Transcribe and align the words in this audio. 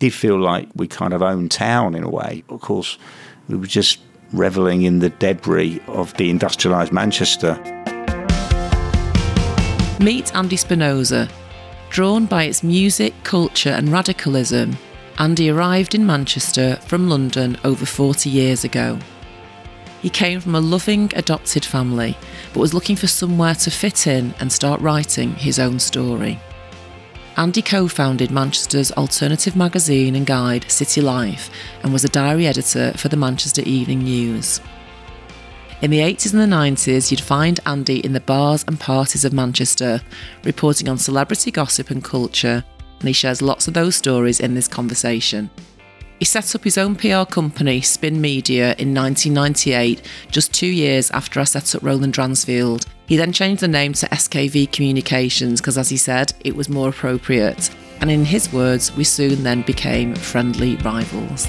did 0.00 0.12
feel 0.12 0.40
like 0.40 0.68
we 0.74 0.88
kind 0.88 1.12
of 1.12 1.22
owned 1.22 1.52
town 1.52 1.94
in 1.94 2.02
a 2.02 2.10
way. 2.10 2.42
Of 2.48 2.60
course, 2.60 2.98
we 3.48 3.56
were 3.56 3.66
just 3.66 4.00
reveling 4.32 4.82
in 4.82 4.98
the 4.98 5.10
debris 5.10 5.80
of 5.86 6.14
the 6.14 6.32
industrialised 6.32 6.90
Manchester. 6.90 7.54
Meet 10.00 10.34
Andy 10.34 10.56
Spinoza. 10.56 11.28
Drawn 11.90 12.26
by 12.26 12.44
its 12.44 12.62
music, 12.62 13.12
culture, 13.24 13.70
and 13.70 13.90
radicalism, 13.90 14.78
Andy 15.18 15.50
arrived 15.50 15.94
in 15.94 16.06
Manchester 16.06 16.76
from 16.86 17.08
London 17.08 17.58
over 17.62 17.84
40 17.84 18.30
years 18.30 18.64
ago. 18.64 18.98
He 20.00 20.08
came 20.08 20.40
from 20.40 20.54
a 20.54 20.60
loving 20.60 21.12
adopted 21.14 21.64
family, 21.64 22.16
but 22.54 22.60
was 22.60 22.72
looking 22.72 22.96
for 22.96 23.06
somewhere 23.06 23.54
to 23.56 23.70
fit 23.70 24.06
in 24.06 24.32
and 24.40 24.50
start 24.50 24.80
writing 24.80 25.34
his 25.34 25.58
own 25.58 25.78
story. 25.78 26.40
Andy 27.40 27.62
co 27.62 27.88
founded 27.88 28.30
Manchester's 28.30 28.92
alternative 28.92 29.56
magazine 29.56 30.14
and 30.14 30.26
guide, 30.26 30.70
City 30.70 31.00
Life, 31.00 31.48
and 31.82 31.90
was 31.90 32.04
a 32.04 32.08
diary 32.10 32.46
editor 32.46 32.92
for 32.98 33.08
the 33.08 33.16
Manchester 33.16 33.62
Evening 33.62 34.00
News. 34.00 34.60
In 35.80 35.90
the 35.90 36.00
80s 36.00 36.34
and 36.34 36.42
the 36.42 36.54
90s, 36.54 37.10
you'd 37.10 37.22
find 37.22 37.58
Andy 37.64 38.00
in 38.00 38.12
the 38.12 38.20
bars 38.20 38.62
and 38.68 38.78
parties 38.78 39.24
of 39.24 39.32
Manchester, 39.32 40.02
reporting 40.44 40.86
on 40.86 40.98
celebrity 40.98 41.50
gossip 41.50 41.88
and 41.88 42.04
culture, 42.04 42.62
and 42.98 43.08
he 43.08 43.14
shares 43.14 43.40
lots 43.40 43.66
of 43.66 43.72
those 43.72 43.96
stories 43.96 44.40
in 44.40 44.52
this 44.52 44.68
conversation. 44.68 45.48
He 46.20 46.26
set 46.26 46.54
up 46.54 46.64
his 46.64 46.76
own 46.76 46.96
PR 46.96 47.24
company, 47.24 47.80
Spin 47.80 48.20
Media, 48.20 48.74
in 48.76 48.92
1998, 48.92 50.02
just 50.30 50.52
two 50.52 50.66
years 50.66 51.10
after 51.12 51.40
I 51.40 51.44
set 51.44 51.74
up 51.74 51.82
Roland 51.82 52.12
Dransfield. 52.12 52.84
He 53.06 53.16
then 53.16 53.32
changed 53.32 53.62
the 53.62 53.68
name 53.68 53.94
to 53.94 54.06
SKV 54.08 54.70
Communications 54.70 55.62
because, 55.62 55.78
as 55.78 55.88
he 55.88 55.96
said, 55.96 56.34
it 56.44 56.54
was 56.54 56.68
more 56.68 56.90
appropriate. 56.90 57.70
And 58.02 58.10
in 58.10 58.26
his 58.26 58.52
words, 58.52 58.94
we 58.94 59.02
soon 59.02 59.42
then 59.42 59.62
became 59.62 60.14
friendly 60.14 60.76
rivals. 60.76 61.46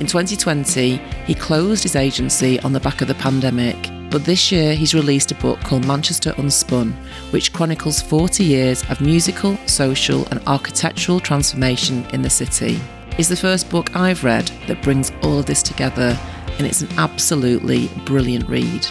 In 0.00 0.06
2020, 0.06 0.96
he 1.26 1.34
closed 1.34 1.82
his 1.82 1.94
agency 1.94 2.58
on 2.60 2.72
the 2.72 2.80
back 2.80 3.02
of 3.02 3.08
the 3.08 3.14
pandemic, 3.16 3.76
but 4.10 4.24
this 4.24 4.50
year 4.50 4.74
he's 4.74 4.94
released 4.94 5.30
a 5.30 5.34
book 5.34 5.60
called 5.60 5.86
Manchester 5.86 6.32
Unspun, 6.32 6.94
which 7.32 7.52
chronicles 7.52 8.00
40 8.00 8.44
years 8.44 8.82
of 8.88 9.02
musical, 9.02 9.58
social, 9.66 10.26
and 10.28 10.40
architectural 10.46 11.20
transformation 11.20 12.06
in 12.14 12.22
the 12.22 12.30
city. 12.30 12.80
It's 13.18 13.30
the 13.30 13.36
first 13.36 13.70
book 13.70 13.96
I've 13.96 14.24
read 14.24 14.48
that 14.66 14.82
brings 14.82 15.10
all 15.22 15.38
of 15.38 15.46
this 15.46 15.62
together, 15.62 16.18
and 16.58 16.66
it's 16.66 16.82
an 16.82 16.90
absolutely 16.98 17.88
brilliant 18.04 18.46
read. 18.46 18.86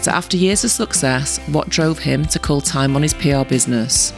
So, 0.00 0.10
after 0.10 0.36
years 0.36 0.64
of 0.64 0.72
success, 0.72 1.38
what 1.46 1.68
drove 1.68 2.00
him 2.00 2.24
to 2.26 2.40
call 2.40 2.60
time 2.60 2.96
on 2.96 3.02
his 3.02 3.14
PR 3.14 3.44
business? 3.44 4.10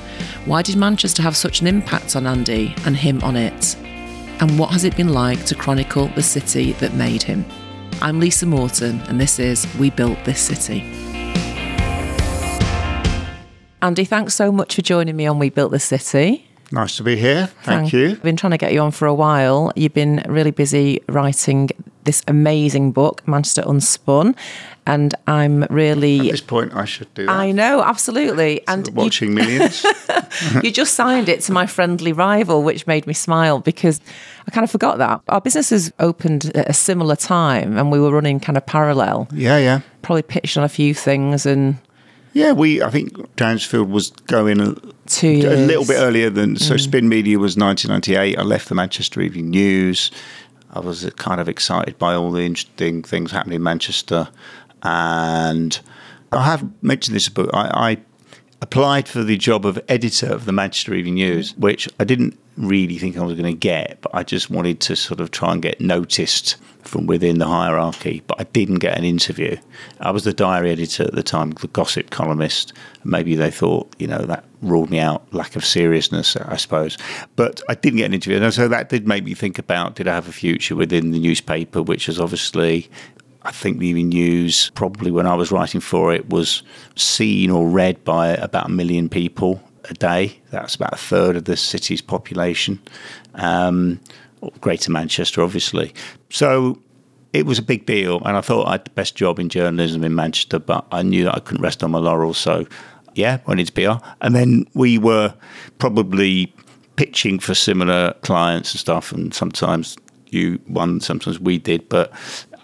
Why 0.47 0.63
did 0.63 0.77
Manchester 0.77 1.23
have 1.23 1.37
such 1.37 1.61
an 1.61 1.67
impact 1.67 2.17
on 2.17 2.27
Andy 2.27 2.75
and 2.87 2.97
him 2.97 3.23
on 3.23 3.37
it? 3.37 3.77
And 4.41 4.59
what 4.59 4.71
has 4.71 4.85
it 4.85 4.97
been 4.97 5.13
like 5.13 5.45
to 5.45 5.55
chronicle 5.55 6.09
the 6.09 6.23
city 6.23 6.73
that 6.75 6.95
made 6.95 7.23
him? 7.23 7.45
I'm 8.01 8.19
Lisa 8.19 8.47
Morton, 8.47 9.01
and 9.09 9.21
this 9.21 9.39
is 9.39 9.67
We 9.79 9.91
Built 9.91 10.25
This 10.25 10.41
City. 10.41 10.81
Andy, 13.83 14.07
thanks 14.07 14.33
so 14.33 14.51
much 14.51 14.75
for 14.77 14.81
joining 14.81 15.17
me 15.17 15.27
on 15.27 15.39
We 15.39 15.51
Built 15.51 15.71
This 15.71 15.85
City. 15.85 16.50
Nice 16.73 16.97
to 16.99 17.03
be 17.03 17.17
here. 17.17 17.49
Thank, 17.65 17.93
you. 17.93 18.11
I've 18.11 18.23
been 18.23 18.37
trying 18.37 18.53
to 18.53 18.59
get 18.59 18.73
you 18.73 18.81
on 18.81 18.93
for 18.93 19.07
a 19.07 19.15
while. 19.15 19.73
You've 19.75 19.95
been 19.95 20.23
really 20.29 20.53
busy 20.53 21.03
writing 21.09 21.71
this 22.05 22.23
amazing 22.29 22.93
book, 22.93 23.27
Manchester 23.27 23.63
Unspun, 23.63 24.37
and 24.87 25.15
I'm 25.27 25.65
really. 25.65 26.21
At 26.21 26.31
this 26.31 26.41
point, 26.41 26.75
I 26.75 26.85
should 26.85 27.13
do 27.15 27.27
that. 27.27 27.33
I 27.33 27.51
know, 27.51 27.83
absolutely. 27.83 28.67
and 28.69 28.89
watching 28.95 29.31
you, 29.31 29.35
millions. 29.43 29.85
you 30.63 30.71
just 30.71 30.95
signed 30.95 31.29
it 31.29 31.41
to 31.43 31.53
my 31.53 31.67
friendly 31.67 32.13
rival, 32.13 32.63
which 32.63 32.87
made 32.87 33.07
me 33.07 33.15
smile 33.15 33.59
because 33.59 34.01
I 34.47 34.51
kind 34.53 34.65
of 34.65 34.71
forgot 34.71 34.99
that 34.99 35.21
our 35.29 35.41
businesses 35.41 35.93
opened 35.99 36.53
at 36.55 36.71
a 36.71 36.73
similar 36.73 37.17
time, 37.17 37.77
and 37.77 37.91
we 37.91 37.99
were 37.99 38.13
running 38.13 38.39
kind 38.39 38.57
of 38.57 38.65
parallel. 38.65 39.29
Yeah, 39.33 39.59
yeah. 39.59 39.81
Probably 40.03 40.23
pitched 40.23 40.57
on 40.57 40.65
a 40.65 40.69
few 40.69 40.95
things 40.95 41.47
and 41.47 41.79
yeah, 42.33 42.53
we. 42.53 42.83
I 42.83 42.91
think 42.91 43.37
Dransfield 43.37 43.91
was 43.91 44.11
going 44.11 44.61
a, 44.61 44.75
a 45.23 45.67
little 45.67 45.85
bit 45.85 45.97
earlier 45.99 46.31
than. 46.31 46.57
So 46.57 46.75
mm. 46.75 46.81
Spin 46.81 47.09
Media 47.09 47.39
was 47.39 47.57
1998. 47.57 48.39
I 48.39 48.43
left 48.43 48.69
the 48.69 48.75
Manchester 48.75 49.21
Evening 49.21 49.51
News. 49.51 50.11
I 50.73 50.81
was 50.81 51.11
kind 51.17 51.41
of 51.41 51.49
excited 51.49 51.99
by 51.99 52.15
all 52.15 52.31
the 52.31 52.43
interesting 52.43 53.03
things 53.03 53.33
happening 53.33 53.57
in 53.57 53.63
Manchester, 53.63 54.29
and 54.83 55.81
I 56.31 56.45
have 56.45 56.69
mentioned 56.83 57.17
this 57.17 57.29
book. 57.29 57.51
I, 57.53 57.91
I 57.91 57.99
applied 58.63 59.09
for 59.09 59.25
the 59.25 59.37
job 59.37 59.67
of 59.67 59.83
editor 59.89 60.27
of 60.27 60.45
the 60.45 60.53
Manchester 60.53 60.95
Evening 60.95 61.15
News, 61.15 61.57
which 61.57 61.89
I 61.99 62.05
didn't 62.05 62.39
really 62.61 62.99
think 62.99 63.17
I 63.17 63.25
was 63.25 63.39
going 63.39 63.53
to 63.53 63.59
get, 63.59 63.99
but 64.01 64.15
I 64.15 64.23
just 64.23 64.51
wanted 64.51 64.81
to 64.81 64.97
sort 64.97 65.21
of 65.21 65.31
try 65.31 65.53
and 65.53 65.63
get 65.63 65.81
noticed 65.81 66.57
from 66.83 67.07
within 67.07 67.39
the 67.39 67.47
hierarchy, 67.47 68.23
but 68.27 68.41
I 68.41 68.45
didn't 68.45 68.79
get 68.79 68.97
an 68.97 69.05
interview. 69.05 69.57
I 70.01 70.11
was 70.11 70.25
the 70.25 70.33
diary 70.33 70.71
editor 70.71 71.05
at 71.05 71.13
the 71.13 71.23
time, 71.23 71.51
the 71.51 71.69
gossip 71.69 72.11
columnist. 72.11 72.73
Maybe 73.05 73.35
they 73.35 73.51
thought, 73.51 73.95
you 73.99 74.07
know, 74.07 74.19
that 74.19 74.45
ruled 74.63 74.91
me 74.91 74.99
out, 74.99 75.33
lack 75.33 75.57
of 75.57 75.65
seriousness, 75.65 76.37
I 76.37 76.57
suppose. 76.57 76.97
But 77.37 77.63
I 77.69 77.75
didn't 77.75 77.99
get 77.99 78.07
an 78.07 78.15
interview. 78.15 78.43
And 78.43 78.53
so 78.53 78.69
that 78.69 78.89
did 78.89 79.07
make 79.07 79.25
me 79.25 79.35
think 79.35 79.59
about 79.59 79.97
did 79.97 80.09
I 80.09 80.15
have 80.15 80.29
a 80.29 80.33
future 80.33 80.77
within 80.77 81.11
the 81.11 81.19
newspaper, 81.19 81.83
which 81.83 82.09
is 82.09 82.19
obviously 82.19 82.91
I 83.43 83.53
think 83.53 83.79
the 83.79 83.87
Evening 83.87 84.11
News, 84.11 84.71
probably 84.75 85.11
when 85.11 85.27
I 85.27 85.35
was 85.35 85.51
writing 85.51 85.81
for 85.81 86.13
it, 86.13 86.29
was 86.29 86.63
seen 86.95 87.51
or 87.51 87.69
read 87.69 88.05
by 88.05 88.29
about 88.29 88.67
a 88.67 88.71
million 88.71 89.09
people 89.09 89.63
a 89.91 89.95
day. 89.95 90.39
That's 90.51 90.75
about 90.75 90.95
a 90.95 90.97
third 90.97 91.37
of 91.37 91.45
the 91.45 91.57
city's 91.57 92.01
population. 92.01 92.81
Um, 93.35 94.01
Greater 94.61 94.91
Manchester, 94.91 95.43
obviously. 95.43 95.93
So 96.31 96.79
it 97.33 97.47
was 97.47 97.59
a 97.59 97.63
big 97.63 97.87
deal, 97.87 98.21
and 98.25 98.37
I 98.37 98.41
thought 98.41 98.67
I 98.67 98.73
had 98.73 98.85
the 98.85 98.91
best 98.91 99.15
job 99.15 99.39
in 99.39 99.49
journalism 99.49 100.03
in 100.03 100.15
Manchester, 100.15 100.59
but 100.59 100.87
I 100.91 101.03
knew 101.03 101.25
that 101.25 101.35
I 101.35 101.41
couldn't 101.41 101.63
rest 101.63 101.83
on 101.85 101.91
my 101.91 101.99
laurels. 101.99 102.39
So, 102.39 102.67
yeah, 103.15 103.39
went 103.47 103.61
into 103.61 103.73
PR. 103.73 104.05
And 104.21 104.35
then 104.35 104.67
we 104.75 104.99
were 104.99 105.35
probably 105.79 106.53
pitching 106.97 107.39
for 107.39 107.55
similar 107.55 108.15
clients 108.23 108.73
and 108.73 108.81
stuff, 108.81 109.13
and 109.13 109.33
sometimes 109.33 109.97
you 110.27 110.61
won, 110.69 111.01
sometimes 111.01 111.39
we 111.39 111.59
did, 111.59 111.89
but 111.89 112.11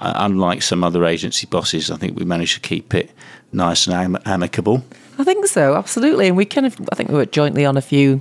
uh, 0.00 0.12
unlike 0.16 0.62
some 0.62 0.84
other 0.84 1.04
agency 1.04 1.46
bosses, 1.46 1.90
I 1.90 1.96
think 1.96 2.18
we 2.18 2.24
managed 2.24 2.54
to 2.54 2.68
keep 2.68 2.94
it 2.94 3.10
nice 3.52 3.86
and 3.86 3.94
am- 3.94 4.22
amicable. 4.24 4.84
I 5.18 5.24
think 5.24 5.46
so, 5.46 5.74
absolutely. 5.74 6.28
And 6.28 6.36
we 6.36 6.44
kind 6.44 6.66
of, 6.66 6.78
I 6.92 6.94
think 6.94 7.08
we 7.08 7.14
worked 7.14 7.32
jointly 7.32 7.64
on 7.64 7.76
a 7.76 7.82
few 7.82 8.20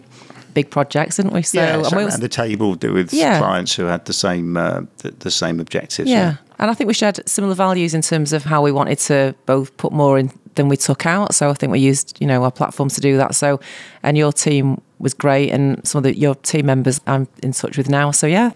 big 0.55 0.71
projects, 0.71 1.17
didn't 1.17 1.33
we? 1.33 1.43
So 1.43 1.59
yeah, 1.59 1.75
and 1.75 1.95
we 1.95 2.03
around 2.03 2.21
the 2.21 2.29
table 2.29 2.75
with 2.81 3.13
yeah. 3.13 3.37
clients 3.37 3.75
who 3.75 3.83
had 3.83 4.05
the 4.05 4.13
same 4.13 4.57
uh, 4.57 4.81
the, 4.99 5.11
the, 5.11 5.29
same 5.29 5.59
objectives. 5.59 6.09
Yeah. 6.09 6.15
yeah. 6.17 6.37
and 6.57 6.71
I 6.71 6.73
think 6.73 6.87
we 6.87 6.95
shared 6.95 7.19
similar 7.29 7.53
values 7.53 7.93
in 7.93 8.01
terms 8.01 8.33
of 8.33 8.43
how 8.45 8.63
we 8.63 8.71
wanted 8.71 8.97
to 8.99 9.35
both 9.45 9.75
put 9.77 9.91
more 9.91 10.17
in 10.17 10.31
than 10.55 10.69
we 10.69 10.77
took 10.77 11.05
out. 11.05 11.35
So 11.35 11.49
I 11.49 11.53
think 11.53 11.71
we 11.71 11.79
used 11.79 12.17
you 12.19 12.25
know 12.25 12.43
our 12.43 12.51
platforms 12.51 12.95
to 12.95 13.01
do 13.01 13.17
that. 13.17 13.35
So, 13.35 13.59
and 14.01 14.17
your 14.17 14.31
team 14.31 14.81
was 14.97 15.13
great, 15.13 15.51
and 15.51 15.85
some 15.85 15.99
of 15.99 16.03
the, 16.03 16.17
your 16.17 16.35
team 16.35 16.65
members 16.65 16.99
I'm 17.05 17.27
in 17.43 17.51
touch 17.51 17.77
with 17.77 17.89
now. 17.89 18.11
So 18.11 18.25
yeah 18.25 18.51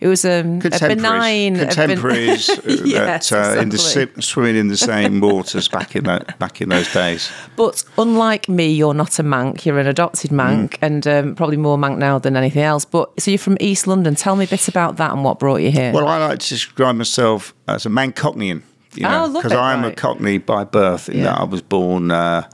it 0.00 0.08
was 0.08 0.24
um, 0.24 0.60
a 0.62 0.70
benign 0.88 1.56
contemporaries 1.56 2.48
yes, 2.66 3.30
that, 3.30 3.56
uh, 3.56 3.60
in 3.60 3.70
the 3.70 3.78
swimming 4.20 4.56
in 4.56 4.68
the 4.68 4.76
same 4.76 5.20
waters 5.20 5.68
back 5.68 5.96
in 5.96 6.04
that 6.04 6.38
back 6.38 6.60
in 6.60 6.68
those 6.68 6.92
days. 6.92 7.30
But 7.56 7.84
unlike 7.96 8.48
me, 8.48 8.72
you're 8.72 8.94
not 8.94 9.18
a 9.18 9.22
Manc. 9.22 9.64
You're 9.64 9.78
an 9.78 9.86
adopted 9.86 10.30
Manc, 10.30 10.72
mm. 10.72 10.78
and 10.82 11.06
um, 11.06 11.34
probably 11.34 11.56
more 11.56 11.78
Manc 11.78 11.98
now 11.98 12.18
than 12.18 12.36
anything 12.36 12.62
else. 12.62 12.84
But 12.84 13.20
so 13.20 13.30
you're 13.30 13.38
from 13.38 13.56
East 13.60 13.86
London. 13.86 14.14
Tell 14.14 14.36
me 14.36 14.44
a 14.44 14.48
bit 14.48 14.68
about 14.68 14.96
that 14.96 15.12
and 15.12 15.24
what 15.24 15.38
brought 15.38 15.62
you 15.62 15.70
here. 15.70 15.92
Well, 15.92 16.08
I 16.08 16.18
like 16.18 16.40
to 16.40 16.48
describe 16.48 16.96
myself 16.96 17.54
as 17.68 17.86
a 17.86 17.88
Mancockneyan. 17.88 18.62
You 18.94 19.02
know, 19.02 19.30
because 19.30 19.52
oh, 19.52 19.60
I'm 19.60 19.82
right. 19.82 19.92
a 19.92 19.94
Cockney 19.94 20.38
by 20.38 20.64
birth. 20.64 21.10
In 21.10 21.18
yeah. 21.18 21.24
that 21.24 21.40
I 21.40 21.44
was 21.44 21.60
born. 21.60 22.10
Uh, 22.10 22.48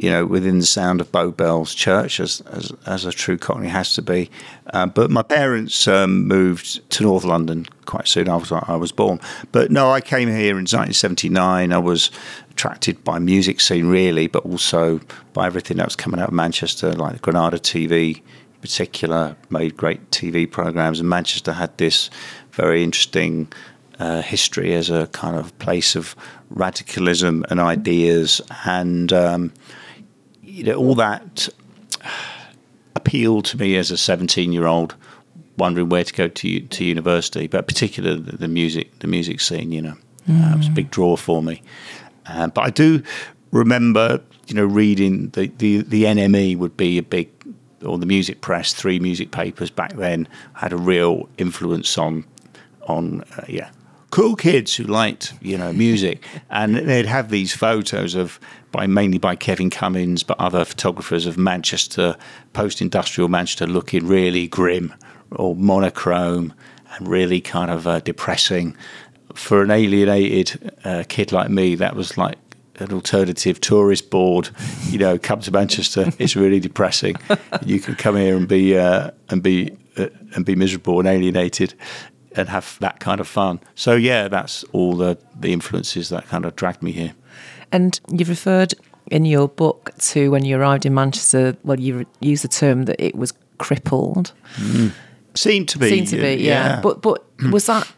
you 0.00 0.10
know, 0.10 0.24
within 0.24 0.60
the 0.60 0.66
sound 0.66 1.02
of 1.02 1.12
Bow 1.12 1.30
Bells 1.30 1.74
Church, 1.74 2.20
as 2.20 2.40
as, 2.52 2.72
as 2.86 3.04
a 3.04 3.12
true 3.12 3.36
Cockney 3.36 3.68
has 3.68 3.94
to 3.96 4.02
be. 4.02 4.30
Uh, 4.72 4.86
but 4.86 5.10
my 5.10 5.22
parents 5.22 5.86
um, 5.86 6.26
moved 6.26 6.88
to 6.92 7.02
North 7.02 7.22
London 7.22 7.66
quite 7.84 8.08
soon 8.08 8.26
after 8.26 8.58
I 8.66 8.76
was 8.76 8.92
born. 8.92 9.20
But 9.52 9.70
no, 9.70 9.90
I 9.90 10.00
came 10.00 10.28
here 10.28 10.52
in 10.52 10.64
1979. 10.64 11.70
I 11.70 11.76
was 11.76 12.10
attracted 12.50 13.04
by 13.04 13.18
music 13.18 13.60
scene 13.60 13.88
really, 13.88 14.26
but 14.26 14.42
also 14.46 15.00
by 15.34 15.46
everything 15.46 15.76
that 15.76 15.86
was 15.86 15.96
coming 15.96 16.18
out 16.18 16.28
of 16.28 16.34
Manchester, 16.34 16.94
like 16.94 17.12
the 17.12 17.18
Granada 17.18 17.58
TV 17.58 18.16
in 18.16 18.60
particular, 18.62 19.36
made 19.50 19.76
great 19.76 20.10
TV 20.10 20.50
programs, 20.50 20.98
and 20.98 21.10
Manchester 21.10 21.52
had 21.52 21.76
this 21.76 22.08
very 22.52 22.82
interesting. 22.82 23.52
Uh, 23.98 24.22
history 24.22 24.72
as 24.72 24.88
a 24.88 25.08
kind 25.08 25.36
of 25.36 25.58
place 25.58 25.94
of 25.94 26.16
radicalism 26.48 27.44
and 27.50 27.60
ideas, 27.60 28.40
and 28.64 29.12
um, 29.12 29.52
you 30.60 30.66
know, 30.66 30.74
all 30.74 30.94
that 30.94 31.48
appealed 32.94 33.46
to 33.46 33.56
me 33.56 33.76
as 33.76 33.90
a 33.90 33.96
17 33.96 34.52
year 34.52 34.66
old 34.66 34.94
wondering 35.56 35.88
where 35.88 36.04
to 36.04 36.12
go 36.12 36.28
to 36.28 36.60
to 36.60 36.84
university, 36.84 37.46
but 37.46 37.66
particularly 37.66 38.20
the, 38.20 38.36
the 38.36 38.48
music 38.48 38.98
the 38.98 39.06
music 39.06 39.40
scene. 39.40 39.72
You 39.72 39.82
know, 39.82 39.96
mm. 40.28 40.50
uh, 40.50 40.54
it 40.54 40.58
was 40.58 40.68
a 40.68 40.72
big 40.72 40.90
draw 40.90 41.16
for 41.16 41.42
me. 41.42 41.62
Uh, 42.26 42.48
but 42.48 42.60
I 42.60 42.70
do 42.70 43.02
remember, 43.52 44.20
you 44.48 44.54
know, 44.54 44.66
reading 44.66 45.30
the, 45.30 45.46
the 45.56 45.78
the 45.78 46.04
NME 46.04 46.58
would 46.58 46.76
be 46.76 46.98
a 46.98 47.02
big 47.02 47.30
or 47.82 47.96
the 47.96 48.04
music 48.04 48.42
press, 48.42 48.74
three 48.74 49.00
music 49.00 49.30
papers 49.30 49.70
back 49.70 49.94
then 49.94 50.28
had 50.52 50.74
a 50.74 50.76
real 50.76 51.26
influence 51.38 51.96
on 51.96 52.26
on 52.86 53.22
uh, 53.38 53.44
yeah 53.48 53.70
cool 54.10 54.36
kids 54.36 54.74
who 54.76 54.84
liked 54.84 55.32
you 55.40 55.56
know 55.56 55.72
music, 55.72 56.24
and 56.50 56.76
they'd 56.76 57.06
have 57.06 57.30
these 57.30 57.54
photos 57.54 58.14
of 58.14 58.40
by 58.72 58.86
mainly 58.86 59.18
by 59.18 59.36
Kevin 59.36 59.70
Cummins, 59.70 60.22
but 60.22 60.38
other 60.38 60.64
photographers 60.64 61.26
of 61.26 61.36
Manchester, 61.36 62.16
post-industrial 62.52 63.28
Manchester, 63.28 63.66
looking 63.66 64.06
really 64.06 64.46
grim 64.46 64.94
or 65.32 65.56
monochrome 65.56 66.54
and 66.96 67.08
really 67.08 67.40
kind 67.40 67.70
of 67.70 67.86
uh, 67.86 68.00
depressing. 68.00 68.76
For 69.34 69.62
an 69.62 69.70
alienated 69.70 70.72
uh, 70.84 71.04
kid 71.08 71.30
like 71.30 71.50
me, 71.50 71.76
that 71.76 71.94
was 71.94 72.18
like 72.18 72.36
an 72.80 72.92
alternative 72.92 73.60
tourist 73.60 74.10
board. 74.10 74.50
You 74.88 74.98
know, 74.98 75.18
come 75.18 75.40
to 75.40 75.50
Manchester. 75.52 76.12
It's 76.18 76.34
really 76.34 76.60
depressing. 76.60 77.16
You 77.64 77.78
can 77.80 77.94
come 77.94 78.16
here 78.16 78.36
and 78.36 78.48
be 78.48 78.76
uh, 78.76 79.12
and 79.28 79.42
be 79.42 79.76
uh, 79.96 80.08
and 80.34 80.44
be 80.44 80.54
miserable 80.54 80.98
and 80.98 81.08
alienated, 81.08 81.74
and 82.36 82.48
have 82.48 82.78
that 82.80 83.00
kind 83.00 83.20
of 83.20 83.28
fun. 83.28 83.60
So 83.74 83.94
yeah, 83.94 84.28
that's 84.28 84.64
all 84.72 84.94
the 84.94 85.18
the 85.38 85.52
influences 85.52 86.08
that 86.10 86.26
kind 86.28 86.44
of 86.44 86.56
dragged 86.56 86.82
me 86.82 86.92
here. 86.92 87.14
And 87.72 88.00
you've 88.10 88.28
referred 88.28 88.74
in 89.10 89.24
your 89.24 89.48
book 89.48 89.90
to 89.98 90.30
when 90.30 90.44
you 90.44 90.56
arrived 90.56 90.86
in 90.86 90.94
Manchester. 90.94 91.56
Well, 91.64 91.78
you 91.78 92.06
used 92.20 92.44
the 92.44 92.48
term 92.48 92.84
that 92.84 93.00
it 93.00 93.14
was 93.14 93.32
crippled. 93.58 94.32
Mm. 94.56 94.92
Seemed 95.34 95.68
to 95.70 95.78
be. 95.78 95.88
Seemed 95.88 96.08
to 96.08 96.16
be, 96.16 96.34
yeah. 96.34 96.76
yeah. 96.76 96.80
But 96.80 97.02
but 97.02 97.24
was 97.50 97.66
that 97.66 97.90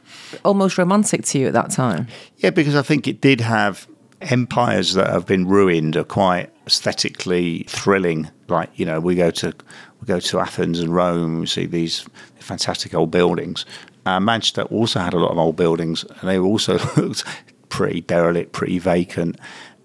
almost 0.44 0.79
romantic 0.79 1.25
to 1.26 1.38
you 1.38 1.46
at 1.46 1.52
that 1.52 1.70
time? 1.70 2.06
Yeah, 2.38 2.50
because 2.50 2.75
I 2.75 2.82
think 2.82 3.06
it 3.08 3.20
did 3.20 3.40
have 3.40 3.87
empires 4.20 4.94
that 4.94 5.08
have 5.08 5.26
been 5.26 5.46
ruined 5.49 5.96
are 5.96 6.05
quite 6.05 6.50
aesthetically 6.67 7.64
thrilling. 7.69 8.31
Like 8.49 8.70
you 8.79 8.87
know, 8.87 9.00
we 9.00 9.14
go 9.14 9.31
to 9.31 9.55
we 10.00 10.06
go 10.06 10.20
to 10.20 10.40
Athens 10.40 10.81
and 10.81 10.94
Rome, 10.94 11.40
we 11.40 11.46
see 11.46 11.67
these 11.67 12.06
fantastic 12.38 12.94
old 12.94 13.11
buildings. 13.11 13.64
Uh, 14.04 14.20
Manchester 14.20 14.62
also 14.62 15.00
had 15.00 15.14
a 15.14 15.19
lot 15.19 15.31
of 15.31 15.38
old 15.38 15.56
buildings, 15.56 16.04
and 16.04 16.28
they 16.28 16.38
also 16.38 16.78
looked 16.96 17.25
pretty 17.69 18.00
derelict, 18.00 18.52
pretty 18.52 18.78
vacant. 18.78 19.38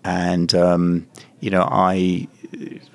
And 0.04 0.54
um, 0.56 1.08
you 1.40 1.50
know, 1.50 1.64
I, 1.64 2.28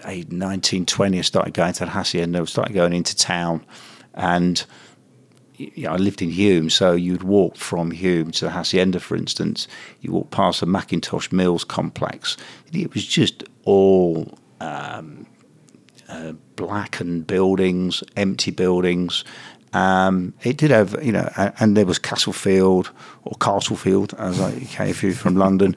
I 0.05 0.25
1920, 0.29 1.19
I 1.19 1.23
started 1.23 1.55
going 1.55 1.73
to 1.75 1.85
the 1.85 1.91
hacienda, 1.91 2.47
started 2.47 2.75
going 2.75 2.93
into 2.93 3.15
town, 3.15 3.65
and 4.15 4.65
you 5.57 5.85
know, 5.85 5.93
I 5.93 5.97
lived 5.97 6.23
in 6.23 6.31
Hulme, 6.31 6.71
so 6.71 6.93
you'd 6.93 7.23
walk 7.23 7.57
from 7.57 7.93
Hulme 7.93 8.33
to 8.33 8.47
the 8.47 8.51
Hacienda, 8.51 9.01
for 9.01 9.17
instance. 9.17 9.69
You 10.01 10.13
walk 10.13 10.31
past 10.31 10.61
the 10.61 10.67
Macintosh 10.67 11.31
Mills 11.31 11.65
complex. 11.65 12.37
It 12.73 12.93
was 12.95 13.07
just 13.07 13.45
all 13.65 14.39
um, 14.61 15.27
uh, 16.09 16.33
blackened 16.57 17.27
buildings, 17.27 18.03
empty 18.17 18.51
buildings. 18.51 19.25
Um, 19.73 20.35
it 20.43 20.59
did 20.59 20.71
have, 20.71 21.03
you 21.03 21.13
know, 21.13 21.31
and 21.37 21.77
there 21.77 21.87
was 21.87 21.99
Castlefield 21.99 22.91
or 23.25 23.37
Castlefield, 23.41 24.15
as 24.19 24.41
I 24.41 24.61
came 24.61 24.95
you're 25.01 25.15
from 25.15 25.37
London. 25.37 25.75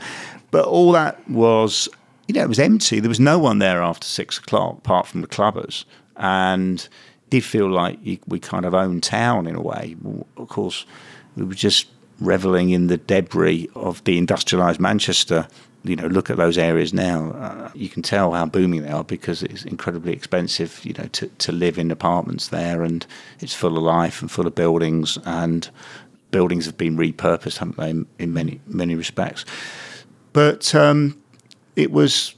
But 0.51 0.65
all 0.65 0.91
that 0.91 1.29
was, 1.29 1.87
you 2.27 2.33
know, 2.33 2.41
it 2.41 2.49
was 2.49 2.59
empty. 2.59 2.99
There 2.99 3.09
was 3.09 3.19
no 3.19 3.39
one 3.39 3.59
there 3.59 3.81
after 3.81 4.05
six 4.05 4.37
o'clock 4.37 4.79
apart 4.79 5.07
from 5.07 5.21
the 5.21 5.27
clubbers. 5.27 5.85
And 6.17 6.87
did 7.29 7.43
feel 7.43 7.69
like 7.69 7.99
we 8.27 8.39
kind 8.39 8.65
of 8.65 8.73
owned 8.73 9.03
town 9.03 9.47
in 9.47 9.55
a 9.55 9.61
way. 9.61 9.95
Of 10.37 10.47
course, 10.47 10.85
we 11.35 11.43
were 11.43 11.53
just 11.53 11.87
reveling 12.19 12.69
in 12.69 12.87
the 12.87 12.97
debris 12.97 13.69
of 13.75 14.03
the 14.05 14.21
industrialised 14.21 14.79
Manchester. 14.79 15.47
You 15.85 15.95
know, 15.95 16.07
look 16.07 16.29
at 16.29 16.37
those 16.37 16.57
areas 16.57 16.93
now. 16.93 17.31
Uh, 17.31 17.71
you 17.75 17.89
can 17.89 18.01
tell 18.01 18.33
how 18.33 18.45
booming 18.45 18.83
they 18.83 18.89
are 18.89 19.03
because 19.03 19.43
it's 19.43 19.63
incredibly 19.63 20.13
expensive. 20.13 20.83
You 20.83 20.93
know, 20.93 21.07
to 21.13 21.27
to 21.27 21.51
live 21.51 21.77
in 21.77 21.91
apartments 21.91 22.49
there, 22.49 22.83
and 22.83 23.05
it's 23.39 23.53
full 23.53 23.77
of 23.77 23.83
life 23.83 24.21
and 24.21 24.31
full 24.31 24.47
of 24.47 24.55
buildings, 24.55 25.17
and 25.25 25.69
buildings 26.31 26.65
have 26.65 26.77
been 26.77 26.97
repurposed, 26.97 27.59
haven't 27.59 27.77
they, 27.77 28.23
in, 28.23 28.33
many 28.33 28.59
many 28.67 28.95
respects. 28.95 29.45
But 30.33 30.73
um, 30.75 31.21
it 31.75 31.91
was 31.91 32.35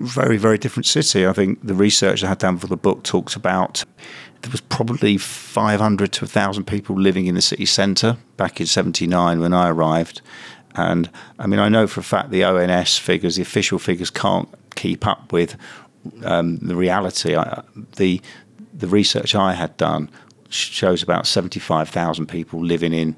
very, 0.00 0.38
very 0.38 0.58
different 0.58 0.86
city. 0.86 1.26
I 1.26 1.32
think 1.32 1.58
the 1.62 1.74
research 1.74 2.24
I 2.24 2.28
had 2.28 2.38
done 2.38 2.56
for 2.56 2.66
the 2.66 2.76
book 2.76 3.04
talks 3.04 3.36
about 3.36 3.84
there 4.42 4.50
was 4.50 4.60
probably 4.62 5.18
500 5.18 6.12
to 6.12 6.24
1,000 6.24 6.64
people 6.64 6.98
living 6.98 7.26
in 7.26 7.34
the 7.34 7.42
city 7.42 7.66
centre 7.66 8.16
back 8.36 8.60
in 8.60 8.66
79 8.66 9.40
when 9.40 9.52
I 9.52 9.68
arrived. 9.68 10.22
And 10.74 11.10
I 11.38 11.46
mean, 11.46 11.60
I 11.60 11.68
know 11.68 11.86
for 11.86 12.00
a 12.00 12.04
fact 12.04 12.30
the 12.30 12.44
ONS 12.44 12.98
figures, 12.98 13.36
the 13.36 13.42
official 13.42 13.78
figures, 13.78 14.10
can't 14.10 14.48
keep 14.76 15.06
up 15.06 15.32
with 15.32 15.56
um, 16.24 16.56
the 16.58 16.76
reality. 16.76 17.36
I, 17.36 17.62
the 17.96 18.20
the 18.72 18.88
research 18.88 19.34
I 19.34 19.52
had 19.52 19.76
done 19.76 20.10
shows 20.48 21.02
about 21.02 21.26
75,000 21.26 22.26
people 22.26 22.64
living 22.64 22.92
in 22.92 23.16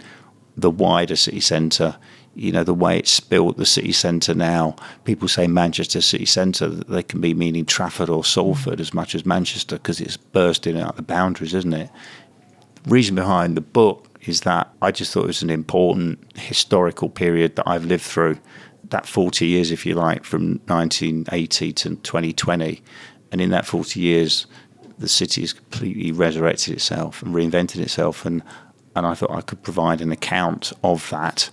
the 0.57 0.71
wider 0.71 1.17
city 1.17 1.41
centre 1.41 1.97
you 2.35 2.53
know 2.53 2.65
the 2.65 2.75
way 2.75 2.99
it's 2.99 3.21
built 3.21 3.57
the 3.57 3.67
city 3.67 3.93
centre 3.93 4.35
now 4.35 4.77
people 5.05 5.29
say 5.29 5.47
manchester 5.47 6.01
city 6.01 6.27
centre 6.27 6.69
they 6.69 7.03
can 7.03 7.21
be 7.21 7.35
meaning 7.35 7.65
trafford 7.65 8.09
or 8.09 8.25
salford 8.25 8.81
as 8.81 8.93
much 8.93 9.15
as 9.15 9.25
manchester 9.25 9.77
because 9.77 10.01
it's 10.01 10.17
bursting 10.17 10.79
out 10.79 10.97
the 10.97 11.03
boundaries 11.03 11.55
isn't 11.55 11.73
it 11.73 11.91
reason 12.87 13.15
behind 13.15 13.57
the 13.57 13.63
book 13.63 14.12
is 14.23 14.43
that 14.43 14.73
i 14.81 14.91
just 14.91 15.13
thought 15.13 15.25
it 15.25 15.29
was 15.29 15.43
an 15.43 15.51
important 15.51 16.19
historical 16.37 17.09
period 17.09 17.57
that 17.57 17.69
i've 17.69 17.85
lived 17.85 18.05
through 18.05 18.39
that 18.85 19.07
40 19.07 19.47
years 19.47 19.71
if 19.71 19.87
you 19.87 19.95
like 19.95 20.25
from 20.25 20.61
1980 20.67 21.73
to 21.73 21.97
2020 21.97 22.83
and 23.31 23.41
in 23.41 23.51
that 23.51 23.67
40 23.67 24.01
years 24.01 24.47
the 24.99 25.09
city 25.09 25.41
has 25.41 25.53
completely 25.53 26.13
resurrected 26.13 26.75
itself 26.75 27.23
and 27.23 27.35
reinvented 27.35 27.81
itself 27.81 28.25
and 28.27 28.43
and 28.95 29.07
I 29.07 29.15
thought 29.15 29.31
I 29.31 29.41
could 29.41 29.63
provide 29.63 30.01
an 30.01 30.13
account 30.13 30.73
of 30.85 31.09
that. 31.11 31.51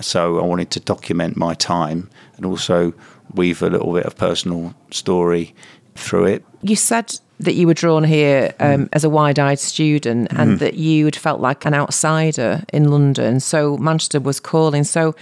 So 0.00 0.40
I 0.40 0.44
wanted 0.44 0.70
to 0.72 0.80
document 0.80 1.36
my 1.36 1.54
time 1.54 2.10
and 2.36 2.46
also 2.46 2.92
weave 3.34 3.62
a 3.62 3.70
little 3.70 3.92
bit 3.92 4.04
of 4.04 4.16
personal 4.16 4.74
story 4.90 5.54
through 5.94 6.26
it. 6.26 6.44
You 6.62 6.76
said 6.76 7.18
that 7.40 7.54
you 7.54 7.66
were 7.66 7.74
drawn 7.74 8.04
here 8.04 8.54
um, 8.60 8.84
mm. 8.84 8.88
as 8.92 9.04
a 9.04 9.10
wide-eyed 9.10 9.58
student 9.58 10.28
and 10.32 10.52
mm. 10.52 10.58
that 10.60 10.74
you 10.74 11.06
had 11.06 11.16
felt 11.16 11.40
like 11.40 11.64
an 11.64 11.74
outsider 11.74 12.62
in 12.72 12.90
London. 12.90 13.40
So 13.40 13.76
Manchester 13.78 14.20
was 14.20 14.38
calling. 14.38 14.84
So 14.84 15.14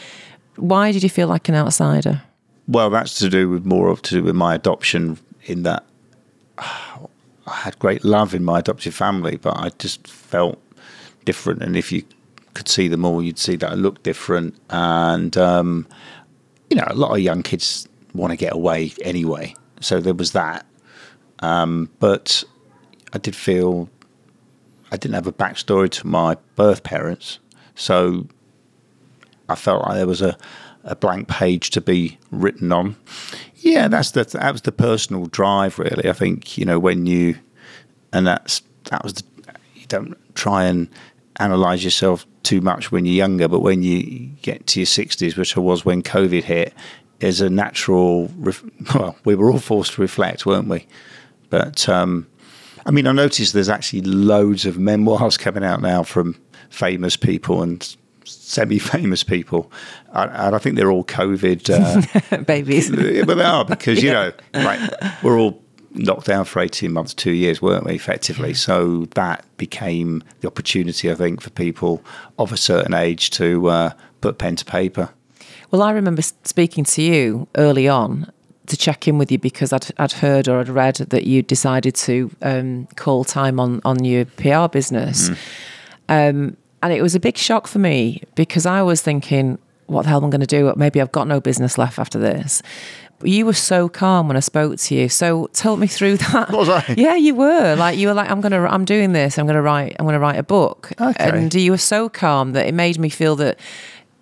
why 0.57 0.93
did 0.93 1.03
you 1.03 1.09
feel 1.09 1.29
like 1.29 1.49
an 1.49 1.55
outsider? 1.55 2.23
Well, 2.69 2.91
that's 2.91 3.19
to 3.19 3.29
do 3.29 3.49
with 3.49 3.65
more 3.65 3.89
of 3.89 4.03
to 4.03 4.17
do 4.17 4.23
with 4.23 4.35
my 4.35 4.55
adoption. 4.55 5.19
In 5.47 5.63
that 5.63 5.85
I 6.59 7.07
had 7.47 7.79
great 7.79 8.05
love 8.05 8.35
in 8.35 8.45
my 8.45 8.61
adoptive 8.61 8.95
family, 8.95 9.37
but 9.37 9.57
I 9.57 9.71
just 9.79 10.07
felt 10.07 10.61
different. 11.25 11.63
And 11.63 11.77
if 11.77 11.91
you 11.91 12.05
could 12.55 12.69
see 12.69 12.89
them 12.89 13.05
all, 13.05 13.23
you'd 13.23 13.39
see 13.39 13.57
that 13.57 13.71
I 13.71 13.75
looked 13.75 14.03
different. 14.03 14.55
And, 14.69 15.37
um, 15.37 15.87
you 16.69 16.77
know, 16.77 16.85
a 16.87 16.95
lot 16.95 17.13
of 17.13 17.21
young 17.21 17.43
kids 17.43 17.89
want 18.15 18.31
to 18.31 18.37
get 18.37 18.53
away 18.53 18.93
anyway. 19.03 19.55
So 19.81 20.01
there 20.01 20.15
was 20.15 20.33
that. 20.33 20.67
Um, 21.41 21.91
but 21.99 22.45
I 23.13 23.19
did 23.19 23.35
feel 23.35 23.89
I 24.93 24.97
didn't 24.97 25.15
have 25.15 25.27
a 25.27 25.33
backstory 25.33 25.91
to 25.91 26.07
my 26.07 26.37
birth 26.57 26.83
parents. 26.83 27.39
So 27.75 28.27
I 29.49 29.55
felt 29.55 29.85
like 29.87 29.97
there 29.97 30.07
was 30.07 30.23
a, 30.23 30.37
a 30.85 30.95
blank 30.95 31.29
page 31.29 31.71
to 31.71 31.81
be 31.81 32.19
written 32.31 32.73
on. 32.73 32.97
Yeah, 33.57 33.89
that's 33.89 34.13
the, 34.13 34.25
that 34.25 34.53
was 34.53 34.63
the 34.63 34.73
personal 34.73 35.27
drive, 35.27 35.79
really. 35.79 36.09
I 36.09 36.13
think, 36.13 36.59
you 36.59 36.65
know, 36.65 36.79
when 36.79 37.07
you, 37.07 37.37
and 38.13 38.27
that's, 38.27 38.63
that 38.91 39.03
was 39.03 39.15
the, 39.15 39.23
you 39.75 39.87
don't 39.87 40.17
try 40.35 40.65
and 40.65 40.89
analyze 41.37 41.85
yourself 41.85 42.27
too 42.43 42.61
much 42.61 42.91
when 42.91 43.05
you're 43.05 43.15
younger, 43.15 43.49
but 43.49 43.61
when 43.61 43.83
you 43.83 44.31
get 44.43 44.67
to 44.69 44.81
your 44.81 44.87
60s, 44.87 45.37
which 45.37 45.57
I 45.57 45.61
was 45.61 45.85
when 45.85 46.03
COVID 46.03 46.45
hit, 46.45 46.75
is 47.21 47.41
a 47.41 47.51
natural. 47.51 48.31
Ref- 48.37 48.65
well, 48.95 49.17
we 49.25 49.35
were 49.35 49.51
all 49.51 49.59
forced 49.59 49.95
to 49.95 50.01
reflect, 50.01 50.47
weren't 50.47 50.69
we? 50.69 50.87
But 51.51 51.89
um, 51.89 52.27
I 52.87 52.91
mean, 52.91 53.07
I 53.07 53.13
noticed 53.13 53.53
there's 53.53 53.69
actually 53.69 54.03
loads 54.03 54.67
of 54.67 54.79
memoirs 54.79 55.37
coming 55.39 55.65
out 55.65 55.81
now 55.81 56.03
from 56.03 56.37
famous 56.71 57.17
people 57.17 57.63
and 57.63 57.97
semi-famous 58.25 59.25
people, 59.25 59.71
and 60.13 60.55
I 60.55 60.59
think 60.59 60.77
they're 60.77 60.91
all 60.91 61.05
COVID 61.05 61.71
uh, 62.33 62.43
babies. 62.43 62.91
but 63.27 63.35
they 63.35 63.45
are 63.45 63.65
because 63.65 64.03
you 64.03 64.13
know, 64.13 64.33
like 64.55 64.81
we're 65.23 65.39
all 65.39 65.63
locked 65.95 66.27
down 66.27 66.45
for 66.45 66.61
18 66.61 66.93
months, 66.93 67.15
two 67.15 67.33
years, 67.33 67.61
weren't 67.61 67.85
we, 67.85 67.95
effectively? 67.95 68.55
So 68.55 69.07
that 69.15 69.45
became 69.57 70.23
the 70.41 70.47
opportunity, 70.47 71.11
I 71.11 71.15
think, 71.15 71.41
for 71.41 71.51
people 71.51 72.03
of 72.39 72.53
a 72.53 72.57
certain 72.57 72.95
age 72.95 73.31
to 73.33 73.69
uh, 73.69 73.93
put 74.21 74.39
pen 74.39 74.57
to 74.57 74.65
paper. 74.65 75.11
Well, 75.71 75.83
I 75.83 75.93
remember 75.93 76.23
speaking 76.23 76.85
to 76.85 77.03
you 77.03 77.47
early 77.57 77.89
on 77.89 78.33
to 78.67 78.77
check 78.77 79.07
in 79.07 79.19
with 79.19 79.31
you 79.31 79.39
because 79.39 79.73
I'd, 79.73 79.87
I'd 79.99 80.13
heard 80.13 80.49
or 80.49 80.61
I'd 80.61 80.69
read 80.69 80.97
that 80.97 81.27
you 81.27 81.43
decided 81.43 81.95
to 81.97 82.31
um, 82.43 82.87
call 82.97 83.25
time 83.25 83.61
on, 83.61 83.81
on 83.85 84.05
your 84.05 84.25
PR 84.25 84.69
business. 84.69 85.31
Mm. 85.31 85.37
Um, 86.09 86.57
and 86.83 86.93
it 86.93 87.03
was 87.03 87.15
a 87.15 87.21
big 87.21 87.37
shock 87.37 87.67
for 87.67 87.79
me 87.79 88.23
because 88.35 88.67
I 88.67 88.83
was 88.83 89.03
thinking, 89.03 89.59
what 89.87 90.03
the 90.03 90.09
hell 90.09 90.19
am 90.19 90.27
I 90.27 90.31
going 90.31 90.41
to 90.41 90.47
do? 90.47 90.73
Maybe 90.77 91.01
I've 91.01 91.13
got 91.13 91.27
no 91.27 91.41
business 91.41 91.77
left 91.77 91.99
after 91.99 92.19
this. 92.19 92.63
You 93.23 93.45
were 93.45 93.53
so 93.53 93.89
calm 93.89 94.29
when 94.29 94.37
I 94.37 94.41
spoke 94.41 94.79
to 94.79 94.95
you. 94.95 95.09
So 95.11 95.49
tell 95.53 95.77
me 95.77 95.87
through 95.87 96.17
that. 96.33 96.51
Was 96.51 96.69
I? 96.71 96.95
Yeah, 96.97 97.17
you 97.17 97.35
were. 97.35 97.77
Like 97.77 97.99
you 97.99 98.09
were 98.09 98.15
like, 98.15 98.31
I'm 98.31 98.41
gonna, 98.41 98.63
I'm 98.65 98.87
doing 98.87 99.13
this. 99.13 99.39
I'm 99.39 99.47
gonna 99.47 99.61
write. 99.61 99.97
I'm 99.99 100.07
gonna 100.07 100.21
write 100.21 100.39
a 100.39 100.43
book. 100.43 100.93
Okay. 100.99 101.15
And 101.19 101.53
you 101.53 101.73
were 101.73 101.79
so 101.79 102.09
calm 102.09 102.53
that 102.53 102.67
it 102.67 102.73
made 102.73 102.99
me 102.99 103.11
feel 103.11 103.37
that 103.37 103.59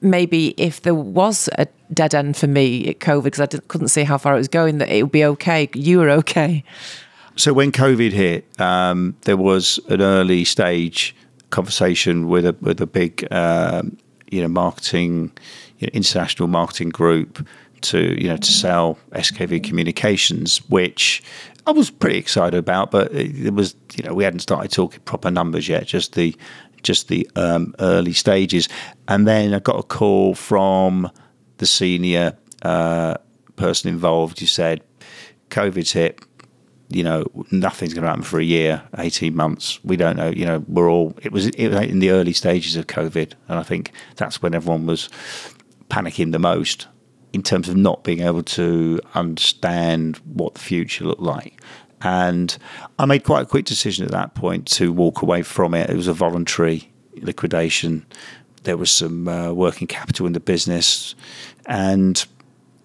maybe 0.01 0.55
if 0.57 0.83
there 0.83 0.95
was 0.95 1.49
a 1.59 1.67
dead 1.93 2.15
end 2.15 2.37
for 2.37 2.47
me 2.47 2.89
at 2.89 3.01
COVID 3.01 3.25
because 3.25 3.41
I 3.41 3.47
couldn't 3.47 3.89
see 3.89 4.05
how 4.05 4.19
far 4.19 4.35
it 4.35 4.39
was 4.39 4.49
going, 4.49 4.79
that 4.79 4.89
it 4.89 5.03
would 5.03 5.13
be 5.13 5.25
okay. 5.25 5.69
You 5.75 5.99
were 5.99 6.11
okay. 6.11 6.65
So 7.37 7.53
when 7.53 7.71
COVID 7.71 8.13
hit, 8.13 8.61
um, 8.61 9.17
there 9.23 9.37
was 9.37 9.79
an 9.89 10.03
early 10.03 10.45
stage 10.45 11.15
conversation 11.51 12.29
with 12.29 12.45
a 12.45 12.57
with 12.61 12.81
a 12.81 12.87
big, 12.87 13.27
um, 13.33 13.97
you 14.31 14.43
know, 14.43 14.49
marketing, 14.49 15.33
you 15.79 15.87
know, 15.87 15.91
international 15.93 16.49
marketing 16.49 16.91
group 16.91 17.47
to 17.81 18.21
you 18.21 18.29
know 18.29 18.37
to 18.37 18.51
sell 18.51 18.99
SKV 19.13 19.63
Communications, 19.63 20.59
which 20.69 21.23
I 21.67 21.71
was 21.71 21.91
pretty 21.91 22.19
excited 22.19 22.59
about, 22.59 22.91
but 22.91 23.13
it 23.13 23.55
was 23.55 23.77
you 23.97 24.05
know 24.05 24.15
we 24.15 24.25
hadn't 24.25 24.41
started 24.41 24.73
talking 24.73 25.01
proper 25.01 25.31
numbers 25.31 25.69
yet, 25.69 25.87
just 25.87 26.15
the 26.15 26.35
just 26.89 27.09
the 27.09 27.31
um, 27.37 27.75
early 27.79 28.13
stages, 28.13 28.69
and 29.07 29.29
then 29.29 29.55
I 29.55 29.61
got 29.61 29.79
a 29.79 29.85
call 29.85 30.35
from 30.35 31.11
the 31.59 31.67
senior 31.67 32.37
uh, 32.63 33.15
person 33.57 33.91
involved 33.91 34.41
who 34.41 34.47
said, 34.47 34.83
"COVID's 35.51 35.93
hit." 35.93 36.21
you 36.91 37.03
know, 37.03 37.27
nothing's 37.51 37.93
going 37.93 38.03
to 38.03 38.09
happen 38.09 38.23
for 38.23 38.41
a 38.41 38.45
year, 38.45 38.83
18 38.97 39.37
months. 39.37 39.79
We 39.85 39.97
don't 39.97 40.17
know. 40.17 40.31
You 40.31 40.47
know, 40.47 40.65
we're 40.69 40.91
all, 40.91 41.15
it 41.23 41.33
was, 41.33 41.49
it 41.49 41.69
was 41.69 41.81
in 41.83 41.99
the 41.99 42.11
early 42.11 42.33
stages 42.33 42.77
of 42.77 42.87
COVID. 42.87 43.35
And 43.49 43.59
I 43.59 43.63
think 43.63 43.93
that's 44.17 44.41
when 44.41 44.55
everyone 44.55 44.87
was 44.87 45.11
panicking 45.91 46.33
the 46.33 46.39
most 46.39 46.89
in 47.35 47.43
terms 47.43 47.69
of 47.69 47.77
not 47.77 48.05
being 48.05 48.21
able 48.21 48.43
to 48.43 49.01
understand 49.15 50.17
what 50.25 50.55
the 50.55 50.61
future 50.61 51.05
looked 51.05 51.21
like. 51.21 51.61
And 52.03 52.57
I 52.99 53.07
made 53.07 53.25
quite 53.25 53.43
a 53.43 53.47
quick 53.47 53.65
decision 53.65 54.05
at 54.05 54.13
that 54.13 54.35
point 54.35 54.67
to 54.69 54.93
walk 54.93 55.23
away 55.23 55.43
from 55.43 55.75
it. 55.75 55.91
It 55.91 55.97
was 55.97 56.09
a 56.09 56.13
voluntary 56.13 56.91
liquidation. 57.17 58.07
There 58.63 58.77
was 58.77 58.91
some 58.91 59.29
uh, 59.29 59.53
working 59.53 59.87
capital 59.87 60.27
in 60.27 60.33
the 60.33 60.41
business. 60.41 61.15
And 61.67 62.25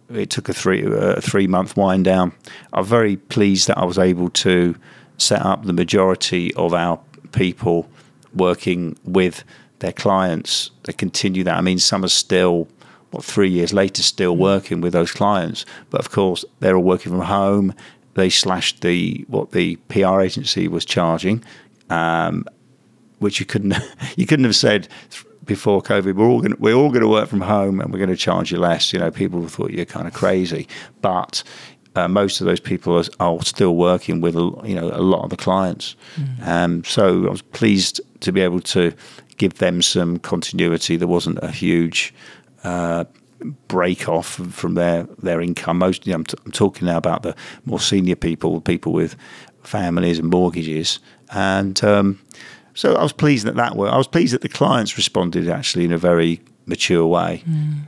it 0.09 0.29
took 0.29 0.49
a 0.49 0.53
three 0.53 0.83
a 0.85 1.21
three 1.21 1.47
month 1.47 1.77
wind 1.77 2.05
down. 2.05 2.33
I'm 2.73 2.85
very 2.85 3.17
pleased 3.17 3.67
that 3.67 3.77
I 3.77 3.85
was 3.85 3.97
able 3.97 4.29
to 4.29 4.75
set 5.17 5.41
up 5.41 5.63
the 5.63 5.73
majority 5.73 6.53
of 6.55 6.73
our 6.73 6.99
people 7.31 7.89
working 8.33 8.97
with 9.03 9.43
their 9.79 9.93
clients. 9.93 10.71
They 10.83 10.93
continue 10.93 11.43
that. 11.43 11.57
I 11.57 11.61
mean, 11.61 11.79
some 11.79 12.03
are 12.03 12.09
still 12.09 12.67
what 13.11 13.23
three 13.23 13.49
years 13.49 13.73
later 13.73 14.01
still 14.01 14.35
working 14.35 14.81
with 14.81 14.93
those 14.93 15.11
clients, 15.11 15.65
but 15.91 15.99
of 15.99 16.09
course 16.09 16.43
they're 16.59 16.75
all 16.75 16.83
working 16.83 17.11
from 17.11 17.21
home. 17.21 17.73
They 18.15 18.29
slashed 18.29 18.81
the 18.81 19.25
what 19.27 19.51
the 19.51 19.75
PR 19.87 20.21
agency 20.21 20.67
was 20.67 20.85
charging, 20.85 21.43
um, 21.89 22.45
which 23.19 23.39
you 23.39 23.45
couldn't 23.45 23.75
you 24.15 24.25
couldn't 24.25 24.45
have 24.45 24.55
said 24.55 24.87
before 25.45 25.81
COVID, 25.81 26.15
we're 26.15 26.25
all 26.25 26.41
going 26.41 26.55
we're 26.59 26.75
all 26.75 26.89
going 26.89 27.01
to 27.01 27.07
work 27.07 27.29
from 27.29 27.41
home 27.41 27.79
and 27.79 27.91
we're 27.91 27.99
going 27.99 28.09
to 28.09 28.15
charge 28.15 28.51
you 28.51 28.59
less. 28.59 28.93
You 28.93 28.99
know, 28.99 29.11
people 29.11 29.47
thought 29.47 29.71
you're 29.71 29.85
kind 29.85 30.07
of 30.07 30.13
crazy, 30.13 30.67
but 31.01 31.43
uh, 31.95 32.07
most 32.07 32.41
of 32.41 32.47
those 32.47 32.59
people 32.59 32.97
are, 32.97 33.05
are, 33.19 33.41
still 33.43 33.75
working 33.75 34.21
with 34.21 34.35
you 34.35 34.75
know 34.75 34.89
a 34.93 35.01
lot 35.01 35.23
of 35.23 35.29
the 35.29 35.37
clients. 35.37 35.95
Mm. 36.15 36.47
Um, 36.47 36.83
so 36.83 37.27
I 37.27 37.29
was 37.29 37.41
pleased 37.41 38.01
to 38.21 38.31
be 38.31 38.41
able 38.41 38.61
to 38.61 38.93
give 39.37 39.55
them 39.55 39.81
some 39.81 40.17
continuity. 40.19 40.95
There 40.95 41.07
wasn't 41.07 41.39
a 41.41 41.51
huge 41.51 42.13
uh, 42.63 43.05
break 43.43 44.07
off 44.09 44.35
from 44.35 44.75
their 44.75 45.03
their 45.21 45.41
income. 45.41 45.79
Most 45.79 46.05
you 46.05 46.11
know, 46.11 46.17
I'm, 46.17 46.25
t- 46.25 46.37
I'm 46.45 46.51
talking 46.51 46.87
now 46.87 46.97
about 46.97 47.23
the 47.23 47.35
more 47.65 47.79
senior 47.79 48.15
people, 48.15 48.61
people 48.61 48.93
with 48.93 49.15
families 49.63 50.19
and 50.19 50.29
mortgages, 50.29 50.99
and 51.31 51.83
um, 51.83 52.19
so 52.73 52.95
I 52.95 53.03
was 53.03 53.13
pleased 53.13 53.45
that 53.45 53.55
that 53.55 53.75
worked. 53.75 53.93
I 53.93 53.97
was 53.97 54.07
pleased 54.07 54.33
that 54.33 54.41
the 54.41 54.49
clients 54.49 54.97
responded 54.97 55.47
actually 55.47 55.85
in 55.85 55.91
a 55.91 55.97
very 55.97 56.41
mature 56.65 57.05
way. 57.05 57.43
Mm. 57.47 57.87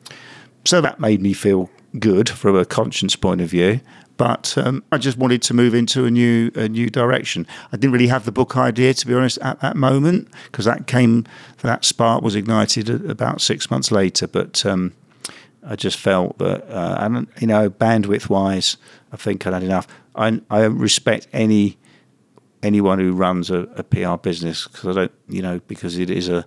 So 0.66 0.82
that 0.82 1.00
made 1.00 1.22
me 1.22 1.34
feel 1.34 1.70
good 2.00 2.30
from 2.30 2.56
a 2.56 2.66
conscience 2.66 3.16
point 3.16 3.42
of 3.42 3.50
view. 3.50 3.80
But 4.18 4.58
um, 4.58 4.84
I 4.92 4.98
just 4.98 5.18
wanted 5.18 5.42
to 5.44 5.54
move 5.54 5.74
into 5.74 6.06
a 6.06 6.12
new 6.12 6.50
a 6.56 6.70
new 6.70 6.90
direction. 6.90 7.46
I 7.74 7.78
didn't 7.78 7.92
really 7.92 8.08
have 8.08 8.26
the 8.26 8.32
book 8.32 8.56
idea, 8.56 8.94
to 8.94 9.08
be 9.08 9.14
honest, 9.14 9.38
at 9.40 9.60
that 9.60 9.76
moment 9.76 10.30
because 10.46 10.66
that 10.66 10.88
came 10.88 11.26
that 11.62 11.84
spark 11.84 12.24
was 12.24 12.36
ignited 12.36 12.90
about 13.10 13.42
six 13.42 13.70
months 13.70 13.92
later. 13.92 14.28
But 14.28 14.66
um, 14.66 14.94
I 15.68 15.76
just 15.76 15.98
felt 15.98 16.38
that, 16.38 16.70
uh, 16.70 16.98
and 17.00 17.28
you 17.40 17.48
know, 17.48 17.70
bandwidth 17.70 18.30
wise, 18.30 18.78
I 19.12 19.18
think 19.18 19.46
I'd 19.48 19.54
had 19.54 19.64
enough. 19.64 19.88
I, 20.16 20.42
I 20.50 20.66
respect 20.66 21.28
any 21.34 21.78
anyone 22.64 23.00
who 23.00 23.14
runs 23.14 23.52
a, 23.52 23.68
a 23.76 23.84
PR 23.84 24.16
business 24.16 24.68
because 24.68 24.98
I 24.98 25.02
don't, 25.02 25.12
you 25.28 25.42
know, 25.42 25.60
because 25.68 25.98
it 26.00 26.10
is 26.10 26.30
a 26.30 26.46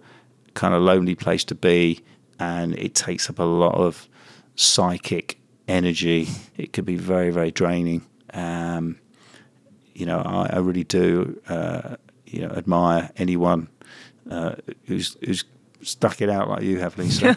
kind 0.55 0.75
of 0.75 0.83
lonely 0.83 1.15
place 1.15 1.45
to 1.45 1.55
be 1.55 2.03
and 2.41 2.75
it 2.77 2.95
takes 2.95 3.31
up 3.31 3.39
a 3.39 3.45
lot 3.45 3.75
of 3.75 4.09
psychic 4.57 5.39
energy. 5.69 6.29
It 6.57 6.73
could 6.73 6.85
be 6.85 6.97
very, 6.97 7.31
very 7.31 7.51
draining. 7.51 8.05
Um, 8.33 8.99
you 9.95 10.07
know, 10.07 10.19
I, 10.19 10.55
I 10.55 10.59
really 10.59 10.85
do, 10.85 11.41
uh, 11.49 11.97
you 12.27 12.41
know, 12.41 12.53
admire 12.55 13.11
anyone 13.17 13.69
uh, 14.31 14.57
who's 14.87 15.17
who's 15.25 15.45
stuck 15.83 16.21
it 16.21 16.29
out 16.29 16.49
like 16.49 16.63
you 16.63 16.79
have, 16.81 16.99
Lisa. 16.99 17.37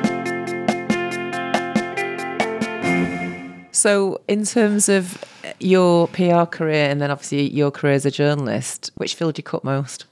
so, 3.74 4.20
in 4.28 4.44
terms 4.44 4.88
of 4.88 5.22
uh, 5.44 5.52
your 5.58 6.06
PR 6.08 6.44
career 6.44 6.88
and 6.88 7.00
then 7.00 7.10
obviously 7.10 7.50
your 7.50 7.72
career 7.72 7.94
as 7.94 8.06
a 8.06 8.10
journalist, 8.10 8.92
which 8.94 9.16
field 9.16 9.36
you 9.36 9.42
cut 9.42 9.64
most? 9.64 10.04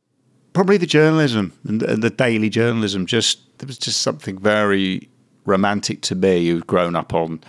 Probably 0.53 0.77
the 0.77 0.87
journalism 0.87 1.53
and 1.67 1.81
the, 1.81 1.97
the 1.97 2.11
daily 2.11 2.51
journalism. 2.51 3.07
Just 3.07 3.41
there 3.59 3.69
was 3.69 3.79
just 3.79 4.03
something 4.03 4.37
very 4.37 5.09
romantic 5.45 6.03
to 6.03 6.17
me 6.17 6.49
who'd 6.49 6.67
grown 6.67 6.97
up 6.97 7.15
on, 7.15 7.41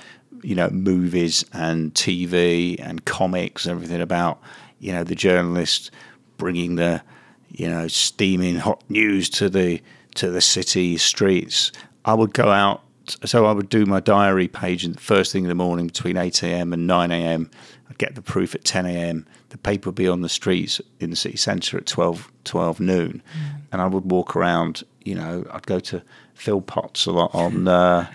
you 0.43 0.53
know, 0.53 0.69
movies 0.69 1.43
and 1.51 1.91
TV 1.95 2.79
and 2.79 3.03
comics 3.05 3.65
everything 3.65 3.99
about, 3.99 4.39
you 4.79 4.91
know, 4.93 5.03
the 5.03 5.15
journalist 5.15 5.89
bringing 6.37 6.75
the, 6.75 7.01
you 7.49 7.67
know, 7.67 7.87
steaming 7.87 8.57
hot 8.57 8.83
news 8.87 9.29
to 9.31 9.49
the 9.49 9.81
to 10.13 10.29
the 10.29 10.41
city 10.41 10.95
streets. 10.97 11.71
I 12.05 12.13
would 12.13 12.33
go 12.33 12.51
out 12.51 12.83
so 13.05 13.45
I 13.45 13.51
would 13.51 13.69
do 13.69 13.85
my 13.85 13.99
diary 13.99 14.47
page 14.47 14.85
in 14.85 14.93
the 14.93 14.99
first 14.99 15.31
thing 15.31 15.43
in 15.43 15.49
the 15.49 15.55
morning 15.55 15.87
between 15.87 16.17
8 16.17 16.43
a.m. 16.43 16.73
and 16.73 16.87
9 16.87 17.11
a.m. 17.11 17.49
I'd 17.89 17.97
get 17.97 18.15
the 18.15 18.21
proof 18.21 18.55
at 18.55 18.63
10 18.63 18.85
a.m. 18.85 19.25
The 19.49 19.57
paper 19.57 19.89
would 19.89 19.95
be 19.95 20.07
on 20.07 20.21
the 20.21 20.29
streets 20.29 20.81
in 20.99 21.09
the 21.09 21.15
city 21.15 21.37
centre 21.37 21.77
at 21.77 21.85
12, 21.85 22.31
12 22.45 22.79
noon. 22.79 23.21
Mm. 23.37 23.61
And 23.71 23.81
I 23.81 23.87
would 23.87 24.09
walk 24.09 24.35
around, 24.35 24.83
you 25.03 25.15
know, 25.15 25.45
I'd 25.51 25.67
go 25.67 25.79
to 25.81 26.01
Philpotts 26.37 27.05
a 27.05 27.11
lot 27.11 27.35
on 27.35 27.67
uh, 27.67 28.07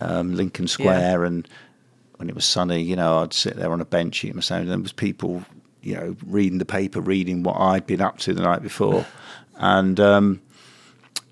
um, 0.00 0.34
Lincoln 0.34 0.68
Square. 0.68 1.20
Yeah. 1.20 1.26
And 1.26 1.48
when 2.16 2.28
it 2.28 2.34
was 2.34 2.44
sunny, 2.44 2.82
you 2.82 2.96
know, 2.96 3.18
I'd 3.18 3.34
sit 3.34 3.56
there 3.56 3.72
on 3.72 3.80
a 3.80 3.84
bench 3.84 4.24
eating 4.24 4.36
my 4.36 4.42
sandwich. 4.42 4.64
And 4.64 4.72
there 4.72 4.82
was 4.82 4.92
people, 4.92 5.44
you 5.82 5.94
know, 5.94 6.16
reading 6.26 6.58
the 6.58 6.64
paper, 6.64 7.00
reading 7.00 7.42
what 7.42 7.56
I'd 7.60 7.86
been 7.86 8.00
up 8.00 8.18
to 8.20 8.32
the 8.32 8.42
night 8.42 8.62
before. 8.62 9.06
and, 9.56 10.00
um, 10.00 10.40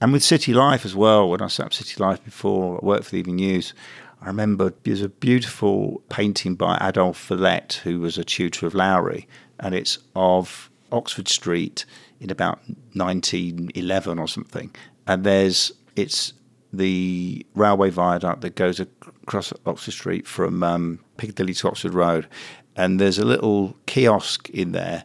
and 0.00 0.12
with 0.12 0.22
City 0.22 0.54
Life 0.54 0.84
as 0.84 0.94
well, 0.94 1.28
when 1.28 1.42
I 1.42 1.48
set 1.48 1.66
up 1.66 1.74
City 1.74 2.02
Life 2.02 2.24
before 2.24 2.80
I 2.82 2.84
worked 2.84 3.04
for 3.04 3.10
the 3.12 3.18
Evening 3.18 3.36
News, 3.36 3.74
I 4.20 4.26
remember 4.26 4.72
there's 4.82 5.02
a 5.02 5.08
beautiful 5.08 6.02
painting 6.08 6.54
by 6.54 6.76
Adolphe 6.80 7.34
Valette, 7.34 7.80
who 7.84 8.00
was 8.00 8.18
a 8.18 8.24
tutor 8.24 8.66
of 8.66 8.74
Lowry, 8.74 9.28
and 9.60 9.74
it's 9.74 9.98
of 10.14 10.70
Oxford 10.90 11.28
Street 11.28 11.84
in 12.20 12.30
about 12.30 12.60
1911 12.94 14.18
or 14.18 14.28
something. 14.28 14.74
And 15.06 15.24
there's 15.24 15.72
it's 15.96 16.32
the 16.72 17.44
railway 17.54 17.90
viaduct 17.90 18.42
that 18.42 18.54
goes 18.54 18.80
across 18.80 19.52
Oxford 19.66 19.92
Street 19.92 20.26
from 20.26 20.62
um, 20.62 20.98
Piccadilly 21.16 21.54
to 21.54 21.68
Oxford 21.68 21.94
Road, 21.94 22.26
and 22.76 23.00
there's 23.00 23.18
a 23.18 23.24
little 23.24 23.76
kiosk 23.86 24.48
in 24.50 24.72
there 24.72 25.04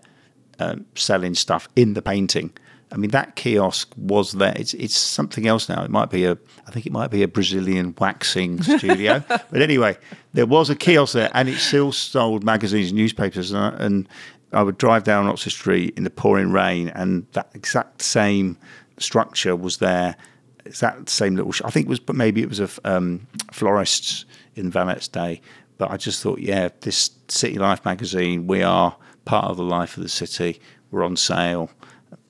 um, 0.59 0.85
selling 0.95 1.35
stuff 1.35 1.67
in 1.75 1.93
the 1.93 2.01
painting. 2.01 2.51
I 2.93 2.97
mean, 2.97 3.09
that 3.09 3.35
kiosk 3.35 3.91
was 3.97 4.33
there. 4.33 4.53
It's, 4.55 4.75
it's 4.75 4.95
something 4.95 5.47
else 5.47 5.67
now. 5.67 5.83
It 5.83 5.89
might 5.89 6.11
be 6.11 6.25
a, 6.25 6.37
I 6.67 6.71
think 6.71 6.85
it 6.85 6.91
might 6.91 7.09
be 7.09 7.23
a 7.23 7.27
Brazilian 7.27 7.95
waxing 7.99 8.61
studio. 8.61 9.23
but 9.27 9.61
anyway, 9.61 9.97
there 10.33 10.45
was 10.45 10.69
a 10.69 10.75
kiosk 10.75 11.13
there, 11.13 11.31
and 11.33 11.49
it 11.49 11.57
still 11.57 11.91
sold 11.91 12.43
magazines 12.43 12.89
and 12.89 12.97
newspapers. 12.97 13.51
And 13.51 13.59
I, 13.59 13.69
and 13.83 14.09
I 14.51 14.61
would 14.61 14.77
drive 14.77 15.03
down 15.03 15.25
Oxford 15.25 15.49
Street 15.49 15.97
in 15.97 16.03
the 16.03 16.11
pouring 16.11 16.51
rain, 16.51 16.89
and 16.89 17.25
that 17.31 17.49
exact 17.55 18.03
same 18.03 18.59
structure 18.99 19.55
was 19.55 19.77
there. 19.77 20.15
It's 20.63 20.81
that 20.81 21.09
same 21.09 21.35
little. 21.35 21.51
I 21.65 21.71
think 21.71 21.87
it 21.87 21.89
was, 21.89 21.99
but 21.99 22.15
maybe 22.15 22.43
it 22.43 22.49
was 22.49 22.59
a 22.59 22.69
um, 22.85 23.25
florist's 23.51 24.25
in 24.55 24.71
Valette's 24.71 25.07
day. 25.07 25.41
But 25.79 25.89
I 25.89 25.97
just 25.97 26.21
thought, 26.21 26.39
yeah, 26.39 26.69
this 26.81 27.09
City 27.27 27.57
Life 27.57 27.83
magazine, 27.85 28.45
we 28.45 28.61
are 28.61 28.95
part 29.25 29.45
of 29.45 29.57
the 29.57 29.63
life 29.63 29.97
of 29.97 30.03
the 30.03 30.09
city. 30.09 30.61
We're 30.91 31.03
on 31.03 31.15
sale 31.15 31.71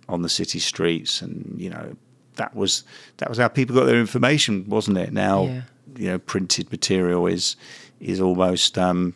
on 0.09 0.21
the 0.21 0.29
city 0.29 0.59
streets, 0.59 1.21
and 1.21 1.55
you 1.57 1.69
know 1.69 1.95
that 2.35 2.55
was 2.55 2.83
that 3.17 3.29
was 3.29 3.37
how 3.37 3.47
people 3.47 3.75
got 3.75 3.85
their 3.85 3.99
information, 3.99 4.67
wasn't 4.67 4.97
it? 4.97 5.13
Now, 5.13 5.45
yeah. 5.45 5.61
you 5.95 6.07
know, 6.07 6.19
printed 6.19 6.71
material 6.71 7.27
is 7.27 7.55
is 7.99 8.19
almost. 8.19 8.77
Um, 8.77 9.15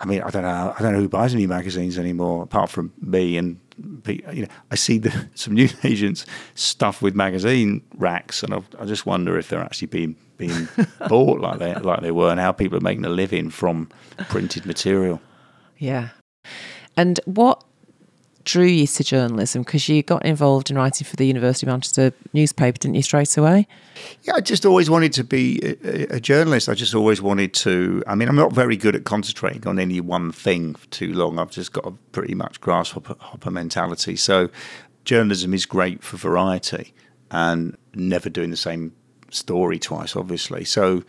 I 0.00 0.06
mean, 0.06 0.22
I 0.22 0.30
don't 0.30 0.42
know. 0.42 0.74
I 0.78 0.82
don't 0.82 0.92
know 0.92 1.00
who 1.00 1.08
buys 1.08 1.34
any 1.34 1.46
magazines 1.46 1.98
anymore, 1.98 2.44
apart 2.44 2.70
from 2.70 2.92
me 3.00 3.36
and 3.36 3.58
you 4.06 4.42
know. 4.42 4.48
I 4.70 4.76
see 4.76 4.98
the, 4.98 5.28
some 5.34 5.54
news 5.54 5.74
agents 5.84 6.24
stuff 6.54 7.02
with 7.02 7.14
magazine 7.14 7.82
racks, 7.96 8.42
and 8.42 8.54
I, 8.54 8.62
I 8.78 8.84
just 8.84 9.06
wonder 9.06 9.36
if 9.38 9.48
they're 9.48 9.60
actually 9.60 9.88
being 9.88 10.16
being 10.36 10.68
bought 11.08 11.40
like 11.40 11.58
they 11.58 11.74
like 11.74 12.00
they 12.00 12.12
were, 12.12 12.30
and 12.30 12.38
how 12.38 12.52
people 12.52 12.78
are 12.78 12.82
making 12.82 13.04
a 13.04 13.10
living 13.10 13.50
from 13.50 13.88
printed 14.28 14.66
material. 14.66 15.20
Yeah. 15.78 16.08
And 16.96 17.20
what 17.26 17.62
drew 18.48 18.64
you 18.64 18.86
to 18.86 19.04
journalism? 19.04 19.62
Because 19.62 19.88
you 19.90 20.02
got 20.02 20.24
involved 20.24 20.70
in 20.70 20.76
writing 20.76 21.04
for 21.04 21.16
the 21.16 21.26
University 21.26 21.66
of 21.66 21.68
Manchester 21.68 22.12
newspaper, 22.32 22.78
didn't 22.78 22.94
you, 22.94 23.02
straight 23.02 23.36
away? 23.36 23.68
Yeah, 24.22 24.36
I 24.36 24.40
just 24.40 24.64
always 24.64 24.88
wanted 24.88 25.12
to 25.14 25.24
be 25.24 25.60
a, 25.62 26.16
a, 26.16 26.20
journalist. 26.20 26.68
I 26.68 26.74
just 26.74 26.94
always 26.94 27.20
wanted 27.20 27.52
to. 27.54 28.02
I 28.06 28.14
mean, 28.14 28.26
I'm 28.26 28.36
not 28.36 28.52
very 28.52 28.76
good 28.76 28.96
at 28.96 29.04
concentrating 29.04 29.66
on 29.66 29.78
any 29.78 30.00
one 30.00 30.32
thing 30.32 30.74
for 30.74 30.86
too 30.86 31.12
long. 31.12 31.38
I've 31.38 31.50
just 31.50 31.72
got 31.72 31.86
a 31.86 31.90
pretty 32.12 32.34
much 32.34 32.60
grasshopper 32.62 33.50
mentality. 33.50 34.16
So, 34.16 34.48
journalism 35.04 35.52
is 35.52 35.66
great 35.66 36.02
for 36.02 36.16
variety 36.16 36.94
and 37.30 37.76
never 37.94 38.30
doing 38.30 38.50
the 38.50 38.56
same 38.56 38.94
story 39.30 39.78
twice, 39.78 40.16
obviously. 40.16 40.64
So, 40.64 41.04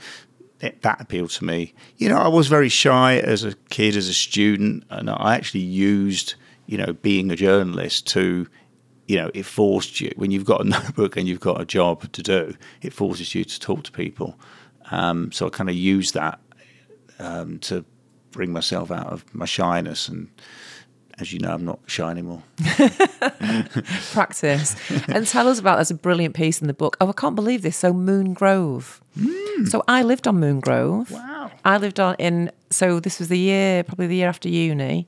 it, 0.60 0.82
that 0.82 1.00
appealed 1.00 1.30
to 1.32 1.46
me. 1.46 1.74
You 1.96 2.10
know, 2.10 2.18
I 2.18 2.28
was 2.28 2.50
very 2.50 2.68
shy 2.68 3.18
as 3.18 3.46
a 3.46 3.56
kid, 3.70 3.96
as 3.96 4.10
a 4.10 4.14
student, 4.14 4.84
and 4.90 5.10
I 5.10 5.36
actually 5.36 5.62
used 5.62 6.36
you 6.70 6.78
know, 6.78 6.94
being 6.94 7.32
a 7.32 7.36
journalist 7.36 8.06
to, 8.06 8.48
you 9.08 9.16
know, 9.16 9.32
it 9.34 9.44
forced 9.44 10.00
you 10.00 10.12
when 10.18 10.30
you've 10.30 10.46
got 10.46 10.62
a 10.62 10.64
notebook 10.70 11.18
and 11.18 11.28
you've 11.28 11.40
got 11.40 11.60
a 11.60 11.66
job 11.66 12.10
to 12.12 12.22
do, 12.22 12.56
it 12.84 12.94
forces 12.94 13.34
you 13.34 13.44
to 13.44 13.60
talk 13.60 13.84
to 13.84 13.92
people. 13.92 14.40
Um, 14.92 15.32
so 15.32 15.48
I 15.48 15.50
kind 15.50 15.68
of 15.68 15.76
use 15.76 16.12
that 16.12 16.40
um, 17.18 17.58
to 17.60 17.84
bring 18.30 18.54
myself 18.54 18.92
out 18.92 19.08
of 19.08 19.26
my 19.34 19.46
shyness 19.46 20.08
and 20.08 20.30
as 21.20 21.34
you 21.34 21.40
know, 21.40 21.52
I'm 21.52 21.66
not 21.66 21.80
shy 21.88 22.12
anymore. 22.12 22.44
Practice. 24.12 24.76
and 25.10 25.28
tell 25.28 25.50
us 25.50 25.60
about 25.60 25.76
there's 25.76 25.92
a 25.92 25.96
brilliant 25.96 26.34
piece 26.36 26.62
in 26.62 26.68
the 26.68 26.74
book. 26.74 26.96
Oh, 27.02 27.10
I 27.10 27.14
can't 27.14 27.36
believe 27.36 27.64
this. 27.64 27.76
So 27.76 27.92
Moon 27.92 28.34
Grove. 28.34 29.02
Mm. 29.18 29.68
So 29.68 29.84
I 29.88 30.04
lived 30.04 30.30
on 30.30 30.40
Moon 30.40 30.62
Grove. 30.62 31.12
Wow. 31.12 31.52
I 31.66 31.78
lived 31.78 32.00
on 32.00 32.16
in 32.20 32.52
so 32.70 33.02
this 33.02 33.20
was 33.20 33.28
the 33.28 33.40
year, 33.40 33.84
probably 33.84 34.08
the 34.08 34.16
year 34.16 34.30
after 34.30 34.48
uni. 34.48 35.08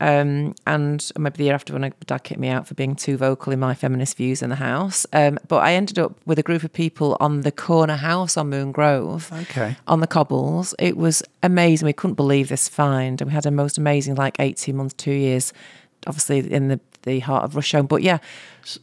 Um, 0.00 0.54
and 0.66 1.10
maybe 1.18 1.38
the 1.38 1.44
year 1.44 1.54
after 1.54 1.72
when 1.72 1.82
my 1.82 1.92
dad 2.06 2.22
kicked 2.22 2.40
me 2.40 2.48
out 2.48 2.68
for 2.68 2.74
being 2.74 2.94
too 2.94 3.16
vocal 3.16 3.52
in 3.52 3.58
my 3.58 3.74
feminist 3.74 4.16
views 4.16 4.42
in 4.42 4.50
the 4.50 4.56
house. 4.56 5.06
Um, 5.12 5.38
but 5.48 5.58
I 5.58 5.74
ended 5.74 5.98
up 5.98 6.14
with 6.24 6.38
a 6.38 6.42
group 6.42 6.62
of 6.62 6.72
people 6.72 7.16
on 7.18 7.40
the 7.40 7.50
corner 7.50 7.96
house 7.96 8.36
on 8.36 8.48
Moon 8.48 8.70
Grove. 8.70 9.32
Okay. 9.32 9.76
On 9.88 10.00
the 10.00 10.06
cobbles. 10.06 10.74
It 10.78 10.96
was 10.96 11.22
amazing. 11.42 11.86
We 11.86 11.92
couldn't 11.92 12.14
believe 12.14 12.48
this 12.48 12.68
find. 12.68 13.20
And 13.20 13.28
we 13.28 13.34
had 13.34 13.46
a 13.46 13.50
most 13.50 13.76
amazing, 13.76 14.14
like 14.14 14.36
18 14.38 14.76
months, 14.76 14.94
two 14.94 15.12
years, 15.12 15.52
obviously 16.06 16.52
in 16.52 16.68
the, 16.68 16.80
the 17.02 17.18
heart 17.20 17.44
of 17.44 17.54
Rusholme. 17.54 17.88
But 17.88 18.02
yeah. 18.02 18.18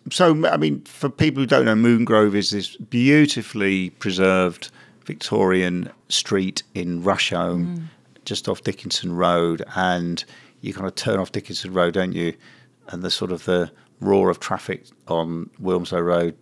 So, 0.09 0.45
I 0.47 0.57
mean, 0.57 0.81
for 0.81 1.09
people 1.09 1.41
who 1.41 1.47
don't 1.47 1.65
know, 1.65 1.75
Moon 1.75 2.03
Grove 2.03 2.35
is 2.35 2.49
this 2.49 2.75
beautifully 2.75 3.91
preserved 3.91 4.69
Victorian 5.05 5.89
street 6.09 6.63
in 6.73 7.03
Rusholme, 7.03 7.77
mm. 7.77 7.83
just 8.25 8.49
off 8.49 8.63
Dickinson 8.63 9.15
Road. 9.15 9.63
And 9.75 10.25
you 10.65 10.73
kind 10.73 10.87
of 10.87 10.95
turn 10.95 11.19
off 11.19 11.31
Dickinson 11.31 11.73
Road, 11.73 11.93
don't 11.93 12.13
you? 12.13 12.33
And 12.87 13.03
the 13.03 13.11
sort 13.11 13.31
of 13.31 13.45
the 13.45 13.71
roar 13.99 14.29
of 14.29 14.39
traffic 14.39 14.85
on 15.07 15.49
Wilmslow 15.61 16.03
Road 16.03 16.35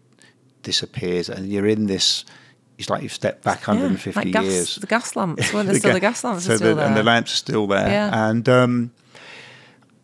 disappears, 0.61 1.29
and 1.29 1.47
you're 1.47 1.67
in 1.67 1.87
this. 1.87 2.25
It's 2.77 2.89
like 2.89 3.03
you've 3.03 3.13
stepped 3.13 3.43
back 3.43 3.67
150 3.67 4.09
yeah, 4.09 4.23
like 4.23 4.33
gas, 4.33 4.51
years. 4.51 4.75
The 4.77 4.87
gas 4.87 5.15
lamps, 5.15 5.53
when 5.53 5.65
the 5.67 5.75
still 5.75 5.91
ga- 5.91 5.93
the 5.93 5.99
gas 5.99 6.23
lamps 6.23 6.45
so 6.45 6.53
are 6.53 6.57
still 6.57 6.69
the, 6.69 6.75
there, 6.75 6.87
and 6.87 6.97
the 6.97 7.03
lamps 7.03 7.33
are 7.33 7.37
still 7.37 7.67
there. 7.67 7.87
Yeah. 7.87 8.29
And 8.29 8.49
um, 8.49 8.91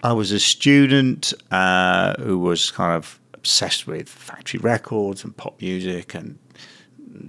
I 0.04 0.14
was 0.14 0.32
a 0.32 0.40
student 0.40 1.34
uh, 1.50 2.14
who 2.22 2.38
was 2.38 2.72
kind 2.72 2.96
of 2.96 3.20
obsessed 3.34 3.88
with 3.88 4.08
factory 4.08 4.60
records 4.60 5.24
and 5.24 5.36
pop 5.36 5.60
music, 5.62 6.14
and 6.14 6.38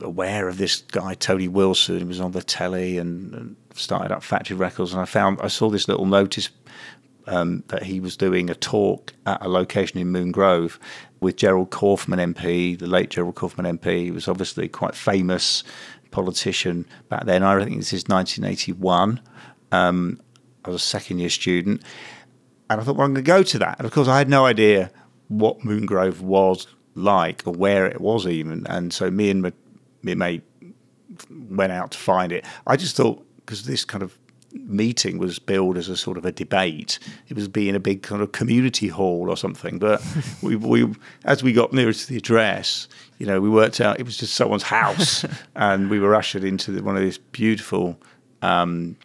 aware 0.02 0.48
of 0.48 0.58
this 0.58 0.82
guy 0.82 1.14
Tony 1.14 1.48
Wilson. 1.48 1.98
He 1.98 2.04
was 2.04 2.20
on 2.20 2.32
the 2.32 2.42
telly 2.42 2.98
and, 2.98 3.34
and 3.34 3.56
started 3.74 4.12
up 4.12 4.22
Factory 4.22 4.56
Records, 4.56 4.92
and 4.92 5.00
I 5.00 5.04
found 5.04 5.40
I 5.40 5.48
saw 5.48 5.70
this 5.70 5.88
little 5.88 6.06
notice 6.06 6.50
um, 7.26 7.62
that 7.68 7.84
he 7.84 8.00
was 8.00 8.16
doing 8.16 8.50
a 8.50 8.54
talk 8.54 9.12
at 9.26 9.44
a 9.44 9.48
location 9.48 10.00
in 10.00 10.08
Moon 10.08 10.32
Grove 10.32 10.78
with 11.20 11.36
Gerald 11.36 11.70
Kaufman 11.70 12.34
MP, 12.34 12.78
the 12.78 12.86
late 12.86 13.10
Gerald 13.10 13.34
Kaufman 13.34 13.78
MP. 13.78 14.04
He 14.04 14.10
was 14.10 14.28
obviously 14.28 14.68
quite 14.68 14.94
famous 14.94 15.62
politician 16.10 16.86
back 17.08 17.24
then. 17.26 17.42
I 17.42 17.62
think 17.62 17.76
this 17.76 17.92
is 17.92 18.04
1981. 18.08 19.20
Um, 19.72 20.20
I 20.64 20.70
was 20.70 20.82
a 20.82 20.84
second 20.84 21.18
year 21.18 21.30
student, 21.30 21.82
and 22.68 22.80
I 22.80 22.84
thought, 22.84 22.96
well, 22.96 23.06
I'm 23.06 23.14
going 23.14 23.24
to 23.24 23.28
go 23.28 23.42
to 23.42 23.58
that. 23.58 23.78
And 23.78 23.86
of 23.86 23.92
course, 23.92 24.08
I 24.08 24.18
had 24.18 24.28
no 24.28 24.44
idea 24.46 24.90
what 25.28 25.64
Moon 25.64 25.86
Grove 25.86 26.20
was 26.20 26.66
like 26.94 27.42
or 27.46 27.52
where 27.52 27.86
it 27.86 28.00
was 28.00 28.26
even. 28.26 28.66
And 28.66 28.92
so 28.92 29.10
me 29.10 29.30
and 29.30 29.42
my, 29.42 29.52
mate 30.02 30.42
went 31.30 31.72
out 31.72 31.92
to 31.92 31.98
find 31.98 32.32
it. 32.32 32.44
I 32.66 32.76
just 32.76 32.96
thought 32.96 33.24
because 33.50 33.64
this 33.64 33.84
kind 33.84 34.04
of 34.04 34.16
meeting 34.52 35.18
was 35.18 35.40
billed 35.40 35.76
as 35.76 35.88
a 35.88 35.96
sort 35.96 36.16
of 36.16 36.24
a 36.24 36.30
debate. 36.30 37.00
It 37.28 37.34
was 37.34 37.48
being 37.48 37.74
a 37.74 37.80
big 37.80 38.04
kind 38.04 38.22
of 38.22 38.30
community 38.30 38.86
hall 38.86 39.28
or 39.28 39.36
something. 39.36 39.80
But 39.80 40.00
we, 40.42 40.54
we, 40.54 40.94
as 41.24 41.42
we 41.42 41.52
got 41.52 41.72
nearer 41.72 41.92
to 41.92 42.06
the 42.06 42.16
address, 42.16 42.86
you 43.18 43.26
know, 43.26 43.40
we 43.40 43.48
worked 43.48 43.80
out 43.80 43.98
it 43.98 44.04
was 44.04 44.16
just 44.16 44.34
someone's 44.34 44.62
house, 44.62 45.24
and 45.56 45.90
we 45.90 45.98
were 45.98 46.14
ushered 46.14 46.44
into 46.44 46.70
the, 46.70 46.80
one 46.80 46.96
of 46.96 47.02
these 47.02 47.18
beautiful. 47.18 48.00
Um, 48.40 48.96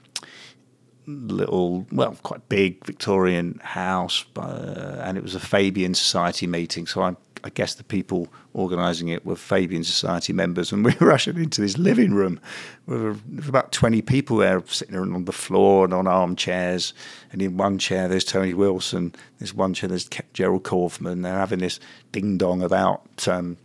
little, 1.07 1.85
well, 1.91 2.17
quite 2.23 2.47
big 2.49 2.83
Victorian 2.83 3.59
house, 3.63 4.25
uh, 4.37 5.01
and 5.03 5.17
it 5.17 5.23
was 5.23 5.35
a 5.35 5.39
Fabian 5.39 5.93
Society 5.93 6.47
meeting. 6.47 6.87
So 6.87 7.01
I 7.01 7.15
I 7.45 7.49
guess 7.49 7.75
the 7.75 7.83
people 7.83 8.27
organising 8.55 9.09
it 9.09 9.23
were 9.23 9.35
Fabian 9.35 9.83
Society 9.83 10.33
members, 10.33 10.71
and 10.71 10.83
we 10.83 10.95
were 10.99 11.11
ushered 11.11 11.37
into 11.37 11.61
this 11.61 11.77
living 11.77 12.11
room. 12.11 12.39
There 12.87 12.97
were 12.97 13.17
about 13.47 13.71
20 13.71 14.01
people 14.01 14.37
there 14.37 14.63
sitting 14.65 14.95
on 14.95 15.25
the 15.25 15.31
floor 15.31 15.85
and 15.85 15.93
on 15.93 16.07
armchairs. 16.07 16.95
And 17.31 17.43
in 17.43 17.55
one 17.55 17.77
chair, 17.77 18.07
there's 18.07 18.25
Tony 18.25 18.55
Wilson. 18.55 19.13
There's 19.37 19.53
one 19.53 19.75
chair, 19.75 19.87
there's 19.87 20.09
Gerald 20.33 20.63
Kaufman. 20.63 21.21
They're 21.21 21.37
having 21.37 21.59
this 21.59 21.79
ding 22.11 22.39
dong 22.39 22.63
about, 22.63 23.27
um, 23.27 23.57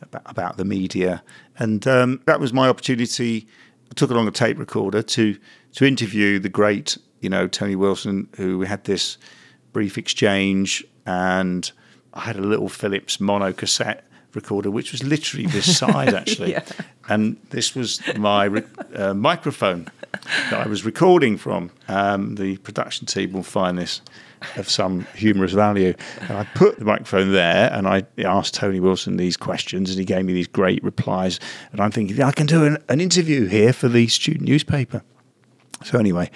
about, 0.00 0.22
about 0.24 0.56
the 0.56 0.64
media. 0.64 1.22
And 1.56 1.86
um, 1.86 2.22
that 2.26 2.40
was 2.40 2.52
my 2.52 2.68
opportunity. 2.68 3.46
I 3.88 3.94
took 3.94 4.10
along 4.10 4.26
a 4.26 4.32
tape 4.32 4.58
recorder 4.58 5.00
to, 5.00 5.38
to 5.74 5.84
interview 5.84 6.40
the 6.40 6.48
great, 6.48 6.98
you 7.20 7.28
know, 7.28 7.46
Tony 7.46 7.76
Wilson, 7.76 8.28
who 8.36 8.58
we 8.58 8.66
had 8.66 8.82
this 8.82 9.16
brief 9.72 9.96
exchange 9.96 10.84
and 11.06 11.70
I 12.14 12.20
had 12.20 12.36
a 12.36 12.42
little 12.42 12.68
Philips 12.68 13.20
mono 13.20 13.52
cassette 13.52 14.04
recorder, 14.34 14.70
which 14.70 14.92
was 14.92 15.02
literally 15.02 15.46
this 15.46 15.78
size 15.78 16.14
actually, 16.14 16.52
yeah. 16.52 16.64
and 17.08 17.36
this 17.50 17.74
was 17.74 18.00
my 18.16 18.62
uh, 18.94 19.14
microphone 19.14 19.88
that 20.50 20.66
I 20.66 20.68
was 20.68 20.84
recording 20.84 21.36
from. 21.36 21.70
Um, 21.88 22.36
the 22.36 22.56
production 22.58 23.06
team 23.06 23.32
will 23.32 23.42
find 23.42 23.78
this 23.78 24.00
of 24.56 24.68
some 24.68 25.06
humorous 25.14 25.52
value. 25.52 25.94
And 26.20 26.38
I 26.38 26.44
put 26.54 26.78
the 26.78 26.84
microphone 26.84 27.32
there, 27.32 27.72
and 27.72 27.86
I 27.86 28.04
asked 28.18 28.54
Tony 28.54 28.80
Wilson 28.80 29.16
these 29.16 29.36
questions, 29.36 29.90
and 29.90 29.98
he 29.98 30.04
gave 30.04 30.24
me 30.24 30.32
these 30.32 30.48
great 30.48 30.82
replies. 30.82 31.40
And 31.70 31.80
I'm 31.80 31.90
thinking 31.90 32.20
I 32.22 32.32
can 32.32 32.46
do 32.46 32.64
an, 32.64 32.78
an 32.88 33.00
interview 33.00 33.46
here 33.46 33.72
for 33.72 33.88
the 33.88 34.06
student 34.08 34.44
newspaper. 34.44 35.02
So 35.84 35.98
anyway, 35.98 36.30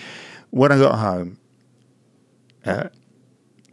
when 0.51 0.73
I 0.73 0.79
got 0.79 0.99
home, 0.99 1.39
uh, 2.65 2.89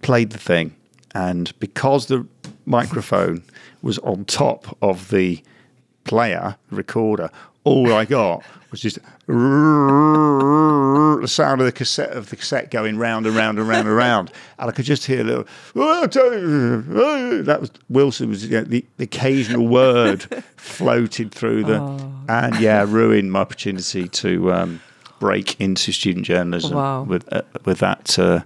played 0.02 0.32
the 0.32 0.38
thing 0.38 0.76
and 1.13 1.58
because 1.60 2.08
the 2.08 2.26
microphone 2.65 3.43
was 3.82 3.99
on 3.99 4.26
top 4.26 4.78
of 4.82 5.10
the 5.10 5.41
player 6.04 6.58
recorder, 6.71 7.30
all 7.63 7.93
I 7.93 8.06
got 8.06 8.43
was 8.71 8.82
just 8.82 8.99
the 9.28 11.28
sound 11.28 11.62
of 11.62 11.65
the 11.65 11.71
cassette 11.71 12.12
of 12.12 12.30
the 12.30 12.36
cassette 12.36 12.71
going 12.71 12.97
round 12.97 13.26
and 13.26 13.36
round 13.36 13.60
and 13.60 13.67
round 13.67 13.88
and 13.88 13.95
round, 13.95 14.32
and 14.60 14.69
I 14.69 14.73
could 14.73 14.86
just 14.86 15.06
hear 15.06 15.21
a 15.21 15.23
little. 15.23 15.45
That 17.43 17.62
was 17.62 17.71
Wilson 17.89 18.30
was 18.30 18.45
you 18.45 18.58
know, 18.58 18.63
the, 18.63 18.86
the, 18.97 19.06
occasional 19.06 19.67
word 19.67 20.23
floated 20.58 21.32
through 21.32 21.63
the, 21.63 21.80
oh. 21.80 22.12
and 22.28 22.60
yeah, 22.60 22.86
ruined 22.88 23.32
my 23.32 23.39
opportunity 23.39 24.10
to. 24.10 24.52
Um, 24.52 24.82
break 25.19 25.60
into 25.60 25.91
student 25.91 26.26
journalism 26.26 26.76
wow. 26.76 27.04
with 27.04 27.32
uh, 27.32 27.41
with 27.65 27.80
that, 27.80 28.17
uh, 28.19 28.41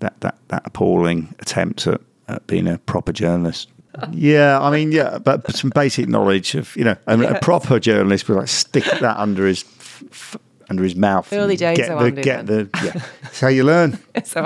that 0.00 0.20
that 0.20 0.36
that 0.48 0.62
appalling 0.64 1.34
attempt 1.38 1.86
at, 1.86 2.00
at 2.28 2.46
being 2.46 2.68
a 2.68 2.78
proper 2.78 3.12
journalist. 3.12 3.68
Yeah, 4.12 4.60
I 4.60 4.70
mean, 4.70 4.92
yeah, 4.92 5.18
but 5.18 5.54
some 5.54 5.70
basic 5.74 6.08
knowledge 6.08 6.54
of 6.54 6.76
you 6.76 6.84
know, 6.84 6.96
I 7.06 7.16
mean, 7.16 7.28
yes. 7.28 7.38
a 7.38 7.40
proper 7.40 7.80
journalist 7.80 8.28
would 8.28 8.36
like 8.38 8.48
stick 8.48 8.84
that 8.84 9.16
under 9.16 9.46
his 9.46 9.64
f- 10.10 10.36
under 10.68 10.82
his 10.82 10.96
mouth. 10.96 11.32
Early 11.32 11.56
days, 11.56 11.78
get 11.78 11.98
the, 11.98 12.10
get 12.10 12.46
the 12.46 12.68
yeah. 12.84 12.92
That's 13.22 13.40
how 13.40 13.48
you 13.48 13.64
learn. 13.64 13.98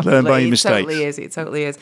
learn 0.05 0.25
by 0.25 0.41
your 0.41 0.51
mistakes. 0.51 0.65
It 0.65 0.83
totally 0.83 1.05
is. 1.05 1.19
It 1.19 1.33
totally 1.33 1.65
is. 1.65 1.79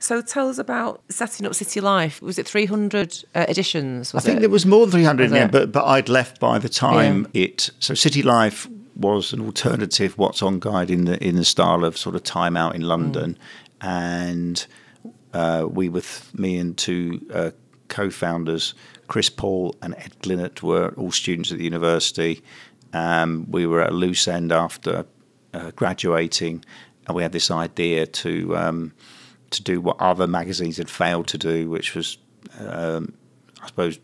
So 0.00 0.20
tell 0.22 0.48
us 0.48 0.58
about 0.58 1.02
setting 1.08 1.46
up 1.46 1.54
City 1.54 1.80
Life. 1.80 2.22
Was 2.22 2.38
it 2.38 2.46
300 2.46 3.24
uh, 3.34 3.46
editions? 3.48 4.14
I 4.14 4.20
think 4.20 4.36
it? 4.36 4.40
there 4.40 4.48
was 4.48 4.64
more 4.64 4.86
than 4.86 4.92
300 4.92 5.30
yeah, 5.30 5.48
but 5.48 5.72
but 5.72 5.84
I'd 5.84 6.08
left 6.08 6.38
by 6.38 6.58
the 6.58 6.68
time 6.68 7.26
yeah. 7.32 7.44
it. 7.44 7.70
So 7.80 7.94
City 7.94 8.22
Life 8.22 8.68
was 8.98 9.32
an 9.32 9.40
alternative 9.40 10.18
What's 10.18 10.42
On 10.42 10.58
guide 10.58 10.90
in 10.90 11.04
the 11.04 11.22
in 11.24 11.36
the 11.36 11.44
style 11.44 11.84
of 11.84 11.96
sort 11.96 12.16
of 12.16 12.22
Time 12.22 12.56
Out 12.56 12.74
in 12.74 12.82
London, 12.82 13.38
and 13.80 14.66
uh, 15.32 15.66
we 15.70 15.88
with 15.88 16.30
me 16.34 16.58
and 16.58 16.76
two 16.76 17.26
uh, 17.32 17.50
co-founders, 17.88 18.74
Chris 19.06 19.30
Paul 19.30 19.74
and 19.82 19.94
Ed 19.94 20.16
Glinert, 20.22 20.62
were 20.62 20.92
all 20.96 21.12
students 21.12 21.52
at 21.52 21.58
the 21.58 21.64
university. 21.64 22.42
Um, 22.92 23.46
we 23.50 23.66
were 23.66 23.82
at 23.82 23.90
a 23.90 23.94
loose 23.94 24.26
end 24.26 24.52
after 24.52 25.06
uh, 25.54 25.70
graduating, 25.76 26.64
and 27.06 27.16
we 27.16 27.22
had 27.22 27.32
this 27.32 27.50
idea 27.50 28.06
to 28.06 28.56
um, 28.56 28.92
to 29.50 29.62
do 29.62 29.80
what 29.80 30.00
other 30.00 30.26
magazines 30.26 30.76
had 30.76 30.90
failed 30.90 31.26
to 31.28 31.38
do, 31.38 31.70
which 31.70 31.94
was, 31.94 32.18
um, 32.58 33.14
I 33.62 33.66
suppose, 33.66 33.98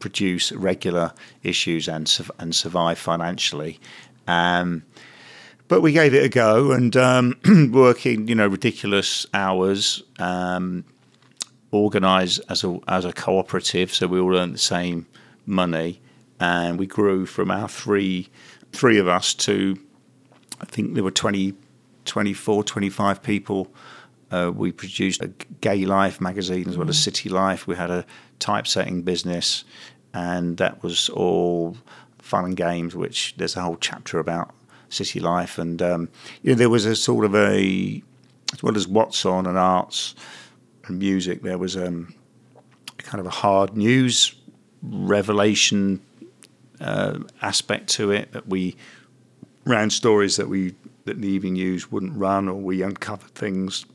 produce 0.00 0.52
regular 0.52 1.12
issues 1.42 1.88
and 1.88 2.10
and 2.38 2.54
survive 2.54 2.98
financially. 2.98 3.78
Um, 4.26 4.82
but 5.68 5.82
we 5.82 5.92
gave 5.92 6.14
it 6.14 6.24
a 6.24 6.28
go 6.28 6.72
and 6.72 6.96
um, 6.96 7.36
working, 7.72 8.26
you 8.26 8.34
know, 8.34 8.48
ridiculous 8.48 9.26
hours. 9.32 10.02
Um, 10.18 10.84
organised 11.72 12.40
as 12.48 12.64
a 12.64 12.80
as 12.88 13.04
a 13.04 13.12
cooperative, 13.12 13.94
so 13.94 14.08
we 14.08 14.18
all 14.18 14.36
earned 14.36 14.54
the 14.54 14.58
same 14.58 15.06
money, 15.46 16.00
and 16.40 16.78
we 16.80 16.86
grew 16.86 17.26
from 17.26 17.50
our 17.50 17.68
three 17.68 18.28
three 18.72 18.98
of 18.98 19.06
us 19.06 19.34
to 19.34 19.78
I 20.60 20.64
think 20.66 20.94
there 20.94 21.04
were 21.04 21.10
20, 21.10 21.54
24, 22.04 22.64
25 22.64 23.22
people. 23.22 23.72
Uh, 24.30 24.52
we 24.54 24.70
produced 24.70 25.22
a 25.22 25.28
Gay 25.60 25.84
Life 25.84 26.20
magazine 26.20 26.68
as 26.68 26.76
well 26.76 26.88
as 26.88 26.98
City 26.98 27.28
Life. 27.28 27.66
We 27.66 27.76
had 27.76 27.90
a 27.90 28.04
typesetting 28.38 29.02
business, 29.02 29.64
and 30.12 30.56
that 30.56 30.82
was 30.82 31.08
all 31.10 31.76
fun 32.18 32.44
and 32.44 32.56
games. 32.56 32.94
Which 32.94 33.34
there's 33.36 33.56
a 33.56 33.62
whole 33.62 33.76
chapter 33.76 34.18
about 34.18 34.54
City 34.88 35.20
Life, 35.20 35.58
and 35.58 35.80
um, 35.80 36.08
you 36.42 36.50
know 36.50 36.56
there 36.56 36.70
was 36.70 36.86
a 36.86 36.96
sort 36.96 37.24
of 37.24 37.34
a 37.34 38.02
as 38.52 38.62
well 38.62 38.76
as 38.76 38.88
what's 38.88 39.24
on 39.24 39.46
and 39.46 39.56
arts 39.56 40.14
and 40.86 40.98
music. 40.98 41.42
There 41.42 41.58
was 41.58 41.76
um, 41.76 42.14
kind 42.98 43.20
of 43.20 43.26
a 43.26 43.30
hard 43.30 43.76
news 43.76 44.34
revelation 44.82 46.00
uh, 46.80 47.18
aspect 47.42 47.88
to 47.90 48.10
it 48.10 48.32
that 48.32 48.48
we 48.48 48.76
ran 49.64 49.90
stories 49.90 50.36
that 50.36 50.48
we 50.48 50.74
that 51.04 51.20
the 51.20 51.28
evening 51.28 51.54
news 51.54 51.90
wouldn't 51.90 52.16
run, 52.16 52.48
or 52.48 52.54
we 52.54 52.82
uncovered 52.82 53.34
things, 53.34 53.86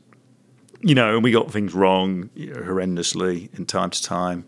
you 0.80 0.94
know, 0.94 1.14
and 1.14 1.24
we 1.24 1.30
got 1.30 1.50
things 1.50 1.74
wrong 1.74 2.30
you 2.34 2.52
know, 2.52 2.60
horrendously 2.60 3.56
in 3.58 3.66
time 3.66 3.90
to 3.90 4.02
time. 4.02 4.44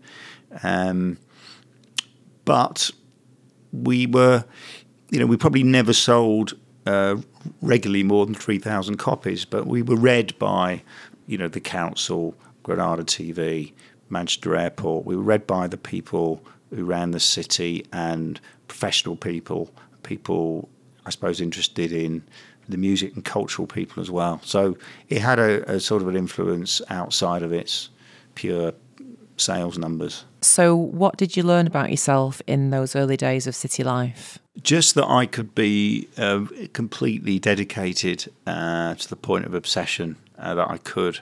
Um, 0.63 1.17
but 2.49 2.89
we 3.71 4.07
were, 4.07 4.43
you 5.11 5.19
know, 5.19 5.27
we 5.27 5.37
probably 5.37 5.61
never 5.61 5.93
sold 5.93 6.57
uh, 6.87 7.15
regularly 7.61 8.01
more 8.01 8.25
than 8.25 8.33
three 8.33 8.57
thousand 8.57 8.97
copies, 8.97 9.45
but 9.45 9.67
we 9.67 9.83
were 9.83 9.95
read 9.95 10.35
by, 10.39 10.81
you 11.27 11.37
know, 11.37 11.47
the 11.47 11.59
council, 11.59 12.33
Granada 12.63 13.03
TV, 13.03 13.71
Manchester 14.09 14.55
Airport. 14.55 15.05
We 15.05 15.15
were 15.15 15.21
read 15.21 15.45
by 15.45 15.67
the 15.67 15.77
people 15.77 16.43
who 16.71 16.85
ran 16.85 17.11
the 17.11 17.19
city 17.19 17.85
and 17.93 18.41
professional 18.67 19.15
people, 19.15 19.69
people 20.01 20.69
I 21.05 21.11
suppose 21.11 21.39
interested 21.39 21.91
in 21.91 22.23
the 22.67 22.77
music 22.77 23.13
and 23.13 23.23
cultural 23.23 23.67
people 23.67 24.01
as 24.01 24.09
well. 24.09 24.41
So 24.43 24.75
it 25.07 25.21
had 25.21 25.37
a, 25.37 25.75
a 25.75 25.79
sort 25.79 26.01
of 26.01 26.07
an 26.07 26.15
influence 26.15 26.81
outside 26.89 27.43
of 27.43 27.53
its 27.53 27.89
pure 28.33 28.73
sales 29.39 29.77
numbers. 29.77 30.25
So, 30.41 30.75
what 30.75 31.17
did 31.17 31.35
you 31.35 31.43
learn 31.43 31.67
about 31.67 31.89
yourself 31.89 32.41
in 32.47 32.69
those 32.69 32.95
early 32.95 33.17
days 33.17 33.47
of 33.47 33.55
city 33.55 33.83
life? 33.83 34.39
Just 34.61 34.95
that 34.95 35.07
I 35.07 35.25
could 35.25 35.55
be 35.55 36.07
uh, 36.17 36.45
completely 36.73 37.39
dedicated 37.39 38.31
uh, 38.45 38.95
to 38.95 39.09
the 39.09 39.15
point 39.15 39.45
of 39.45 39.53
obsession, 39.53 40.17
uh, 40.37 40.55
that 40.55 40.69
I 40.69 40.77
could 40.77 41.19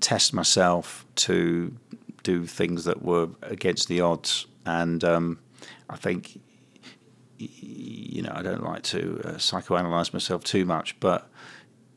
test 0.00 0.34
myself 0.34 1.06
to 1.14 1.74
do 2.22 2.46
things 2.46 2.84
that 2.84 3.02
were 3.02 3.28
against 3.42 3.88
the 3.88 4.00
odds. 4.00 4.46
And 4.64 5.02
um, 5.02 5.38
I 5.88 5.96
think 5.96 6.38
you 7.38 8.22
know, 8.22 8.32
I 8.34 8.42
don't 8.42 8.62
like 8.62 8.82
to 8.84 9.20
uh, 9.24 9.28
psychoanalyze 9.32 10.12
myself 10.12 10.44
too 10.44 10.64
much, 10.64 10.98
but 11.00 11.28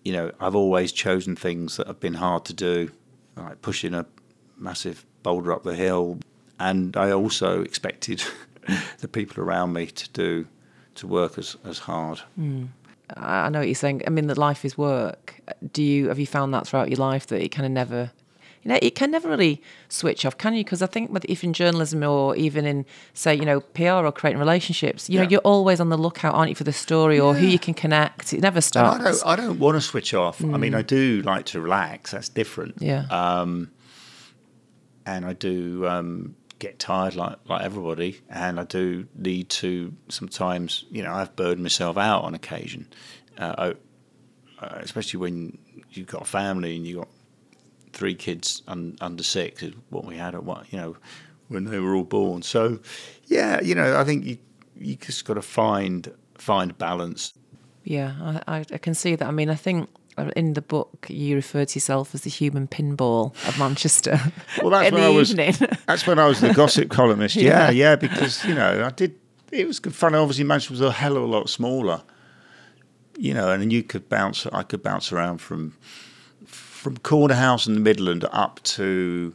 you 0.04 0.14
know, 0.14 0.32
I've 0.40 0.56
always 0.56 0.92
chosen 0.92 1.36
things 1.36 1.78
that 1.78 1.88
have 1.88 2.00
been 2.00 2.14
hard 2.16 2.46
to 2.46 2.54
do, 2.54 2.92
like 3.36 3.62
pushing 3.62 3.94
a 3.94 4.06
massive 4.58 5.06
boulder 5.26 5.52
up 5.52 5.64
the 5.64 5.76
hill, 5.76 6.20
and 6.60 6.96
I 6.96 7.12
also 7.12 7.62
expected 7.62 8.24
the 9.00 9.08
people 9.08 9.44
around 9.44 9.74
me 9.74 9.88
to 9.88 10.10
do 10.12 10.48
to 10.96 11.08
work 11.08 11.38
as 11.38 11.58
as 11.66 11.80
hard. 11.80 12.22
Mm. 12.40 12.70
I 13.18 13.50
know 13.50 13.60
what 13.60 13.68
you're 13.68 13.76
saying. 13.76 14.02
I 14.08 14.10
mean, 14.10 14.28
that 14.28 14.38
life 14.38 14.66
is 14.66 14.78
work. 14.78 15.42
Do 15.74 15.84
you 15.84 16.08
have 16.10 16.20
you 16.20 16.28
found 16.28 16.54
that 16.54 16.68
throughout 16.68 16.90
your 16.90 17.00
life 17.00 17.28
that 17.28 17.42
it 17.42 17.50
kind 17.50 17.66
of 17.66 17.72
never 17.72 18.12
you 18.66 18.70
know, 18.70 18.80
it 18.82 18.96
can 18.96 19.12
never 19.12 19.30
really 19.30 19.62
switch 19.90 20.26
off, 20.26 20.40
can 20.40 20.56
you? 20.56 20.64
Because 20.64 20.82
I 20.82 20.88
think 20.88 21.16
if 21.26 21.44
in 21.44 21.54
journalism 21.54 22.02
or 22.02 22.36
even 22.36 22.66
in, 22.66 22.84
say, 23.14 23.36
you 23.36 23.46
know, 23.46 23.60
PR 23.60 24.04
or 24.04 24.12
creating 24.12 24.40
relationships, 24.40 25.08
you 25.08 25.18
yeah. 25.18 25.24
know, 25.24 25.30
you're 25.30 25.42
always 25.42 25.80
on 25.80 25.90
the 25.90 25.98
lookout, 25.98 26.34
aren't 26.34 26.50
you, 26.50 26.56
for 26.56 26.64
the 26.64 26.74
story 26.74 27.20
or 27.20 27.36
yeah. 27.36 27.42
who 27.42 27.46
you 27.46 27.60
can 27.60 27.76
connect. 27.76 28.34
It 28.34 28.42
never 28.42 28.62
stops. 28.62 29.00
I 29.00 29.04
don't, 29.04 29.28
I 29.28 29.36
don't 29.36 29.60
want 29.60 29.76
to 29.76 29.82
switch 29.82 30.16
off. 30.16 30.40
Mm. 30.40 30.56
I 30.56 30.58
mean, 30.58 30.74
I 30.74 30.82
mm. 30.82 30.88
do 30.88 31.22
like 31.22 31.46
to 31.48 31.62
relax. 31.62 32.10
That's 32.10 32.28
different. 32.28 32.78
Yeah. 32.80 33.06
Um, 33.12 33.70
and 35.06 35.26
I 35.26 35.34
do 35.34 35.88
um, 35.88 36.36
get 36.60 36.80
tired 36.80 37.16
like 37.16 37.38
like 37.48 37.62
everybody, 37.62 38.22
and 38.30 38.60
I 38.60 38.64
do 38.64 39.08
need 39.16 39.50
to 39.50 39.94
sometimes. 40.10 40.86
You 40.90 41.04
know, 41.04 41.14
I've 41.14 41.36
burned 41.36 41.62
myself 41.62 41.98
out 41.98 42.24
on 42.24 42.34
occasion, 42.34 42.88
uh, 43.38 43.56
I, 43.58 44.66
uh, 44.66 44.80
especially 44.82 45.20
when 45.20 45.58
you've 45.92 46.08
got 46.08 46.24
a 46.24 46.26
family 46.26 46.76
and 46.76 46.86
you've 46.86 47.00
got 47.00 47.10
three 47.94 48.16
kids 48.16 48.62
un, 48.68 48.98
under 49.00 49.24
six 49.24 49.64
is 49.64 49.74
what 49.90 50.04
we 50.04 50.18
had 50.18 50.36
at 50.36 50.44
what 50.44 50.72
you 50.72 50.78
know 50.78 50.98
when 51.48 51.66
they 51.66 51.80
were 51.80 51.96
all 51.96 52.04
born. 52.04 52.42
So 52.42 52.80
yeah, 53.26 53.62
you 53.62 53.76
know, 53.76 54.00
I 54.00 54.04
think 54.04 54.26
you 54.26 54.38
you 54.76 54.96
just 54.96 55.26
got 55.26 55.36
to 55.36 55.42
find 55.42 56.12
find 56.38 56.78
balance. 56.78 57.34
Yeah, 57.84 58.40
I, 58.48 58.66
I 58.72 58.78
can 58.80 58.96
see 58.96 59.16
that. 59.16 59.28
I 59.28 59.32
mean, 59.32 59.50
I 59.50 59.56
think 59.56 59.90
in 60.36 60.54
the 60.54 60.62
book 60.62 61.08
you 61.10 61.36
refer 61.36 61.66
to 61.66 61.76
yourself 61.76 62.16
as 62.16 62.22
the 62.22 62.30
human 62.30 62.68
pinball 62.68 63.34
of 63.48 63.60
Manchester. 63.60 64.20
well, 64.62 64.70
that's 64.70 64.92
when 64.92 65.04
I 65.04 65.10
was. 65.10 65.34
that's 65.88 66.08
when 66.08 66.20
I 66.20 66.28
was 66.28 66.42
the 66.42 66.54
gossip 66.54 66.90
columnist. 66.90 67.36
Yeah, 67.36 67.70
yeah, 67.70 67.72
yeah, 67.72 67.96
because 67.96 68.44
you 68.46 68.56
know 68.56 68.86
I 68.86 68.90
did. 68.92 69.16
It 69.52 69.68
was 69.68 69.80
good 69.80 69.96
fun. 69.96 70.16
Obviously, 70.16 70.44
Manchester 70.44 70.74
was 70.74 70.82
a 70.82 70.92
hell 70.92 71.18
of 71.18 71.24
a 71.24 71.28
lot 71.28 71.50
smaller. 71.50 72.02
You 73.18 73.34
know, 73.34 73.52
and 73.52 73.72
you 73.72 73.84
could 73.84 74.10
bounce. 74.10 74.46
I 74.48 74.64
could 74.64 74.84
bounce 74.84 75.12
around 75.12 75.40
from 75.40 75.76
from 76.46 76.98
Corner 76.98 77.36
House 77.36 77.68
in 77.68 77.74
the 77.74 77.80
Midland 77.80 78.26
up 78.32 78.62
to 78.64 79.34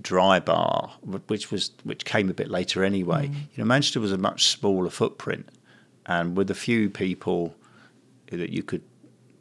Drybar, 0.00 0.90
which 1.28 1.50
was 1.50 1.72
which 1.84 2.04
came 2.04 2.28
a 2.28 2.34
bit 2.34 2.48
later 2.48 2.84
anyway. 2.84 3.28
Mm. 3.28 3.34
You 3.34 3.58
know, 3.58 3.64
Manchester 3.64 4.00
was 4.00 4.12
a 4.12 4.18
much 4.18 4.46
smaller 4.46 4.90
footprint, 4.90 5.48
and 6.06 6.36
with 6.36 6.50
a 6.50 6.54
few 6.54 6.90
people 6.90 7.54
that 8.30 8.50
you 8.50 8.62
could 8.62 8.82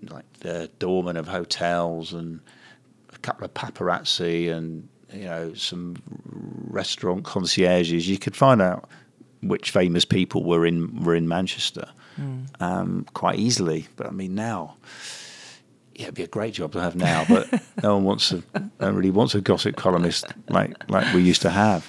like 0.09 0.25
the 0.41 0.69
doorman 0.79 1.17
of 1.17 1.27
hotels 1.27 2.13
and 2.13 2.39
a 3.13 3.17
couple 3.19 3.45
of 3.45 3.53
paparazzi 3.53 4.51
and 4.51 4.87
you 5.13 5.25
know 5.25 5.53
some 5.53 5.95
restaurant 6.69 7.23
concierges, 7.23 8.07
you 8.07 8.17
could 8.17 8.35
find 8.35 8.61
out 8.61 8.89
which 9.41 9.71
famous 9.71 10.05
people 10.05 10.43
were 10.43 10.65
in 10.65 11.03
were 11.03 11.15
in 11.15 11.27
Manchester 11.27 11.89
mm. 12.19 12.45
um, 12.59 13.05
quite 13.13 13.39
easily. 13.39 13.87
But 13.95 14.07
I 14.07 14.11
mean 14.11 14.35
now 14.35 14.75
yeah, 15.95 16.03
it'd 16.03 16.15
be 16.15 16.23
a 16.23 16.27
great 16.27 16.53
job 16.53 16.71
to 16.73 16.81
have 16.81 16.95
now, 16.95 17.25
but 17.27 17.47
no 17.83 17.95
one 17.95 18.03
wants 18.03 18.29
to, 18.29 18.43
no 18.55 18.69
one 18.79 18.95
really 18.95 19.11
wants 19.11 19.35
a 19.35 19.41
gossip 19.41 19.75
columnist 19.75 20.25
like 20.49 20.89
like 20.89 21.13
we 21.13 21.21
used 21.21 21.41
to 21.43 21.49
have. 21.49 21.87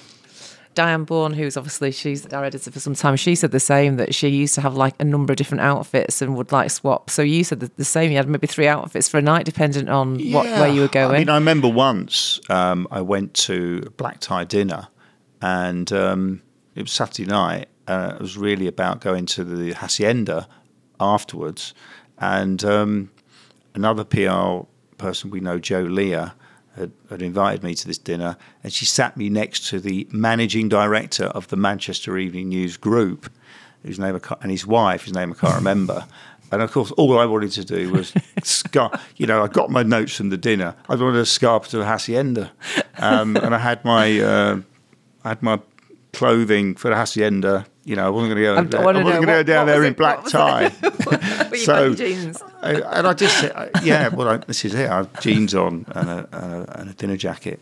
Diane 0.73 1.03
Bourne, 1.03 1.33
who's 1.33 1.57
obviously 1.57 1.91
she's 1.91 2.25
our 2.27 2.43
editor 2.43 2.71
for 2.71 2.79
some 2.79 2.95
time, 2.95 3.15
she 3.15 3.35
said 3.35 3.51
the 3.51 3.59
same 3.59 3.97
that 3.97 4.15
she 4.15 4.27
used 4.29 4.55
to 4.55 4.61
have 4.61 4.75
like 4.75 4.95
a 4.99 5.03
number 5.03 5.33
of 5.33 5.37
different 5.37 5.61
outfits 5.61 6.21
and 6.21 6.35
would 6.35 6.51
like 6.51 6.71
swap. 6.71 7.09
So 7.09 7.21
you 7.21 7.43
said 7.43 7.59
the, 7.59 7.71
the 7.77 7.85
same. 7.85 8.11
You 8.11 8.17
had 8.17 8.27
maybe 8.27 8.47
three 8.47 8.67
outfits 8.67 9.07
for 9.07 9.17
a 9.17 9.21
night, 9.21 9.45
dependent 9.45 9.89
on 9.89 10.19
yeah. 10.19 10.35
what 10.35 10.45
where 10.45 10.67
you 10.67 10.81
were 10.81 10.87
going. 10.87 11.15
I 11.15 11.19
mean, 11.19 11.29
I 11.29 11.35
remember 11.35 11.67
once 11.67 12.39
um, 12.49 12.87
I 12.91 13.01
went 13.01 13.33
to 13.35 13.83
a 13.85 13.89
black 13.89 14.19
tie 14.19 14.43
dinner, 14.43 14.87
and 15.41 15.91
um, 15.91 16.41
it 16.75 16.83
was 16.83 16.91
Saturday 16.91 17.29
night. 17.29 17.67
Uh, 17.87 18.13
it 18.15 18.21
was 18.21 18.37
really 18.37 18.67
about 18.67 19.01
going 19.01 19.25
to 19.25 19.43
the 19.43 19.73
hacienda 19.73 20.47
afterwards, 20.99 21.73
and 22.17 22.63
um, 22.63 23.11
another 23.75 24.03
PR 24.03 24.65
person 24.97 25.29
we 25.29 25.39
know, 25.39 25.59
Joe 25.59 25.81
Leah, 25.81 26.33
had, 26.75 26.91
had, 27.09 27.21
invited 27.21 27.63
me 27.63 27.75
to 27.75 27.87
this 27.87 27.97
dinner, 27.97 28.37
and 28.63 28.73
she 28.73 28.85
sat 28.85 29.15
me 29.17 29.29
next 29.29 29.67
to 29.69 29.79
the 29.79 30.07
managing 30.11 30.69
director 30.69 31.25
of 31.25 31.47
the 31.49 31.55
Manchester 31.55 32.17
Evening 32.17 32.49
News 32.49 32.77
Group, 32.77 33.31
whose 33.83 33.99
name 33.99 34.15
I 34.15 34.35
and 34.41 34.51
his 34.51 34.65
wife, 34.65 35.03
whose 35.03 35.13
name 35.13 35.31
I 35.31 35.35
can't 35.35 35.55
remember. 35.57 36.05
And 36.51 36.61
of 36.61 36.71
course, 36.71 36.91
all 36.91 37.17
I 37.17 37.25
wanted 37.25 37.51
to 37.53 37.65
do 37.65 37.91
was, 37.91 38.13
scar- 38.43 38.99
you 39.17 39.25
know, 39.25 39.43
I 39.43 39.47
got 39.47 39.71
my 39.71 39.81
notes 39.81 40.15
from 40.15 40.29
the 40.29 40.37
dinner. 40.37 40.75
I 40.87 40.95
wanted 40.95 41.17
to 41.17 41.25
scarp 41.25 41.65
to 41.67 41.77
the 41.77 41.85
hacienda, 41.85 42.51
um, 42.97 43.35
and 43.43 43.55
I 43.55 43.57
had 43.57 43.83
my, 43.83 44.19
uh, 44.19 44.59
I 45.23 45.29
had 45.29 45.41
my 45.41 45.59
clothing 46.13 46.75
for 46.75 46.89
the 46.89 46.95
hacienda 46.95 47.65
You 47.85 47.95
know, 47.95 48.05
I 48.05 48.09
wasn't 48.09 48.35
going 48.35 48.43
to 48.43 48.71
go. 48.71 48.77
I 48.77 48.81
I, 48.81 48.85
wasn't 48.85 49.05
going 49.05 49.21
to 49.21 49.25
go 49.25 49.43
down 49.43 49.65
what 49.65 49.73
there 49.73 49.83
in 49.83 49.93
black 49.93 50.25
tie. 50.25 50.69
it? 51.53 51.59
You 51.59 51.65
So- 51.65 51.93
jeans? 51.95 52.41
I, 52.61 52.73
and 52.73 53.07
I 53.07 53.13
just 53.13 53.39
said, 53.39 53.51
I- 53.55 53.69
yeah, 53.83 54.07
well, 54.09 54.27
I, 54.29 54.37
this 54.37 54.63
is 54.65 54.73
it. 54.73 54.89
I 54.89 54.97
have 54.97 55.19
jeans 55.21 55.53
on 55.55 55.85
and 55.89 56.09
a, 56.09 56.27
and 56.31 56.53
a, 56.53 56.79
and 56.79 56.89
a 56.89 56.93
dinner 56.93 57.17
jacket. 57.17 57.59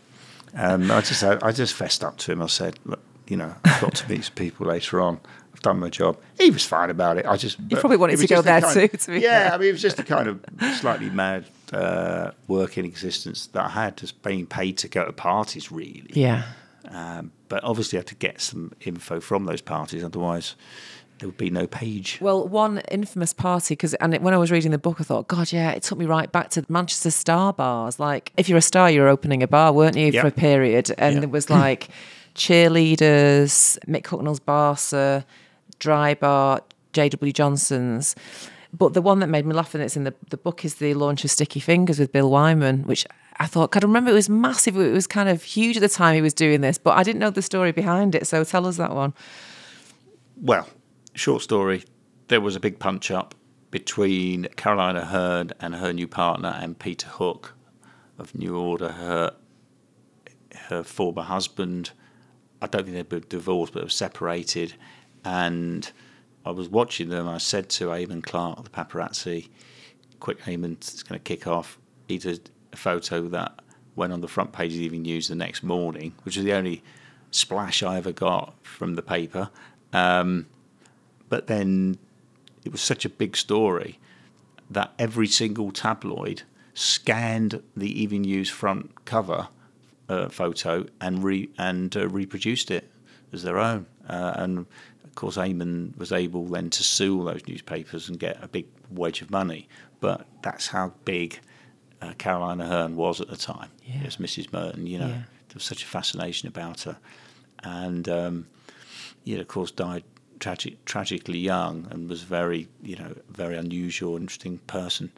Um, 0.54 0.90
I 0.90 1.00
just, 1.00 1.22
I, 1.24 1.38
I 1.42 1.52
just 1.52 1.74
fessed 1.74 2.04
up 2.04 2.18
to 2.18 2.32
him. 2.32 2.42
I 2.42 2.46
said, 2.46 2.78
look, 2.84 3.00
you 3.26 3.36
know, 3.36 3.54
I've 3.64 3.80
got 3.80 3.94
to 3.96 4.08
meet 4.10 4.24
some 4.24 4.34
people 4.34 4.66
later 4.66 5.00
on. 5.00 5.18
I've 5.54 5.62
done 5.62 5.78
my 5.80 5.88
job. 5.88 6.18
He 6.38 6.50
was 6.50 6.64
fine 6.66 6.90
about 6.90 7.16
it. 7.18 7.26
I 7.26 7.36
just, 7.36 7.58
You 7.68 7.76
probably 7.78 7.96
wanted 7.96 8.14
it 8.14 8.18
was 8.20 8.28
to 8.28 8.34
go 8.34 8.42
there 8.42 8.60
kind- 8.60 8.90
too, 8.90 8.96
to 8.96 9.10
be 9.12 9.20
yeah, 9.20 9.48
fair. 9.48 9.52
I 9.54 9.58
mean, 9.58 9.68
it 9.68 9.72
was 9.72 9.82
just 9.82 9.98
a 9.98 10.02
kind 10.02 10.28
of 10.28 10.44
slightly 10.78 11.08
mad 11.10 11.46
uh, 11.72 12.32
working 12.48 12.84
existence 12.84 13.46
that 13.48 13.64
I 13.64 13.68
had, 13.70 13.96
just 13.96 14.22
being 14.22 14.46
paid 14.46 14.76
to 14.78 14.88
go 14.88 15.04
to 15.06 15.12
parties, 15.12 15.72
really. 15.72 16.10
Yeah. 16.12 16.42
Um, 16.90 17.32
but 17.48 17.64
obviously, 17.64 17.98
I 17.98 18.00
had 18.00 18.08
to 18.08 18.14
get 18.16 18.40
some 18.40 18.72
info 18.82 19.20
from 19.20 19.46
those 19.46 19.62
parties, 19.62 20.04
otherwise, 20.04 20.54
there 21.22 21.28
would 21.28 21.38
be 21.38 21.50
no 21.50 21.68
page. 21.68 22.18
Well, 22.20 22.48
one 22.48 22.78
infamous 22.90 23.32
party, 23.32 23.74
because 23.74 23.94
and 23.94 24.12
it, 24.12 24.22
when 24.22 24.34
I 24.34 24.38
was 24.38 24.50
reading 24.50 24.72
the 24.72 24.78
book, 24.78 24.96
I 25.00 25.04
thought, 25.04 25.28
God, 25.28 25.52
yeah, 25.52 25.70
it 25.70 25.84
took 25.84 25.96
me 25.96 26.04
right 26.04 26.30
back 26.32 26.50
to 26.50 26.64
Manchester 26.68 27.12
Star 27.12 27.52
bars. 27.52 28.00
Like, 28.00 28.32
if 28.36 28.48
you're 28.48 28.58
a 28.58 28.62
star, 28.62 28.90
you're 28.90 29.06
opening 29.06 29.40
a 29.40 29.46
bar, 29.46 29.72
weren't 29.72 29.96
you, 29.96 30.08
Yeah. 30.10 30.22
for 30.22 30.26
a 30.26 30.32
period? 30.32 30.90
And 30.98 31.14
Yeah. 31.14 31.20
there 31.20 31.28
was 31.28 31.48
like 31.48 31.90
cheerleaders, 32.34 33.78
Mick 33.86 34.04
Hucknall's 34.06 34.40
Barca, 34.40 35.24
Dry 35.78 36.14
Bar, 36.14 36.62
J.W. 36.92 37.32
Johnson's. 37.32 38.16
But 38.76 38.94
the 38.94 39.02
one 39.02 39.20
that 39.20 39.28
made 39.28 39.46
me 39.46 39.54
laugh, 39.54 39.74
and 39.76 39.84
it's 39.84 39.96
in 39.96 40.02
the, 40.04 40.14
the 40.30 40.36
book, 40.36 40.64
is 40.64 40.76
the 40.76 40.94
launch 40.94 41.24
of 41.24 41.30
Sticky 41.30 41.60
Fingers 41.60 42.00
with 42.00 42.10
Bill 42.10 42.30
Wyman, 42.30 42.82
which 42.84 43.06
I 43.38 43.46
thought, 43.46 43.70
God, 43.70 43.84
I 43.84 43.86
remember 43.86 44.10
it 44.10 44.14
was 44.14 44.28
massive. 44.28 44.76
It 44.76 44.92
was 44.92 45.06
kind 45.06 45.28
of 45.28 45.42
huge 45.44 45.76
at 45.76 45.80
the 45.82 45.88
time 45.88 46.16
he 46.16 46.20
was 46.22 46.34
doing 46.34 46.62
this, 46.62 46.78
but 46.78 46.96
I 46.96 47.04
didn't 47.04 47.20
know 47.20 47.30
the 47.30 47.42
story 47.42 47.70
behind 47.70 48.16
it. 48.16 48.26
So 48.26 48.42
tell 48.42 48.66
us 48.66 48.76
that 48.78 48.92
one. 48.92 49.12
Well, 50.40 50.66
short 51.14 51.42
story. 51.42 51.84
There 52.28 52.40
was 52.40 52.56
a 52.56 52.60
big 52.60 52.78
punch 52.78 53.10
up 53.10 53.34
between 53.70 54.44
Caroline 54.56 54.96
Aherne 54.96 55.52
and 55.60 55.74
her 55.74 55.92
new 55.92 56.06
partner 56.06 56.56
and 56.60 56.78
Peter 56.78 57.08
Hook 57.08 57.54
of 58.18 58.34
New 58.34 58.56
Order, 58.56 58.92
her 58.92 59.34
her 60.68 60.82
former 60.82 61.22
husband. 61.22 61.90
I 62.60 62.66
don't 62.66 62.84
think 62.84 62.94
they'd 62.94 63.08
been 63.08 63.24
divorced, 63.28 63.72
but 63.72 63.80
they 63.80 63.84
were 63.84 63.90
separated. 63.90 64.74
And 65.24 65.90
I 66.44 66.50
was 66.50 66.68
watching 66.68 67.08
them. 67.08 67.28
I 67.28 67.38
said 67.38 67.68
to 67.70 67.86
Eamon 67.86 68.22
Clark, 68.22 68.64
the 68.64 68.70
paparazzi, 68.70 69.48
"Quick, 70.20 70.40
Eamon, 70.42 70.72
it's 70.72 71.02
going 71.02 71.18
to 71.18 71.24
kick 71.24 71.46
off." 71.46 71.78
He 72.08 72.18
did 72.18 72.50
a 72.72 72.76
photo 72.76 73.28
that 73.28 73.60
went 73.96 74.12
on 74.12 74.20
the 74.20 74.28
front 74.28 74.52
page 74.52 74.72
of 74.72 74.78
the 74.78 74.84
Evening 74.84 75.02
News 75.02 75.28
the 75.28 75.34
next 75.34 75.62
morning, 75.62 76.14
which 76.22 76.36
is 76.36 76.44
the 76.44 76.52
only 76.52 76.82
splash 77.30 77.82
I 77.82 77.96
ever 77.96 78.12
got 78.12 78.54
from 78.62 78.94
the 78.94 79.02
paper. 79.02 79.50
Um, 79.92 80.46
but 81.32 81.46
then 81.46 81.96
it 82.62 82.70
was 82.72 82.82
such 82.82 83.06
a 83.06 83.08
big 83.08 83.36
story 83.38 83.98
that 84.70 84.92
every 84.98 85.26
single 85.26 85.70
tabloid 85.72 86.42
scanned 86.74 87.62
the 87.74 87.90
Evening 88.02 88.22
News 88.22 88.50
front 88.50 89.04
cover 89.06 89.48
uh, 90.10 90.28
photo 90.28 90.84
and 91.00 91.24
re- 91.24 91.48
and 91.56 91.96
uh, 91.96 92.06
reproduced 92.20 92.70
it 92.70 92.84
as 93.32 93.42
their 93.44 93.58
own. 93.58 93.86
Uh, 94.06 94.32
and 94.36 94.58
of 95.04 95.14
course, 95.14 95.38
Eamon 95.38 95.96
was 95.96 96.12
able 96.12 96.44
then 96.46 96.68
to 96.70 96.82
sue 96.84 97.18
all 97.18 97.24
those 97.24 97.46
newspapers 97.48 98.08
and 98.10 98.18
get 98.18 98.36
a 98.44 98.48
big 98.48 98.66
wedge 98.90 99.22
of 99.22 99.30
money. 99.30 99.68
But 100.00 100.26
that's 100.42 100.66
how 100.68 100.92
big 101.06 101.40
uh, 102.02 102.12
Caroline 102.18 102.58
Aherne 102.58 102.94
was 102.94 103.20
at 103.22 103.28
the 103.28 103.36
time. 103.38 103.70
Yeah. 103.86 104.02
As 104.06 104.16
Mrs. 104.18 104.52
Merton, 104.52 104.86
you 104.86 104.98
know, 104.98 105.06
Yeah. 105.08 105.22
there 105.48 105.54
was 105.54 105.64
such 105.64 105.82
a 105.82 105.86
fascination 105.86 106.46
about 106.48 106.82
her, 106.82 106.98
and 107.62 108.06
um, 108.08 108.46
you 109.24 109.36
know, 109.36 109.40
of 109.42 109.48
course, 109.48 109.70
died 109.70 110.04
tragic, 110.42 110.84
tragically 110.84 111.38
young 111.38 111.86
and 111.90 112.10
was 112.10 112.22
very, 112.22 112.68
you 112.82 112.96
know, 112.96 113.14
very 113.30 113.56
unusual, 113.56 114.16
interesting 114.16 114.58
person. 114.66 115.10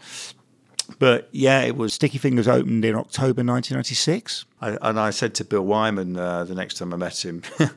But 0.99 1.29
yeah, 1.33 1.63
it 1.63 1.77
was 1.77 1.95
Sticky 1.95 2.19
Fingers 2.19 2.47
opened 2.47 2.85
in 2.85 2.95
October 2.95 3.43
1996. 3.43 4.45
I, 4.61 4.77
and 4.83 5.01
I 5.01 5.11
said 5.11 5.35
to 5.37 5.45
Bill 5.45 5.65
Wyman 5.65 6.17
uh, 6.17 6.45
the 6.45 6.55
next 6.55 6.75
time 6.75 6.93
I 6.93 6.97
met 6.97 7.25
him, 7.25 7.43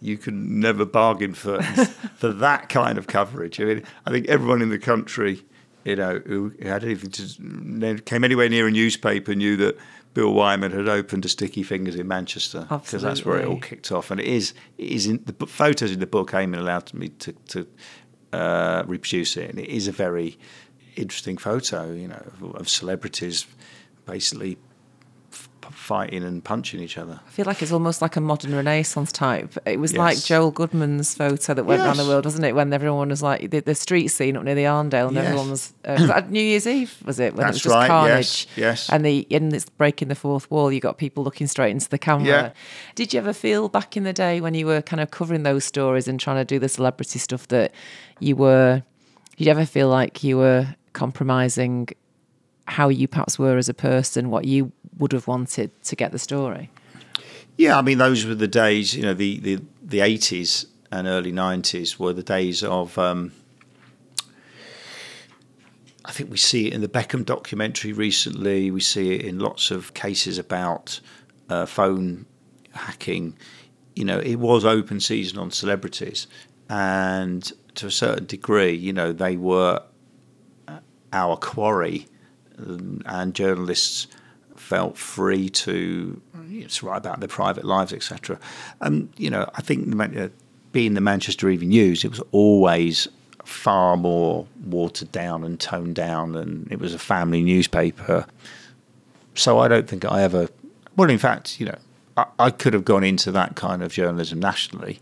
you 0.00 0.16
can 0.16 0.60
never 0.60 0.84
bargain 0.84 1.34
for 1.34 1.60
for 2.16 2.32
that 2.32 2.68
kind 2.68 2.96
of 2.96 3.08
coverage. 3.08 3.60
I 3.60 3.64
mean, 3.64 3.82
I 4.06 4.10
think 4.10 4.28
everyone 4.28 4.62
in 4.62 4.70
the 4.70 4.78
country, 4.78 5.42
you 5.84 5.96
know, 5.96 6.20
who 6.24 6.52
had 6.62 6.84
anything 6.84 7.10
to 7.10 8.00
came 8.02 8.22
anywhere 8.22 8.48
near 8.48 8.68
a 8.68 8.70
newspaper 8.70 9.34
knew 9.34 9.56
that 9.56 9.76
Bill 10.14 10.32
Wyman 10.32 10.70
had 10.70 10.88
opened 10.88 11.24
a 11.24 11.28
Sticky 11.28 11.64
Fingers 11.64 11.96
in 11.96 12.06
Manchester 12.06 12.66
because 12.70 13.02
that's 13.02 13.24
where 13.24 13.40
it 13.40 13.48
all 13.48 13.58
kicked 13.58 13.90
off. 13.90 14.12
And 14.12 14.20
it 14.20 14.26
is, 14.26 14.54
it 14.78 14.88
is 14.90 15.06
in 15.06 15.22
the 15.24 15.46
photos 15.46 15.90
in 15.90 15.98
the 15.98 16.06
book. 16.06 16.30
Eamon 16.30 16.58
allowed 16.58 16.94
me 16.94 17.08
to 17.08 17.32
to 17.48 17.66
uh, 18.32 18.84
reproduce 18.86 19.36
it, 19.36 19.50
and 19.50 19.58
it 19.58 19.68
is 19.68 19.88
a 19.88 19.92
very 19.92 20.38
interesting 20.96 21.36
photo, 21.36 21.92
you 21.92 22.08
know, 22.08 22.22
of, 22.40 22.54
of 22.54 22.68
celebrities 22.68 23.46
basically 24.06 24.56
fighting 25.72 26.22
and 26.22 26.42
punching 26.44 26.80
each 26.80 26.98
other. 26.98 27.20
I 27.26 27.30
feel 27.30 27.46
like 27.46 27.62
it's 27.62 27.72
almost 27.72 28.02
like 28.02 28.16
a 28.16 28.20
modern 28.20 28.54
Renaissance 28.54 29.10
type. 29.12 29.56
It 29.66 29.78
was 29.80 29.96
like 29.96 30.18
Joel 30.22 30.50
Goodman's 30.50 31.14
photo 31.14 31.54
that 31.54 31.64
went 31.64 31.82
around 31.82 31.96
the 31.98 32.04
world, 32.06 32.24
wasn't 32.24 32.44
it? 32.44 32.54
When 32.54 32.72
everyone 32.72 33.08
was 33.08 33.22
like 33.22 33.50
the, 33.50 33.60
the 33.60 33.74
street 33.74 34.08
scene 34.08 34.36
up 34.36 34.44
near 34.44 34.54
the 34.54 34.64
Arndale, 34.64 35.06
and 35.08 35.16
Yes. 35.16 35.24
everyone 35.26 35.50
was 35.50 35.72
uh, 35.84 35.96
was 35.98 36.06
that 36.08 36.30
New 36.30 36.42
Year's 36.42 36.66
Eve, 36.66 36.94
was 37.04 37.18
it? 37.20 37.34
When 37.34 37.44
it 37.46 37.48
was 37.48 37.54
That's 37.56 37.64
just 37.64 37.74
right, 37.74 37.86
carnage. 37.88 38.14
yes, 38.14 38.46
yes. 38.56 38.90
And 38.90 39.04
the 39.04 39.26
and 39.30 39.52
it's 39.52 39.68
breaking 39.68 40.08
the 40.08 40.14
fourth 40.14 40.50
wall. 40.50 40.72
You 40.72 40.80
got 40.80 40.98
people 40.98 41.24
looking 41.24 41.46
straight 41.46 41.70
into 41.70 41.88
the 41.88 41.98
camera. 41.98 42.26
Yeah. 42.26 42.50
Did 42.94 43.12
you 43.12 43.18
ever 43.20 43.32
feel 43.32 43.68
back 43.68 43.96
in 43.96 44.04
the 44.04 44.12
day 44.12 44.40
when 44.40 44.54
you 44.54 44.66
were 44.66 44.82
kind 44.82 45.00
of 45.00 45.10
covering 45.10 45.42
those 45.44 45.64
stories 45.64 46.08
and 46.08 46.18
trying 46.20 46.36
to 46.36 46.44
do 46.44 46.58
the 46.58 46.68
celebrity 46.68 47.18
stuff 47.18 47.48
that 47.48 47.72
you 48.20 48.36
were? 48.36 48.82
Did 49.36 49.46
you 49.46 49.50
ever 49.50 49.66
feel 49.66 49.88
like 49.88 50.22
you 50.22 50.36
were 50.38 50.74
compromising 50.92 51.88
how 52.66 52.88
you 52.88 53.06
perhaps 53.08 53.38
were 53.38 53.56
as 53.56 53.68
a 53.68 53.74
person, 53.74 54.30
what 54.30 54.44
you 54.44 54.72
would 54.98 55.12
have 55.12 55.26
wanted 55.26 55.70
to 55.84 55.96
get 55.96 56.12
the 56.12 56.18
story? 56.18 56.70
Yeah, 57.56 57.78
I 57.78 57.82
mean, 57.82 57.98
those 57.98 58.24
were 58.24 58.34
the 58.34 58.48
days, 58.48 58.94
you 58.94 59.02
know, 59.02 59.14
the, 59.14 59.38
the, 59.38 59.60
the 59.82 59.98
80s 59.98 60.66
and 60.90 61.06
early 61.06 61.32
90s 61.32 61.98
were 61.98 62.12
the 62.12 62.22
days 62.22 62.62
of. 62.62 62.98
Um, 62.98 63.32
I 66.06 66.12
think 66.12 66.30
we 66.30 66.36
see 66.36 66.66
it 66.66 66.74
in 66.74 66.82
the 66.82 66.88
Beckham 66.88 67.24
documentary 67.24 67.92
recently. 67.92 68.70
We 68.70 68.80
see 68.80 69.14
it 69.14 69.24
in 69.24 69.38
lots 69.38 69.70
of 69.70 69.94
cases 69.94 70.36
about 70.36 71.00
uh, 71.48 71.64
phone 71.64 72.26
hacking. 72.72 73.38
You 73.96 74.04
know, 74.04 74.18
it 74.18 74.36
was 74.36 74.64
open 74.64 75.00
season 75.00 75.38
on 75.38 75.50
celebrities, 75.50 76.26
and 76.68 77.50
to 77.76 77.86
a 77.86 77.90
certain 77.90 78.26
degree, 78.26 78.72
you 78.72 78.92
know, 78.92 79.12
they 79.12 79.36
were 79.36 79.82
uh, 80.68 80.78
our 81.12 81.36
quarry, 81.36 82.06
and 82.56 83.34
journalists 83.34 84.06
felt 84.56 84.96
free 84.96 85.48
to 85.48 86.20
it's 86.48 86.82
write 86.82 86.98
about 86.98 87.20
their 87.20 87.28
private 87.28 87.64
lives, 87.64 87.92
etc. 87.92 88.38
And 88.80 89.12
you 89.16 89.30
know, 89.30 89.48
I 89.54 89.62
think 89.62 90.00
uh, 90.00 90.28
being 90.72 90.94
the 90.94 91.00
Manchester 91.00 91.48
Evening 91.48 91.70
News, 91.70 92.04
it 92.04 92.10
was 92.10 92.22
always 92.32 93.08
far 93.44 93.96
more 93.96 94.46
watered 94.64 95.12
down 95.12 95.44
and 95.44 95.58
toned 95.58 95.94
down, 95.94 96.34
and 96.36 96.70
it 96.70 96.78
was 96.78 96.94
a 96.94 96.98
family 96.98 97.42
newspaper. 97.42 98.26
So 99.34 99.58
I 99.58 99.68
don't 99.68 99.88
think 99.88 100.04
I 100.04 100.22
ever. 100.22 100.48
Well, 100.96 101.10
in 101.10 101.18
fact, 101.18 101.60
you 101.60 101.66
know, 101.66 101.78
I, 102.16 102.26
I 102.38 102.50
could 102.50 102.72
have 102.72 102.84
gone 102.84 103.04
into 103.04 103.32
that 103.32 103.56
kind 103.56 103.82
of 103.82 103.92
journalism 103.92 104.38
nationally 104.38 105.00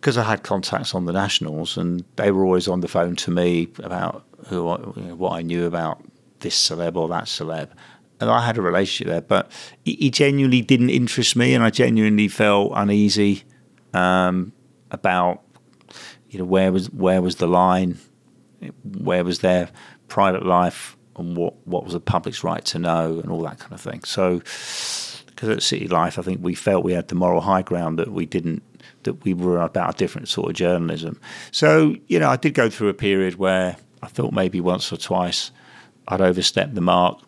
because 0.00 0.16
I 0.16 0.22
had 0.22 0.44
contacts 0.44 0.94
on 0.94 1.06
the 1.06 1.12
nationals, 1.12 1.76
and 1.76 2.04
they 2.16 2.30
were 2.30 2.44
always 2.44 2.68
on 2.68 2.80
the 2.80 2.88
phone 2.88 3.16
to 3.16 3.30
me 3.30 3.68
about 3.82 4.24
who, 4.46 4.68
I, 4.68 4.78
you 4.96 5.02
know, 5.02 5.14
what 5.16 5.32
I 5.32 5.42
knew 5.42 5.66
about 5.66 6.02
this 6.40 6.68
celeb 6.68 6.96
or 6.96 7.08
that 7.08 7.24
celeb, 7.24 7.70
and 8.20 8.30
I 8.30 8.44
had 8.44 8.58
a 8.58 8.62
relationship 8.62 9.08
there. 9.08 9.20
But 9.20 9.50
he, 9.84 10.10
genuinely 10.10 10.60
didn't 10.60 10.90
interest 10.90 11.36
me, 11.36 11.54
and 11.54 11.64
I 11.64 11.70
genuinely 11.70 12.28
felt 12.28 12.72
uneasy 12.74 13.44
um, 13.94 14.52
about 14.90 15.42
you 16.30 16.38
know 16.38 16.44
where 16.44 16.72
was 16.72 16.90
where 16.90 17.22
was 17.22 17.36
the 17.36 17.46
line, 17.46 17.98
where 18.82 19.24
was 19.24 19.40
their 19.40 19.70
private 20.08 20.44
life, 20.44 20.96
and 21.16 21.36
what 21.36 21.54
what 21.66 21.84
was 21.84 21.92
the 21.92 22.00
public's 22.00 22.42
right 22.42 22.64
to 22.66 22.78
know, 22.78 23.20
and 23.20 23.30
all 23.30 23.42
that 23.42 23.58
kind 23.58 23.72
of 23.72 23.80
thing. 23.80 24.04
So 24.04 24.40
because 25.38 25.50
at 25.50 25.62
City 25.62 25.86
Life, 25.86 26.18
I 26.18 26.22
think 26.22 26.40
we 26.42 26.56
felt 26.56 26.82
we 26.82 26.94
had 26.94 27.06
the 27.06 27.14
moral 27.14 27.42
high 27.42 27.62
ground 27.62 27.96
that 28.00 28.10
we 28.10 28.26
didn't, 28.26 28.60
that 29.04 29.24
we 29.24 29.34
were 29.34 29.60
about 29.60 29.94
a 29.94 29.96
different 29.96 30.26
sort 30.26 30.50
of 30.50 30.56
journalism. 30.56 31.20
So, 31.52 31.94
you 32.08 32.18
know, 32.18 32.28
I 32.28 32.34
did 32.34 32.54
go 32.54 32.68
through 32.68 32.88
a 32.88 32.94
period 32.94 33.36
where 33.36 33.76
I 34.02 34.08
thought 34.08 34.32
maybe 34.32 34.60
once 34.60 34.92
or 34.92 34.96
twice 34.96 35.52
I'd 36.08 36.20
overstepped 36.20 36.74
the 36.74 36.80
mark. 36.80 37.20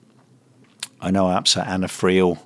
I 1.00 1.10
know 1.10 1.26
I 1.26 1.36
upset 1.36 1.66
Anna 1.68 1.86
Friel 1.86 2.38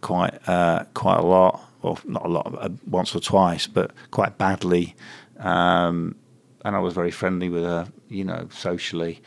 quite, 0.00 0.36
uh, 0.48 0.84
quite 0.94 1.18
a 1.18 1.26
lot, 1.26 1.60
or 1.82 1.96
not 2.04 2.24
a 2.24 2.28
lot, 2.28 2.54
uh, 2.60 2.68
once 2.86 3.14
or 3.14 3.20
twice, 3.20 3.66
but 3.66 3.92
quite 4.10 4.38
badly. 4.38 4.94
Um, 5.38 6.16
and 6.64 6.76
I 6.76 6.78
was 6.78 6.94
very 6.94 7.10
friendly 7.10 7.48
with 7.48 7.64
her, 7.64 7.88
you 8.08 8.24
know, 8.24 8.48
socially. 8.52 9.20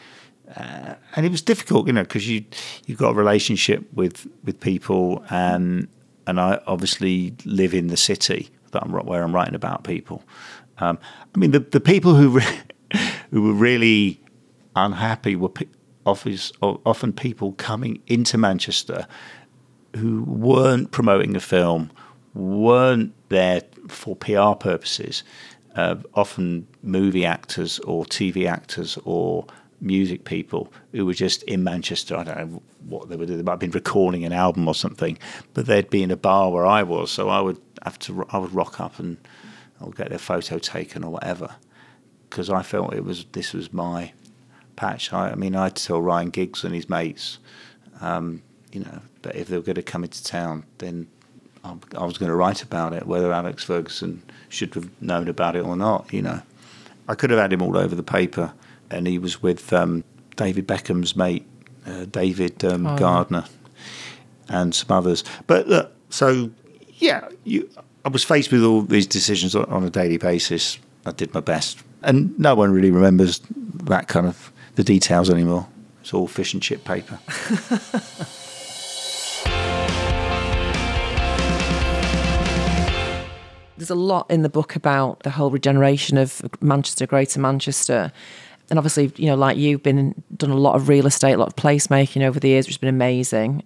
Uh, 0.56 0.96
and 1.16 1.26
it 1.26 1.32
was 1.32 1.42
difficult, 1.42 1.88
you 1.88 1.94
know, 1.94 2.04
because 2.04 2.28
you 2.30 2.46
you've 2.86 3.00
got 3.00 3.10
a 3.12 3.14
relationship 3.14 3.84
with 3.94 4.28
with 4.44 4.60
people, 4.60 5.24
and 5.30 5.88
and 6.28 6.40
I 6.40 6.62
obviously 6.68 7.34
live 7.46 7.74
in 7.74 7.88
the 7.88 7.98
city 7.98 8.50
that 8.72 8.84
I'm 8.84 8.92
where 8.92 9.24
I'm 9.24 9.34
writing 9.34 9.56
about 9.56 9.84
people, 9.84 10.24
Um, 10.78 11.00
I 11.34 11.40
mean, 11.40 11.52
the 11.52 11.60
the 11.60 11.80
people 11.80 12.16
who 12.16 12.30
re- 12.30 12.62
who 13.32 13.42
were 13.42 13.54
really 13.54 14.20
unhappy 14.76 15.36
were 15.36 15.50
pe- 15.50 15.68
office, 16.06 16.52
often 16.62 17.14
people 17.14 17.54
coming 17.54 18.02
into 18.08 18.38
Manchester 18.38 19.08
who 19.96 20.24
weren't 20.24 20.92
promoting 20.92 21.36
a 21.36 21.40
film, 21.40 21.92
weren't 22.34 23.14
there 23.30 23.62
for 23.88 24.16
PR 24.16 24.54
purposes. 24.60 25.24
Uh, 25.76 25.96
often 26.14 26.68
movie 26.84 27.26
actors 27.26 27.80
or 27.80 28.06
TV 28.06 28.48
actors 28.48 28.98
or 29.04 29.46
music 29.82 30.24
people 30.24 30.72
who 30.94 31.06
were 31.06 31.14
just 31.14 31.44
in 31.44 31.64
Manchester. 31.64 32.16
I 32.16 32.24
don't 32.24 32.38
know 32.38 32.62
what 32.88 33.10
they 33.10 33.16
were 33.16 33.26
doing. 33.26 33.38
They 33.38 33.44
might 33.44 33.54
have 33.54 33.60
been 33.60 33.72
recording 33.72 34.24
an 34.24 34.32
album 34.32 34.68
or 34.68 34.76
something, 34.76 35.18
but 35.54 35.66
they'd 35.66 35.90
be 35.90 36.02
in 36.02 36.12
a 36.12 36.18
bar 36.18 36.52
where 36.52 36.66
I 36.66 36.84
was. 36.84 37.12
So 37.12 37.30
I 37.30 37.42
would 37.42 37.60
have 37.84 38.00
to, 38.00 38.26
I 38.30 38.38
would 38.38 38.54
rock 38.54 38.80
up 38.80 39.00
and 39.00 39.18
I'll 39.82 39.92
get 39.92 40.10
their 40.10 40.18
photo 40.18 40.60
taken 40.60 41.04
or 41.04 41.12
whatever 41.12 41.56
because 42.30 42.50
I 42.50 42.64
felt 42.64 42.94
it 42.94 43.04
was 43.04 43.26
this 43.32 43.54
was 43.54 43.72
my 43.72 44.14
patch. 44.76 45.14
I, 45.14 45.32
I 45.32 45.36
mean, 45.36 45.56
I'd 45.56 45.76
tell 45.76 46.02
Ryan 46.02 46.30
Giggs 46.30 46.64
and 46.64 46.74
his 46.74 46.90
mates, 46.90 47.40
um, 48.02 48.42
you 48.72 48.82
know, 48.82 49.02
that 49.22 49.36
if 49.36 49.48
they 49.48 49.58
were 49.58 49.64
going 49.64 49.76
to 49.76 49.84
come 49.84 50.04
into 50.04 50.24
town, 50.24 50.66
then 50.78 51.08
I, 51.64 51.76
I 51.98 52.06
was 52.06 52.18
going 52.18 52.30
to 52.30 52.36
write 52.36 52.62
about 52.62 52.94
it, 52.94 53.06
whether 53.06 53.32
Alex 53.34 53.64
Ferguson 53.64 54.22
should 54.50 54.74
have 54.76 54.90
known 55.02 55.28
about 55.28 55.56
it 55.56 55.66
or 55.66 55.76
not. 55.76 56.12
You 56.14 56.22
know, 56.22 56.42
I 57.08 57.16
could 57.16 57.30
have 57.30 57.40
had 57.40 57.54
him 57.54 57.62
all 57.62 57.78
over 57.78 57.96
the 57.96 58.04
paper, 58.04 58.54
and 58.90 59.08
he 59.08 59.18
was 59.18 59.42
with 59.42 59.74
um, 59.74 60.04
David 60.36 60.68
Beckham's 60.68 61.16
mate, 61.16 61.46
uh, 61.86 62.06
David 62.06 62.64
um, 62.64 62.86
oh. 62.86 62.98
Gardner, 62.98 63.46
and 64.50 64.74
some 64.74 64.96
others. 64.96 65.24
But 65.48 65.68
look, 65.68 65.92
so 66.10 66.52
yeah, 66.98 67.28
you, 67.44 67.70
I 68.04 68.10
was 68.10 68.24
faced 68.24 68.52
with 68.52 68.64
all 68.64 68.82
these 68.82 69.08
decisions 69.08 69.56
on 69.56 69.84
a 69.84 69.90
daily 69.90 70.18
basis. 70.18 70.78
I 71.06 71.12
did 71.12 71.34
my 71.34 71.40
best, 71.40 71.80
and 72.04 72.38
no 72.40 72.56
one 72.56 72.72
really 72.72 72.92
remembers 72.92 73.42
that 73.86 74.08
kind 74.08 74.28
of 74.28 74.52
the 74.76 74.84
details 74.84 75.30
anymore. 75.30 75.68
It's 76.02 76.14
all 76.14 76.28
fish 76.28 76.54
and 76.54 76.62
chip 76.62 76.84
paper. 76.84 77.20
There's 83.78 83.90
a 83.90 83.96
lot 83.96 84.30
in 84.32 84.42
the 84.42 84.50
book 84.50 84.76
about 84.76 85.22
the 85.24 85.30
whole 85.30 85.50
regeneration 85.50 86.18
of 86.18 86.42
Manchester, 86.62 87.06
Greater 87.06 87.40
Manchester. 87.40 88.12
And 88.70 88.80
obviously, 88.80 89.12
you 89.18 89.28
know, 89.28 89.36
like 89.36 89.58
you've 89.58 89.84
been 89.84 90.24
done 90.38 90.50
a 90.50 90.58
lot 90.58 90.76
of 90.76 90.88
real 90.88 91.06
estate, 91.06 91.34
a 91.34 91.38
lot 91.38 91.50
of 91.50 91.56
placemaking 91.56 92.24
over 92.24 92.40
the 92.40 92.48
years, 92.48 92.66
which 92.66 92.76
has 92.76 92.80
been 92.80 92.90
amazing. 92.90 93.64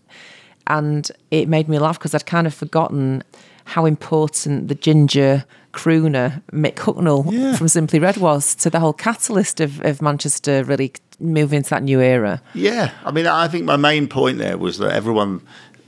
And 0.67 1.10
it 1.32 1.48
made 1.48 1.69
me 1.69 1.80
laugh 1.80 2.00
because 2.00 2.13
I'd 2.15 2.26
kind 2.26 2.48
of 2.48 2.54
forgotten 2.54 3.24
how 3.65 3.86
important 3.86 4.67
the 4.67 4.76
ginger 4.76 5.45
crooner 5.71 6.41
Mick 6.51 6.75
Hucknall 6.75 7.32
yeah. 7.32 7.55
from 7.55 7.67
Simply 7.67 7.99
Red 7.99 8.17
was 8.17 8.55
to 8.55 8.69
the 8.69 8.79
whole 8.79 8.93
catalyst 8.93 9.60
of, 9.60 9.84
of 9.86 10.01
Manchester 10.01 10.63
really 10.63 10.93
moving 11.19 11.58
into 11.58 11.69
that 11.71 11.84
new 11.84 12.01
era. 12.01 12.41
Yeah, 12.53 12.91
I 13.03 13.12
mean, 13.12 13.27
I 13.27 13.47
think 13.47 13.65
my 13.65 13.75
main 13.75 14.08
point 14.08 14.38
there 14.38 14.58
was 14.58 14.77
that 14.79 14.91
everyone 14.91 15.41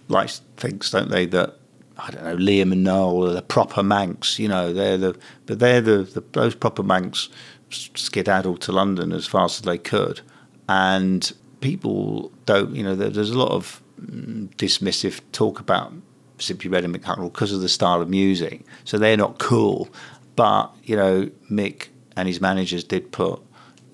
likes 0.08 0.42
thinks, 0.58 0.92
don't 0.92 1.10
they, 1.10 1.26
that 1.28 1.58
I 1.98 2.12
don't 2.12 2.24
know 2.24 2.36
Liam 2.36 2.72
and 2.72 2.84
Noel 2.84 3.30
are 3.30 3.34
the 3.34 3.42
proper 3.42 3.82
Mancs. 3.82 4.40
You 4.40 4.48
know, 4.48 4.74
they're 4.74 4.98
the 4.98 5.18
but 5.46 5.60
they're 5.60 5.82
the, 5.82 6.04
the 6.04 6.24
those 6.34 6.56
proper 6.56 6.84
Mancs 6.84 7.30
skedaddled 7.70 8.62
to 8.62 8.72
London 8.72 9.12
as 9.12 9.28
fast 9.28 9.60
as 9.60 9.66
they 9.66 9.78
could, 9.78 10.22
and 10.68 11.32
people 11.62 12.32
don't. 12.46 12.76
You 12.76 12.84
know, 12.84 12.96
there's 12.96 13.32
a 13.32 13.38
lot 13.38 13.52
of 13.52 13.82
mm, 14.02 14.48
dismissive 14.56 15.22
talk 15.32 15.60
about 15.60 15.94
Simply 16.42 16.70
Red 16.70 16.84
and 16.84 16.96
Mick 16.96 17.04
Hucknall 17.04 17.32
because 17.32 17.52
of 17.54 17.62
the 17.62 17.70
style 17.70 18.02
of 18.02 18.10
music. 18.10 18.66
So 18.84 18.98
they're 18.98 19.18
not 19.18 19.40
cool. 19.40 19.90
But, 20.36 20.74
you 20.84 20.96
know, 20.96 21.30
Mick 21.50 21.88
and 22.16 22.28
his 22.28 22.42
managers 22.42 22.84
did 22.84 23.12
put, 23.12 23.42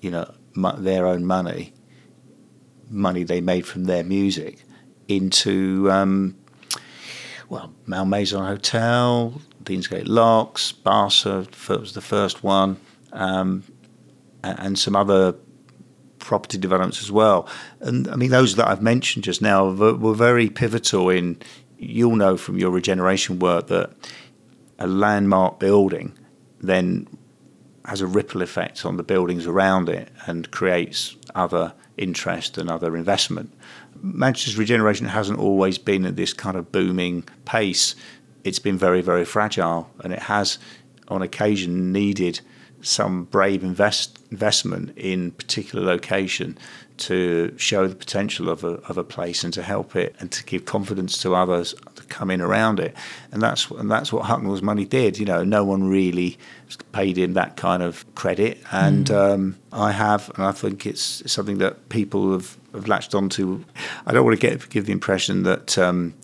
you 0.00 0.10
know, 0.10 0.32
their 0.78 1.06
own 1.06 1.24
money, 1.24 1.72
money 2.90 3.22
they 3.22 3.40
made 3.40 3.66
from 3.66 3.84
their 3.84 4.04
music, 4.04 4.64
into, 5.08 5.90
um, 5.90 6.36
well, 7.48 7.72
Malmaison 7.86 8.44
Hotel, 8.44 9.40
Deansgate 9.62 10.08
Locks, 10.08 10.72
Barca 10.72 11.46
was 11.68 11.92
the 11.92 12.00
first 12.00 12.42
one, 12.42 12.78
um, 13.12 13.64
and 14.42 14.78
some 14.78 14.96
other 14.96 15.34
property 16.18 16.58
developments 16.58 17.00
as 17.00 17.10
well. 17.10 17.48
And 17.80 18.08
I 18.08 18.16
mean, 18.16 18.30
those 18.30 18.56
that 18.56 18.68
I've 18.68 18.82
mentioned 18.82 19.24
just 19.24 19.40
now 19.40 19.70
were 19.70 20.14
very 20.14 20.50
pivotal 20.50 21.10
in 21.10 21.38
you'll 21.78 22.16
know 22.16 22.36
from 22.36 22.58
your 22.58 22.70
regeneration 22.70 23.38
work 23.38 23.68
that 23.68 23.90
a 24.78 24.86
landmark 24.86 25.58
building 25.58 26.12
then 26.60 27.06
has 27.84 28.00
a 28.00 28.06
ripple 28.06 28.42
effect 28.42 28.84
on 28.84 28.96
the 28.96 29.02
buildings 29.02 29.46
around 29.46 29.88
it 29.88 30.10
and 30.26 30.50
creates 30.50 31.16
other 31.34 31.72
interest 31.96 32.58
and 32.58 32.70
other 32.70 32.96
investment. 32.96 33.52
Manchester's 34.02 34.58
regeneration 34.58 35.06
hasn't 35.06 35.38
always 35.38 35.78
been 35.78 36.04
at 36.04 36.16
this 36.16 36.32
kind 36.32 36.56
of 36.56 36.70
booming 36.70 37.24
pace. 37.44 37.94
It's 38.44 38.58
been 38.58 38.78
very, 38.78 39.00
very 39.00 39.24
fragile, 39.24 39.90
and 40.04 40.12
it 40.12 40.20
has, 40.20 40.58
on 41.08 41.22
occasion, 41.22 41.92
needed 41.92 42.40
some 42.80 43.24
brave 43.24 43.64
invest, 43.64 44.18
investment 44.30 44.96
in 44.96 45.32
particular 45.32 45.84
location 45.84 46.56
to 46.98 47.54
show 47.56 47.86
the 47.86 47.94
potential 47.94 48.48
of 48.48 48.64
a, 48.64 48.74
of 48.88 48.98
a 48.98 49.04
place 49.04 49.44
and 49.44 49.52
to 49.54 49.62
help 49.62 49.96
it 49.96 50.14
and 50.18 50.30
to 50.32 50.44
give 50.44 50.64
confidence 50.64 51.18
to 51.22 51.34
others 51.34 51.74
to 51.94 52.02
come 52.04 52.30
in 52.30 52.40
around 52.40 52.80
it. 52.80 52.94
And 53.32 53.42
that's 53.42 53.70
and 53.70 53.90
that's 53.90 54.12
what 54.12 54.24
Hucknall's 54.24 54.62
money 54.62 54.84
did. 54.84 55.18
You 55.18 55.26
know, 55.26 55.44
no 55.44 55.64
one 55.64 55.88
really 55.88 56.38
paid 56.92 57.16
him 57.16 57.34
that 57.34 57.56
kind 57.56 57.82
of 57.82 58.04
credit, 58.14 58.58
and 58.72 59.06
mm. 59.06 59.34
um, 59.34 59.58
I 59.72 59.92
have, 59.92 60.30
and 60.34 60.44
I 60.44 60.52
think 60.52 60.86
it's 60.86 61.30
something 61.30 61.58
that 61.58 61.88
people 61.88 62.32
have, 62.32 62.56
have 62.72 62.88
latched 62.88 63.14
onto. 63.14 63.64
I 64.06 64.12
don't 64.12 64.24
want 64.24 64.38
to 64.38 64.46
get 64.46 64.68
give 64.70 64.86
the 64.86 64.92
impression 64.92 65.44
that 65.44 65.78
um, 65.78 66.14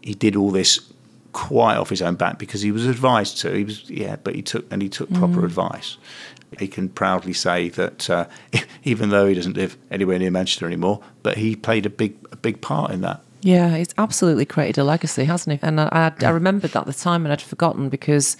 he 0.00 0.14
did 0.14 0.36
all 0.36 0.50
this 0.50 0.80
quite 1.32 1.76
off 1.76 1.90
his 1.90 2.00
own 2.00 2.14
back 2.14 2.38
because 2.38 2.62
he 2.62 2.72
was 2.72 2.86
advised 2.86 3.38
to. 3.38 3.52
He 3.52 3.64
was 3.64 3.88
yeah, 3.88 4.16
but 4.16 4.34
he 4.34 4.42
took 4.42 4.70
and 4.70 4.82
he 4.82 4.88
took 4.88 5.12
proper 5.12 5.42
mm. 5.42 5.44
advice 5.44 5.98
he 6.58 6.68
can 6.68 6.88
proudly 6.88 7.32
say 7.32 7.68
that 7.70 8.08
uh, 8.08 8.26
even 8.84 9.10
though 9.10 9.26
he 9.26 9.34
doesn't 9.34 9.56
live 9.56 9.76
anywhere 9.90 10.18
near 10.18 10.30
Manchester 10.30 10.66
anymore, 10.66 11.00
but 11.22 11.38
he 11.38 11.56
played 11.56 11.86
a 11.86 11.90
big 11.90 12.16
a 12.32 12.36
big 12.36 12.60
part 12.60 12.90
in 12.90 13.00
that. 13.02 13.22
Yeah, 13.42 13.76
he's 13.76 13.94
absolutely 13.98 14.46
created 14.46 14.78
a 14.78 14.84
legacy, 14.84 15.24
hasn't 15.24 15.60
he? 15.60 15.66
And 15.66 15.80
I, 15.80 16.12
I, 16.20 16.26
I 16.26 16.30
remembered 16.30 16.72
that 16.72 16.80
at 16.80 16.86
the 16.86 16.92
time 16.92 17.24
and 17.24 17.32
I'd 17.32 17.42
forgotten 17.42 17.88
because 17.88 18.36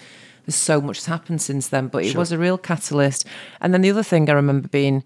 there's 0.47 0.57
so 0.57 0.81
much 0.81 0.99
has 0.99 1.07
happened 1.07 1.42
since 1.42 1.69
then. 1.69 1.88
But 1.88 2.05
it 2.05 2.12
sure. 2.12 2.21
was 2.21 2.33
a 2.33 2.38
real 2.38 2.59
catalyst. 2.59 3.25
And 3.61 3.75
then 3.75 3.83
the 3.83 3.90
other 3.90 4.03
thing 4.03 4.29
I 4.29 4.33
remember 4.33 4.69
being 4.69 5.05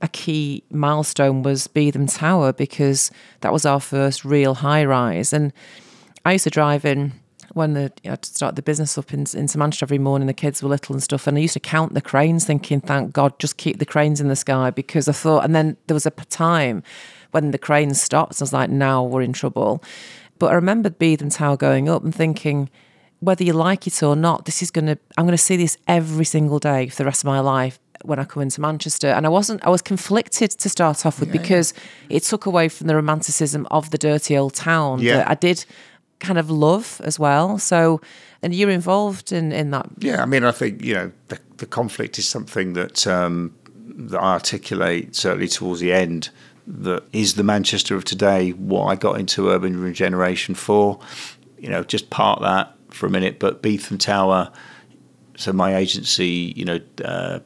a 0.00 0.08
key 0.08 0.64
milestone 0.70 1.42
was 1.42 1.68
Beetham 1.68 2.12
Tower 2.12 2.52
because 2.52 3.10
that 3.40 3.52
was 3.52 3.64
our 3.64 3.80
first 3.80 4.24
real 4.24 4.54
high 4.54 4.84
rise. 4.84 5.32
And 5.32 5.52
I 6.24 6.32
used 6.32 6.44
to 6.44 6.50
drive 6.50 6.84
in 6.84 7.12
when 7.54 7.74
the 7.74 7.92
I 8.04 8.10
had 8.10 8.22
to 8.22 8.30
start 8.30 8.56
the 8.56 8.62
business 8.62 8.96
up 8.96 9.12
in, 9.12 9.26
into 9.34 9.58
Manchester 9.58 9.84
every 9.84 9.98
morning, 9.98 10.26
the 10.26 10.34
kids 10.34 10.62
were 10.62 10.68
little 10.68 10.94
and 10.94 11.02
stuff, 11.02 11.26
and 11.26 11.36
I 11.36 11.40
used 11.40 11.54
to 11.54 11.60
count 11.60 11.94
the 11.94 12.00
cranes, 12.00 12.44
thinking, 12.44 12.80
"Thank 12.80 13.12
God, 13.12 13.38
just 13.38 13.56
keep 13.56 13.78
the 13.78 13.86
cranes 13.86 14.20
in 14.20 14.28
the 14.28 14.36
sky," 14.36 14.70
because 14.70 15.08
I 15.08 15.12
thought. 15.12 15.44
And 15.44 15.54
then 15.54 15.76
there 15.86 15.94
was 15.94 16.06
a 16.06 16.10
time 16.10 16.82
when 17.30 17.50
the 17.50 17.58
cranes 17.58 18.00
stopped, 18.00 18.40
I 18.40 18.44
was 18.44 18.52
like, 18.52 18.70
"Now 18.70 19.02
we're 19.02 19.22
in 19.22 19.32
trouble." 19.32 19.82
But 20.38 20.50
I 20.50 20.54
remembered 20.54 20.98
Beetham 20.98 21.34
Tower 21.34 21.56
going 21.56 21.88
up 21.88 22.02
and 22.02 22.14
thinking, 22.14 22.68
whether 23.20 23.44
you 23.44 23.52
like 23.52 23.86
it 23.86 24.02
or 24.02 24.16
not, 24.16 24.44
this 24.44 24.62
is 24.62 24.70
going 24.70 24.86
to. 24.86 24.98
I'm 25.16 25.24
going 25.24 25.36
to 25.36 25.38
see 25.38 25.56
this 25.56 25.78
every 25.86 26.24
single 26.24 26.58
day 26.58 26.88
for 26.88 26.96
the 26.96 27.04
rest 27.04 27.22
of 27.22 27.26
my 27.26 27.40
life 27.40 27.78
when 28.04 28.18
I 28.18 28.24
come 28.24 28.42
into 28.42 28.60
Manchester. 28.60 29.06
And 29.08 29.24
I 29.26 29.28
wasn't, 29.28 29.64
I 29.64 29.70
was 29.70 29.80
conflicted 29.80 30.50
to 30.50 30.68
start 30.68 31.06
off 31.06 31.20
with 31.20 31.28
yeah, 31.28 31.40
because 31.40 31.72
yeah. 32.08 32.16
it 32.16 32.22
took 32.24 32.46
away 32.46 32.68
from 32.68 32.88
the 32.88 32.96
romanticism 32.96 33.66
of 33.70 33.90
the 33.90 33.98
dirty 33.98 34.36
old 34.36 34.54
town. 34.54 35.00
Yeah. 35.00 35.24
I 35.26 35.34
did 35.34 35.64
kind 36.22 36.38
of 36.38 36.50
love 36.50 37.00
as 37.04 37.18
well. 37.18 37.58
So, 37.58 38.00
and 38.42 38.54
you're 38.54 38.70
involved 38.70 39.32
in, 39.32 39.52
in 39.52 39.70
that. 39.72 39.86
Yeah, 39.98 40.22
I 40.22 40.26
mean, 40.26 40.44
I 40.44 40.52
think, 40.52 40.82
you 40.82 40.94
know, 40.94 41.12
the, 41.28 41.38
the 41.58 41.66
conflict 41.66 42.18
is 42.18 42.26
something 42.26 42.72
that, 42.72 43.06
um, 43.06 43.54
that 43.74 44.18
I 44.18 44.32
articulate 44.32 45.14
certainly 45.14 45.48
towards 45.48 45.80
the 45.80 45.92
end 45.92 46.30
that 46.66 47.02
is 47.12 47.34
the 47.34 47.42
Manchester 47.42 47.96
of 47.96 48.04
today, 48.04 48.50
what 48.50 48.86
I 48.86 48.94
got 48.94 49.18
into 49.18 49.48
urban 49.50 49.80
regeneration 49.80 50.54
for. 50.54 51.00
You 51.58 51.68
know, 51.68 51.82
just 51.82 52.10
part 52.10 52.40
that 52.40 52.74
for 52.90 53.06
a 53.06 53.10
minute, 53.10 53.38
but 53.38 53.62
Beetham 53.62 53.98
Tower, 53.98 54.50
so 55.36 55.52
my 55.52 55.76
agency, 55.76 56.52
you 56.56 56.64
know, 56.64 56.80
uh, 57.04 57.40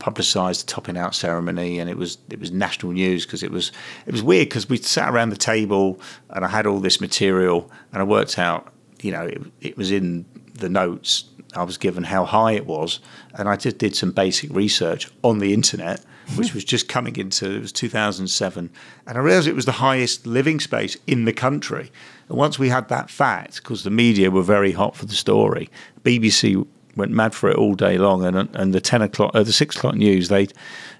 publicised 0.00 0.62
the 0.62 0.66
topping 0.66 0.98
out 0.98 1.14
ceremony, 1.14 1.78
and 1.78 1.88
it 1.88 1.96
was 1.96 2.18
it 2.28 2.40
was 2.40 2.50
national 2.50 2.92
news 2.92 3.24
because 3.24 3.44
it 3.44 3.52
was 3.52 3.70
it 4.06 4.12
was 4.12 4.22
weird 4.22 4.48
because 4.48 4.68
we 4.68 4.78
sat 4.78 5.08
around 5.08 5.30
the 5.30 5.36
table 5.36 6.00
and 6.30 6.44
I 6.44 6.48
had 6.48 6.66
all 6.66 6.80
this 6.80 7.00
material 7.00 7.70
and 7.92 8.02
I 8.02 8.04
worked 8.04 8.38
out, 8.38 8.72
you 9.00 9.12
know, 9.12 9.26
it, 9.26 9.42
it 9.60 9.76
was 9.76 9.92
in 9.92 10.24
the 10.54 10.68
notes. 10.68 11.24
I 11.54 11.64
was 11.64 11.78
given 11.78 12.04
how 12.04 12.24
high 12.24 12.52
it 12.52 12.66
was, 12.66 13.00
and 13.34 13.48
I 13.48 13.56
just 13.56 13.78
did 13.78 13.96
some 13.96 14.12
basic 14.12 14.50
research 14.54 15.10
on 15.22 15.40
the 15.40 15.52
internet, 15.52 16.04
which 16.36 16.54
was 16.54 16.62
just 16.62 16.88
coming 16.88 17.16
into 17.16 17.50
it 17.56 17.60
was 17.60 17.72
2007, 17.72 18.70
and 19.06 19.18
I 19.18 19.20
realised 19.20 19.48
it 19.48 19.56
was 19.56 19.64
the 19.64 19.72
highest 19.72 20.28
living 20.28 20.60
space 20.60 20.96
in 21.08 21.24
the 21.24 21.32
country. 21.32 21.90
And 22.28 22.38
once 22.38 22.56
we 22.56 22.68
had 22.68 22.88
that 22.88 23.10
fact, 23.10 23.56
because 23.56 23.82
the 23.82 23.90
media 23.90 24.30
were 24.30 24.44
very 24.44 24.70
hot 24.70 24.94
for 24.94 25.06
the 25.06 25.14
story, 25.14 25.68
BBC 26.04 26.64
went 27.00 27.12
mad 27.12 27.34
for 27.34 27.50
it 27.50 27.56
all 27.56 27.74
day 27.74 27.98
long. 27.98 28.24
And 28.24 28.48
and 28.54 28.72
the 28.72 28.80
ten 28.80 29.02
o'clock, 29.02 29.32
uh, 29.34 29.42
the 29.42 29.52
six 29.52 29.76
o'clock 29.76 29.96
news, 29.96 30.28
they 30.28 30.48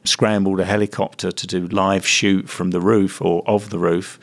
scrambled 0.05 0.61
a 0.61 0.65
helicopter 0.65 1.31
to 1.31 1.47
do 1.47 1.67
live 1.69 2.07
shoot 2.07 2.49
from 2.49 2.71
the 2.71 2.81
roof 2.81 3.23
or 3.23 3.43
of 3.47 3.71
the 3.71 3.79
roof 3.79 4.19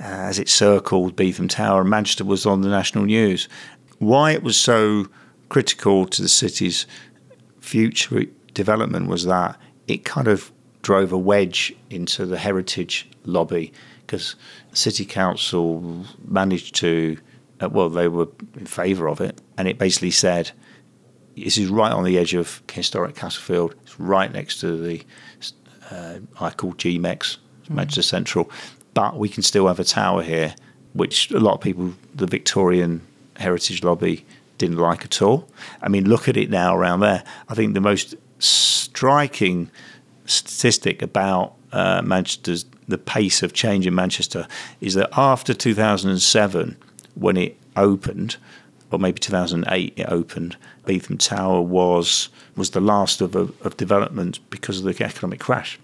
uh, 0.00 0.04
as 0.04 0.38
it 0.38 0.48
circled 0.48 1.16
Beetham 1.16 1.48
Tower. 1.48 1.82
And 1.82 1.90
Manchester 1.90 2.24
was 2.24 2.46
on 2.46 2.62
the 2.62 2.68
national 2.68 3.04
news. 3.04 3.48
Why 3.98 4.32
it 4.32 4.42
was 4.42 4.56
so 4.56 5.06
critical 5.48 6.06
to 6.06 6.22
the 6.22 6.28
city's 6.28 6.86
future 7.60 8.24
development 8.52 9.08
was 9.08 9.24
that 9.24 9.58
it 9.86 10.04
kind 10.04 10.28
of 10.28 10.50
drove 10.82 11.12
a 11.12 11.18
wedge 11.18 11.74
into 11.90 12.24
the 12.24 12.38
heritage 12.38 13.08
lobby 13.24 13.72
because 14.06 14.36
city 14.72 15.04
council 15.04 16.04
managed 16.24 16.74
to 16.76 17.18
uh, 17.60 17.68
well 17.68 17.88
they 17.88 18.06
were 18.06 18.28
in 18.56 18.66
favour 18.66 19.08
of 19.08 19.20
it 19.20 19.40
and 19.58 19.66
it 19.66 19.78
basically 19.78 20.12
said 20.12 20.52
this 21.36 21.58
is 21.58 21.68
right 21.68 21.92
on 21.92 22.04
the 22.04 22.18
edge 22.18 22.34
of 22.34 22.62
historic 22.72 23.14
Castlefield. 23.14 23.74
It's 23.82 23.98
right 24.00 24.32
next 24.32 24.60
to 24.60 24.76
the 24.76 25.02
uh, 25.90 26.18
I 26.40 26.50
call 26.50 26.72
GMEX, 26.74 27.00
mm. 27.00 27.38
Manchester 27.70 28.02
Central, 28.02 28.50
but 28.94 29.16
we 29.16 29.28
can 29.28 29.42
still 29.42 29.68
have 29.68 29.78
a 29.78 29.84
tower 29.84 30.22
here, 30.22 30.54
which 30.94 31.30
a 31.30 31.38
lot 31.38 31.54
of 31.54 31.60
people, 31.60 31.94
the 32.14 32.26
Victorian 32.26 33.02
Heritage 33.36 33.84
Lobby, 33.84 34.24
didn't 34.58 34.78
like 34.78 35.04
at 35.04 35.20
all. 35.20 35.48
I 35.82 35.88
mean, 35.88 36.08
look 36.08 36.28
at 36.28 36.36
it 36.36 36.50
now 36.50 36.74
around 36.74 37.00
there. 37.00 37.22
I 37.48 37.54
think 37.54 37.74
the 37.74 37.80
most 37.80 38.14
striking 38.38 39.70
statistic 40.24 41.02
about 41.02 41.54
uh, 41.72 42.02
Manchester's 42.02 42.64
the 42.88 42.98
pace 42.98 43.42
of 43.42 43.52
change 43.52 43.86
in 43.86 43.94
Manchester 43.94 44.46
is 44.80 44.94
that 44.94 45.10
after 45.16 45.52
2007, 45.52 46.76
when 47.14 47.36
it 47.36 47.58
opened, 47.76 48.36
or 48.90 48.98
maybe 48.98 49.18
2008 49.18 49.94
it 49.96 50.06
opened, 50.08 50.56
Beetham 50.86 51.18
Tower 51.18 51.60
was 51.60 52.30
was 52.56 52.70
the 52.70 52.80
last 52.80 53.20
of, 53.20 53.36
of 53.36 53.76
development 53.76 54.38
because 54.50 54.78
of 54.78 54.84
the 54.84 55.04
economic 55.04 55.40
crash. 55.40 55.78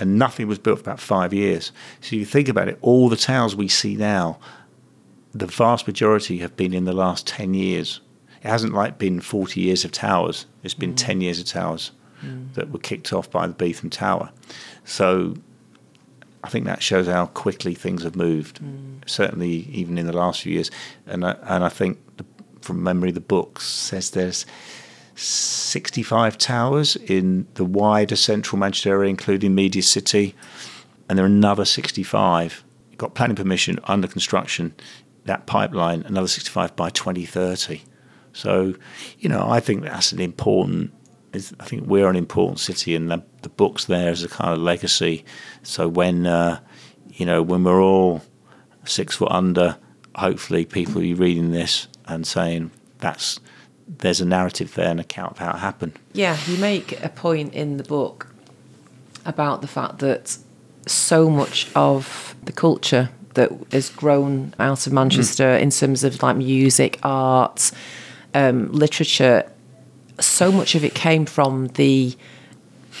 And 0.00 0.18
nothing 0.18 0.48
was 0.48 0.58
built 0.58 0.78
for 0.78 0.84
about 0.84 1.00
five 1.00 1.32
years. 1.32 1.70
So 2.00 2.16
you 2.16 2.24
think 2.24 2.48
about 2.48 2.68
it, 2.68 2.78
all 2.80 3.08
the 3.08 3.16
towers 3.16 3.54
we 3.54 3.68
see 3.68 3.94
now, 3.96 4.38
the 5.32 5.46
vast 5.46 5.86
majority 5.86 6.38
have 6.38 6.56
been 6.56 6.72
in 6.72 6.84
the 6.84 6.92
last 6.92 7.26
10 7.26 7.54
years. 7.54 8.00
It 8.42 8.48
hasn't 8.48 8.72
like 8.72 8.98
been 8.98 9.20
40 9.20 9.60
years 9.60 9.84
of 9.84 9.92
towers, 9.92 10.46
it's 10.62 10.74
been 10.74 10.94
mm. 10.94 10.96
10 10.96 11.20
years 11.20 11.38
of 11.38 11.46
towers 11.46 11.92
mm. 12.22 12.52
that 12.54 12.70
were 12.70 12.78
kicked 12.78 13.12
off 13.12 13.30
by 13.30 13.46
the 13.46 13.54
Beetham 13.54 13.90
Tower. 13.90 14.30
So 14.84 15.34
I 16.42 16.48
think 16.48 16.66
that 16.66 16.82
shows 16.82 17.06
how 17.06 17.26
quickly 17.26 17.74
things 17.74 18.02
have 18.02 18.16
moved, 18.16 18.60
mm. 18.62 19.08
certainly 19.08 19.68
even 19.70 19.96
in 19.96 20.06
the 20.06 20.12
last 20.12 20.42
few 20.42 20.52
years. 20.52 20.70
And 21.06 21.24
I, 21.24 21.36
and 21.44 21.64
I 21.64 21.68
think 21.68 21.98
from 22.64 22.82
memory, 22.82 23.10
the 23.10 23.20
book 23.20 23.60
says 23.60 24.10
there's 24.10 24.46
65 25.14 26.38
towers 26.38 26.96
in 26.96 27.46
the 27.54 27.64
wider 27.64 28.16
central 28.16 28.58
Manchester 28.58 28.90
area, 28.90 29.10
including 29.10 29.54
Media 29.54 29.82
City, 29.82 30.34
and 31.08 31.18
there 31.18 31.24
are 31.24 31.28
another 31.28 31.64
65. 31.64 32.64
Got 32.96 33.14
planning 33.14 33.36
permission 33.36 33.78
under 33.84 34.08
construction. 34.08 34.74
That 35.24 35.46
pipeline, 35.46 36.02
another 36.02 36.28
65 36.28 36.76
by 36.76 36.90
2030. 36.90 37.82
So, 38.32 38.74
you 39.18 39.28
know, 39.28 39.48
I 39.48 39.60
think 39.60 39.82
that's 39.82 40.12
an 40.12 40.20
important 40.20 40.92
I 41.34 41.64
think 41.64 41.86
we're 41.86 42.08
an 42.08 42.16
important 42.16 42.60
city, 42.60 42.94
and 42.94 43.10
the, 43.10 43.22
the 43.42 43.48
book's 43.48 43.86
there 43.86 44.10
as 44.10 44.22
a 44.22 44.28
kind 44.28 44.52
of 44.52 44.60
legacy. 44.60 45.24
So 45.62 45.88
when 45.88 46.26
uh, 46.26 46.60
you 47.12 47.26
know 47.26 47.42
when 47.42 47.64
we're 47.64 47.82
all 47.82 48.22
six 48.84 49.16
foot 49.16 49.32
under, 49.32 49.76
hopefully 50.14 50.64
people 50.64 50.94
will 50.94 51.00
be 51.00 51.14
reading 51.14 51.50
this 51.50 51.88
and 52.06 52.26
saying 52.26 52.70
that's 52.98 53.40
there's 53.86 54.20
a 54.20 54.24
narrative 54.24 54.74
there, 54.74 54.90
an 54.90 54.98
account 54.98 55.32
of 55.32 55.38
how 55.38 55.50
it 55.50 55.58
happened. 55.58 55.98
Yeah, 56.12 56.38
you 56.46 56.56
make 56.56 57.02
a 57.04 57.08
point 57.08 57.52
in 57.52 57.76
the 57.76 57.84
book 57.84 58.28
about 59.26 59.60
the 59.60 59.68
fact 59.68 59.98
that 59.98 60.38
so 60.86 61.28
much 61.28 61.68
of 61.74 62.34
the 62.42 62.52
culture 62.52 63.10
that 63.34 63.50
has 63.72 63.90
grown 63.90 64.54
out 64.58 64.86
of 64.86 64.92
Manchester 64.92 65.44
mm. 65.44 65.60
in 65.60 65.70
terms 65.70 66.04
of 66.04 66.22
like 66.22 66.36
music, 66.36 66.98
art, 67.02 67.72
um, 68.32 68.70
literature 68.72 69.50
so 70.20 70.52
much 70.52 70.74
of 70.74 70.84
it 70.84 70.94
came 70.94 71.26
from 71.26 71.68
the 71.68 72.14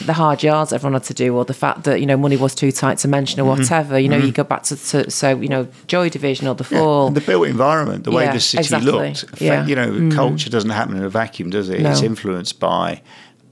the 0.00 0.12
hard 0.12 0.42
yards 0.42 0.72
everyone 0.72 0.94
had 0.94 1.04
to 1.04 1.14
do, 1.14 1.36
or 1.36 1.44
the 1.44 1.54
fact 1.54 1.84
that 1.84 2.00
you 2.00 2.06
know 2.06 2.16
money 2.16 2.36
was 2.36 2.54
too 2.54 2.72
tight 2.72 2.98
to 2.98 3.08
mention, 3.08 3.40
or 3.40 3.44
mm-hmm. 3.44 3.62
whatever. 3.62 3.98
You 3.98 4.08
know, 4.08 4.18
mm-hmm. 4.18 4.26
you 4.26 4.32
go 4.32 4.44
back 4.44 4.64
to, 4.64 4.76
to, 4.76 5.10
so 5.10 5.38
you 5.40 5.48
know 5.48 5.68
Joy 5.86 6.08
Division 6.08 6.48
or 6.48 6.54
the 6.54 6.64
Fall, 6.64 7.08
yeah, 7.08 7.14
the 7.14 7.20
built 7.20 7.46
environment, 7.48 8.04
the 8.04 8.10
way 8.10 8.24
yeah, 8.24 8.32
the 8.32 8.40
city 8.40 8.62
exactly. 8.62 8.92
looked. 8.92 9.40
Yeah. 9.40 9.66
You 9.66 9.76
know, 9.76 9.90
mm. 9.90 10.12
culture 10.12 10.50
doesn't 10.50 10.70
happen 10.70 10.96
in 10.96 11.04
a 11.04 11.08
vacuum, 11.08 11.50
does 11.50 11.68
it? 11.68 11.80
No. 11.80 11.90
It's 11.90 12.02
influenced 12.02 12.58
by, 12.58 13.02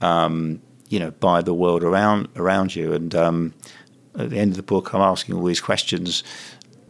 um, 0.01 0.61
you 0.89 0.99
know, 0.99 1.11
by 1.11 1.41
the 1.41 1.53
world 1.53 1.83
around 1.83 2.27
around 2.35 2.75
you. 2.75 2.93
And 2.93 3.13
um, 3.15 3.53
at 4.17 4.29
the 4.29 4.37
end 4.37 4.51
of 4.51 4.57
the 4.57 4.63
book, 4.63 4.93
I'm 4.93 5.01
asking 5.01 5.35
all 5.35 5.43
these 5.43 5.61
questions. 5.61 6.23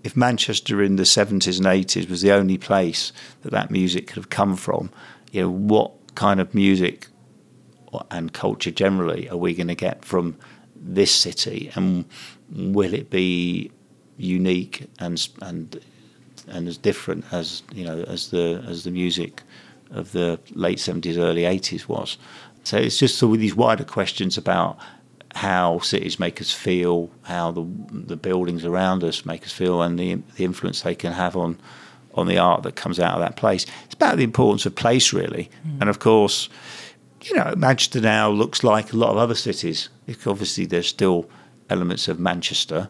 If 0.03 0.17
Manchester 0.17 0.83
in 0.83 0.97
the 0.97 1.03
70s 1.03 1.57
and 1.57 1.65
80s 1.65 2.09
was 2.09 2.21
the 2.21 2.33
only 2.33 2.57
place 2.57 3.13
that 3.41 3.51
that 3.51 3.71
music 3.71 4.07
could 4.07 4.17
have 4.17 4.29
come 4.29 4.57
from, 4.57 4.89
you 5.31 5.41
know, 5.41 5.49
what 5.49 5.93
kind 6.15 6.41
of 6.41 6.53
music 6.53 7.07
and 8.11 8.33
culture 8.33 8.71
generally 8.71 9.29
are 9.29 9.37
we 9.37 9.53
going 9.53 9.67
to 9.67 9.75
get 9.75 10.05
from 10.05 10.37
this 10.75 11.11
city, 11.11 11.71
and 11.75 12.05
will 12.51 12.93
it 12.93 13.09
be 13.09 13.71
unique 14.17 14.87
and 14.99 15.27
and 15.41 15.79
and 16.47 16.67
as 16.67 16.77
different 16.77 17.25
as 17.31 17.63
you 17.73 17.85
know 17.85 18.03
as 18.03 18.29
the 18.29 18.63
as 18.67 18.83
the 18.83 18.91
music 18.91 19.41
of 19.91 20.11
the 20.11 20.39
late 20.51 20.79
seventies, 20.79 21.17
early 21.17 21.45
eighties 21.45 21.87
was? 21.87 22.17
So 22.63 22.77
it's 22.77 22.97
just 22.97 23.17
sort 23.17 23.35
of 23.35 23.39
these 23.41 23.55
wider 23.55 23.83
questions 23.83 24.37
about 24.37 24.77
how 25.35 25.79
cities 25.79 26.19
make 26.19 26.39
us 26.41 26.51
feel, 26.51 27.09
how 27.23 27.51
the 27.51 27.65
the 27.91 28.15
buildings 28.17 28.65
around 28.65 29.03
us 29.03 29.25
make 29.25 29.43
us 29.43 29.51
feel, 29.51 29.81
and 29.81 29.99
the 29.99 30.15
the 30.35 30.43
influence 30.43 30.81
they 30.81 30.95
can 30.95 31.13
have 31.13 31.35
on 31.35 31.57
on 32.13 32.27
the 32.27 32.37
art 32.37 32.63
that 32.63 32.75
comes 32.75 32.99
out 32.99 33.13
of 33.15 33.19
that 33.19 33.35
place. 33.35 33.65
It's 33.85 33.95
about 33.95 34.17
the 34.17 34.23
importance 34.23 34.65
of 34.65 34.75
place, 34.75 35.13
really. 35.13 35.49
Mm. 35.65 35.81
And 35.81 35.89
of 35.89 35.99
course, 35.99 36.49
you 37.23 37.35
know, 37.35 37.53
Manchester 37.57 38.01
now 38.01 38.29
looks 38.29 38.63
like 38.63 38.93
a 38.93 38.97
lot 38.97 39.11
of 39.11 39.17
other 39.17 39.35
cities. 39.35 39.89
Obviously, 40.25 40.65
there's 40.65 40.87
still 40.87 41.29
elements 41.69 42.07
of 42.07 42.19
Manchester, 42.19 42.89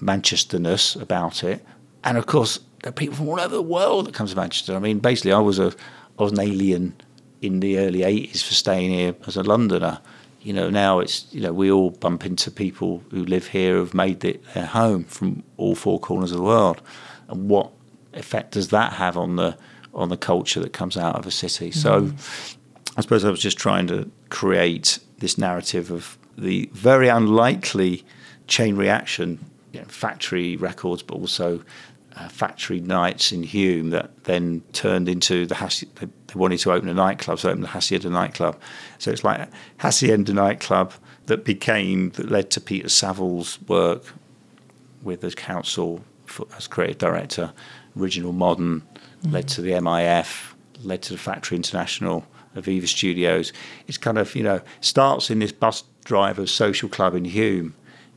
Manchesterness 0.00 0.96
about 0.96 1.44
it. 1.44 1.64
And 2.04 2.16
of 2.16 2.26
course, 2.26 2.60
there 2.82 2.90
are 2.90 2.92
people 2.92 3.16
from 3.16 3.28
all 3.28 3.40
over 3.40 3.54
the 3.54 3.62
world 3.62 4.06
that 4.06 4.14
come 4.14 4.26
to 4.26 4.36
Manchester. 4.36 4.74
I 4.74 4.78
mean, 4.78 4.98
basically, 4.98 5.32
I 5.32 5.38
was 5.38 5.58
a 5.58 5.72
I 6.18 6.22
was 6.22 6.32
an 6.32 6.40
alien 6.40 6.94
in 7.42 7.60
the 7.60 7.78
early 7.78 8.00
80s 8.00 8.42
for 8.42 8.54
staying 8.54 8.90
here 8.90 9.14
as 9.26 9.36
a 9.36 9.42
Londoner. 9.42 10.00
You 10.40 10.52
know, 10.52 10.70
now 10.70 11.00
it's, 11.00 11.26
you 11.32 11.40
know, 11.40 11.52
we 11.52 11.70
all 11.70 11.90
bump 11.90 12.24
into 12.24 12.50
people 12.50 13.02
who 13.10 13.24
live 13.24 13.48
here 13.48 13.76
who've 13.76 13.94
made 13.94 14.24
it 14.24 14.42
their 14.54 14.66
home 14.66 15.04
from 15.04 15.42
all 15.56 15.74
four 15.74 15.98
corners 15.98 16.30
of 16.30 16.38
the 16.38 16.44
world. 16.44 16.80
And 17.28 17.50
what 17.50 17.72
effect 18.14 18.52
does 18.52 18.68
that 18.68 18.94
have 18.94 19.16
on 19.16 19.36
the 19.36 19.56
on 19.92 20.10
the 20.10 20.16
culture 20.16 20.60
that 20.60 20.72
comes 20.72 20.96
out 20.96 21.16
of 21.16 21.26
a 21.26 21.30
city? 21.30 21.70
Mm. 21.70 21.74
So, 21.74 22.12
I 22.96 23.00
suppose 23.00 23.24
I 23.24 23.30
was 23.30 23.40
just 23.40 23.58
trying 23.58 23.86
to 23.88 24.10
create 24.30 24.98
this 25.18 25.36
narrative 25.36 25.90
of 25.90 26.18
the 26.38 26.68
very 26.72 27.08
unlikely 27.08 28.04
chain 28.46 28.76
reaction, 28.76 29.44
you 29.72 29.80
know, 29.80 29.86
factory 29.86 30.56
records, 30.56 31.02
but 31.02 31.14
also 31.14 31.62
uh, 32.16 32.28
factory 32.28 32.80
nights 32.80 33.32
in 33.32 33.42
Hulme 33.42 33.90
that 33.90 34.24
then 34.24 34.62
turned 34.72 35.08
into 35.08 35.46
the 35.46 35.54
Hassi- 35.54 35.88
they 35.96 36.08
wanted 36.34 36.58
to 36.60 36.72
open 36.72 36.88
a 36.88 36.94
nightclub, 36.94 37.38
so 37.38 37.50
opened 37.50 37.64
the 37.64 37.68
Hacienda 37.68 38.08
nightclub. 38.08 38.58
So 38.98 39.10
it's 39.10 39.24
like 39.24 39.48
Hacienda 39.78 40.32
nightclub 40.32 40.94
that 41.26 41.44
became 41.44 42.10
that 42.10 42.30
led 42.30 42.50
to 42.52 42.60
Peter 42.60 42.88
Saville's 42.88 43.60
work 43.62 44.04
with 45.02 45.20
the 45.20 45.30
council 45.32 46.02
for, 46.24 46.46
as 46.56 46.66
creative 46.66 46.98
director 46.98 47.52
original 47.98 48.32
modern, 48.32 48.82
mm. 49.22 49.32
led 49.32 49.48
to 49.48 49.60
the 49.60 49.72
MIF, 49.72 50.54
led 50.82 51.02
to 51.02 51.12
the 51.12 51.18
Factory 51.18 51.56
International, 51.56 52.26
Aviva 52.56 52.86
Studios. 52.86 53.52
It's 53.86 53.98
kind 53.98 54.18
of, 54.18 54.34
you 54.34 54.42
know, 54.42 54.60
starts 54.80 55.30
in 55.30 55.38
this 55.38 55.52
bus 55.52 55.84
driver's 56.04 56.50
social 56.50 56.88
club 56.88 57.14
in 57.14 57.24
Hulme 57.24 57.72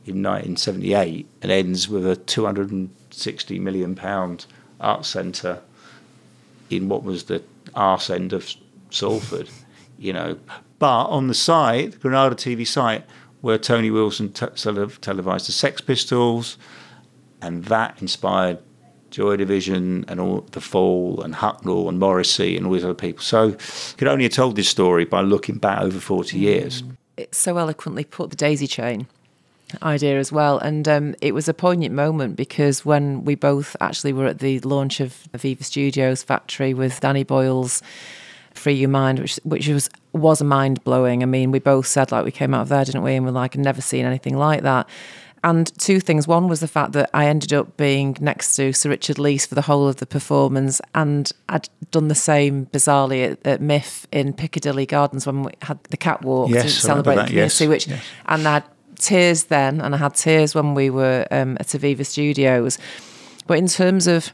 in 0.06 0.22
1978 0.22 1.28
and 1.42 1.52
ends 1.52 1.88
with 1.88 2.06
a 2.06 2.16
260 2.16 3.58
million 3.58 3.94
pound 3.94 4.46
art 4.80 5.04
centre 5.04 5.60
in 6.70 6.88
what 6.88 7.02
was 7.02 7.24
the 7.24 7.42
arse 7.74 8.10
end 8.10 8.32
of 8.32 8.54
Salford, 8.90 9.48
you 9.98 10.12
know. 10.12 10.38
But 10.78 11.06
on 11.06 11.26
the 11.26 11.34
site, 11.34 11.92
the 11.92 11.98
Granada 11.98 12.34
TV 12.34 12.66
site, 12.66 13.04
where 13.40 13.58
Tony 13.58 13.90
Wilson 13.90 14.32
t- 14.32 14.46
televised 14.56 15.48
the 15.48 15.52
Sex 15.52 15.80
Pistols, 15.80 16.56
and 17.42 17.64
that 17.66 18.00
inspired 18.00 18.58
Joy 19.10 19.36
Division 19.36 20.04
and 20.08 20.20
all 20.20 20.42
the 20.52 20.60
Fall 20.60 21.20
and 21.22 21.34
Hucknall 21.34 21.88
and 21.88 21.98
Morrissey 21.98 22.56
and 22.56 22.66
all 22.66 22.72
these 22.72 22.84
other 22.84 22.94
people. 22.94 23.22
So 23.22 23.48
you 23.48 23.56
could 23.96 24.08
only 24.08 24.24
have 24.24 24.32
told 24.32 24.56
this 24.56 24.68
story 24.68 25.04
by 25.04 25.20
looking 25.20 25.58
back 25.58 25.80
over 25.80 25.98
40 25.98 26.36
mm. 26.36 26.40
years. 26.40 26.82
It's 27.16 27.38
so 27.38 27.58
eloquently 27.58 28.04
put 28.04 28.30
the 28.30 28.36
daisy 28.36 28.66
chain 28.66 29.06
idea 29.82 30.18
as 30.18 30.32
well. 30.32 30.58
And 30.58 30.88
um, 30.88 31.14
it 31.20 31.34
was 31.34 31.48
a 31.48 31.54
poignant 31.54 31.94
moment 31.94 32.36
because 32.36 32.84
when 32.84 33.24
we 33.24 33.34
both 33.34 33.76
actually 33.80 34.12
were 34.12 34.26
at 34.26 34.38
the 34.38 34.60
launch 34.60 35.00
of 35.00 35.28
Aviva 35.32 35.64
Studios 35.64 36.22
factory 36.22 36.74
with 36.74 37.00
Danny 37.00 37.24
Boyle's 37.24 37.82
Free 38.54 38.74
Your 38.74 38.88
Mind, 38.88 39.20
which 39.20 39.38
which 39.44 39.68
was 39.68 39.88
was 40.12 40.42
mind 40.42 40.82
blowing. 40.84 41.22
I 41.22 41.26
mean, 41.26 41.52
we 41.52 41.60
both 41.60 41.86
said 41.86 42.10
like 42.10 42.24
we 42.24 42.32
came 42.32 42.52
out 42.52 42.62
of 42.62 42.68
there, 42.68 42.84
didn't 42.84 43.02
we? 43.02 43.14
And 43.14 43.24
we're 43.24 43.32
like, 43.32 43.56
I've 43.56 43.62
never 43.62 43.80
seen 43.80 44.04
anything 44.04 44.36
like 44.36 44.62
that. 44.62 44.88
And 45.42 45.72
two 45.78 46.00
things. 46.00 46.28
One 46.28 46.48
was 46.48 46.60
the 46.60 46.68
fact 46.68 46.92
that 46.92 47.08
I 47.14 47.26
ended 47.26 47.54
up 47.54 47.78
being 47.78 48.16
next 48.20 48.56
to 48.56 48.74
Sir 48.74 48.90
Richard 48.90 49.16
Leese 49.16 49.48
for 49.48 49.54
the 49.54 49.62
whole 49.62 49.88
of 49.88 49.96
the 49.96 50.06
performance, 50.06 50.82
and 50.94 51.30
I'd 51.48 51.68
done 51.90 52.08
the 52.08 52.14
same 52.14 52.66
bizarrely 52.66 53.32
at, 53.32 53.46
at 53.46 53.60
MIFF 53.62 54.06
in 54.12 54.34
Piccadilly 54.34 54.84
Gardens 54.84 55.26
when 55.26 55.44
we 55.44 55.52
had 55.62 55.82
the 55.84 55.96
catwalk 55.96 56.50
Yes, 56.50 56.64
to 56.64 56.68
celebrate 56.70 57.16
that, 57.16 57.30
yes. 57.30 57.58
Which 57.60 57.88
yes. 57.88 58.02
and 58.26 58.46
I 58.46 58.52
had 58.54 58.64
tears 58.96 59.44
then, 59.44 59.80
and 59.80 59.94
I 59.94 59.98
had 59.98 60.14
tears 60.14 60.54
when 60.54 60.74
we 60.74 60.90
were 60.90 61.26
um, 61.30 61.56
at 61.58 61.68
Aviva 61.68 62.04
Studios. 62.04 62.78
But 63.46 63.56
in 63.56 63.66
terms 63.66 64.06
of 64.06 64.32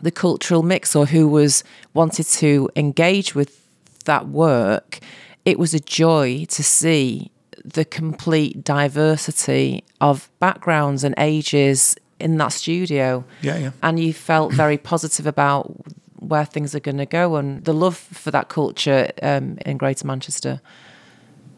the 0.00 0.12
cultural 0.12 0.62
mix 0.62 0.94
or 0.94 1.06
who 1.06 1.28
was 1.28 1.64
wanted 1.92 2.24
to 2.24 2.70
engage 2.76 3.34
with 3.34 3.66
that 4.04 4.28
work, 4.28 5.00
it 5.44 5.58
was 5.58 5.74
a 5.74 5.80
joy 5.80 6.44
to 6.50 6.62
see 6.62 7.30
the 7.64 7.84
complete 7.84 8.64
diversity 8.64 9.84
of 10.00 10.30
backgrounds 10.38 11.04
and 11.04 11.14
ages 11.18 11.96
in 12.18 12.36
that 12.38 12.48
studio. 12.48 13.24
Yeah, 13.42 13.58
yeah. 13.58 13.70
And 13.82 13.98
you 13.98 14.12
felt 14.12 14.52
very 14.52 14.78
positive 14.92 15.26
about 15.26 15.72
where 16.20 16.44
things 16.44 16.74
are 16.74 16.80
going 16.80 16.98
to 16.98 17.06
go 17.06 17.36
and 17.36 17.64
the 17.64 17.72
love 17.72 17.96
for 17.96 18.30
that 18.30 18.48
culture 18.48 19.10
um, 19.22 19.58
in 19.64 19.78
Greater 19.78 20.06
Manchester. 20.06 20.60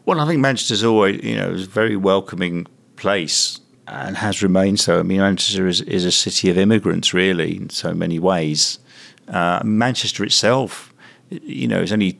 Well, 0.05 0.19
I 0.19 0.27
think 0.27 0.39
Manchester's 0.39 0.83
always, 0.83 1.23
you 1.23 1.35
know, 1.35 1.51
is 1.51 1.67
a 1.67 1.69
very 1.69 1.95
welcoming 1.95 2.67
place 2.95 3.59
and 3.87 4.17
has 4.17 4.41
remained 4.41 4.79
so. 4.79 4.99
I 4.99 5.03
mean, 5.03 5.19
Manchester 5.19 5.67
is, 5.67 5.81
is 5.81 6.05
a 6.05 6.11
city 6.11 6.49
of 6.49 6.57
immigrants, 6.57 7.13
really, 7.13 7.57
in 7.57 7.69
so 7.69 7.93
many 7.93 8.19
ways. 8.19 8.79
Uh, 9.27 9.61
Manchester 9.63 10.23
itself, 10.23 10.93
you 11.29 11.67
know, 11.67 11.81
is 11.81 11.91
only 11.91 12.19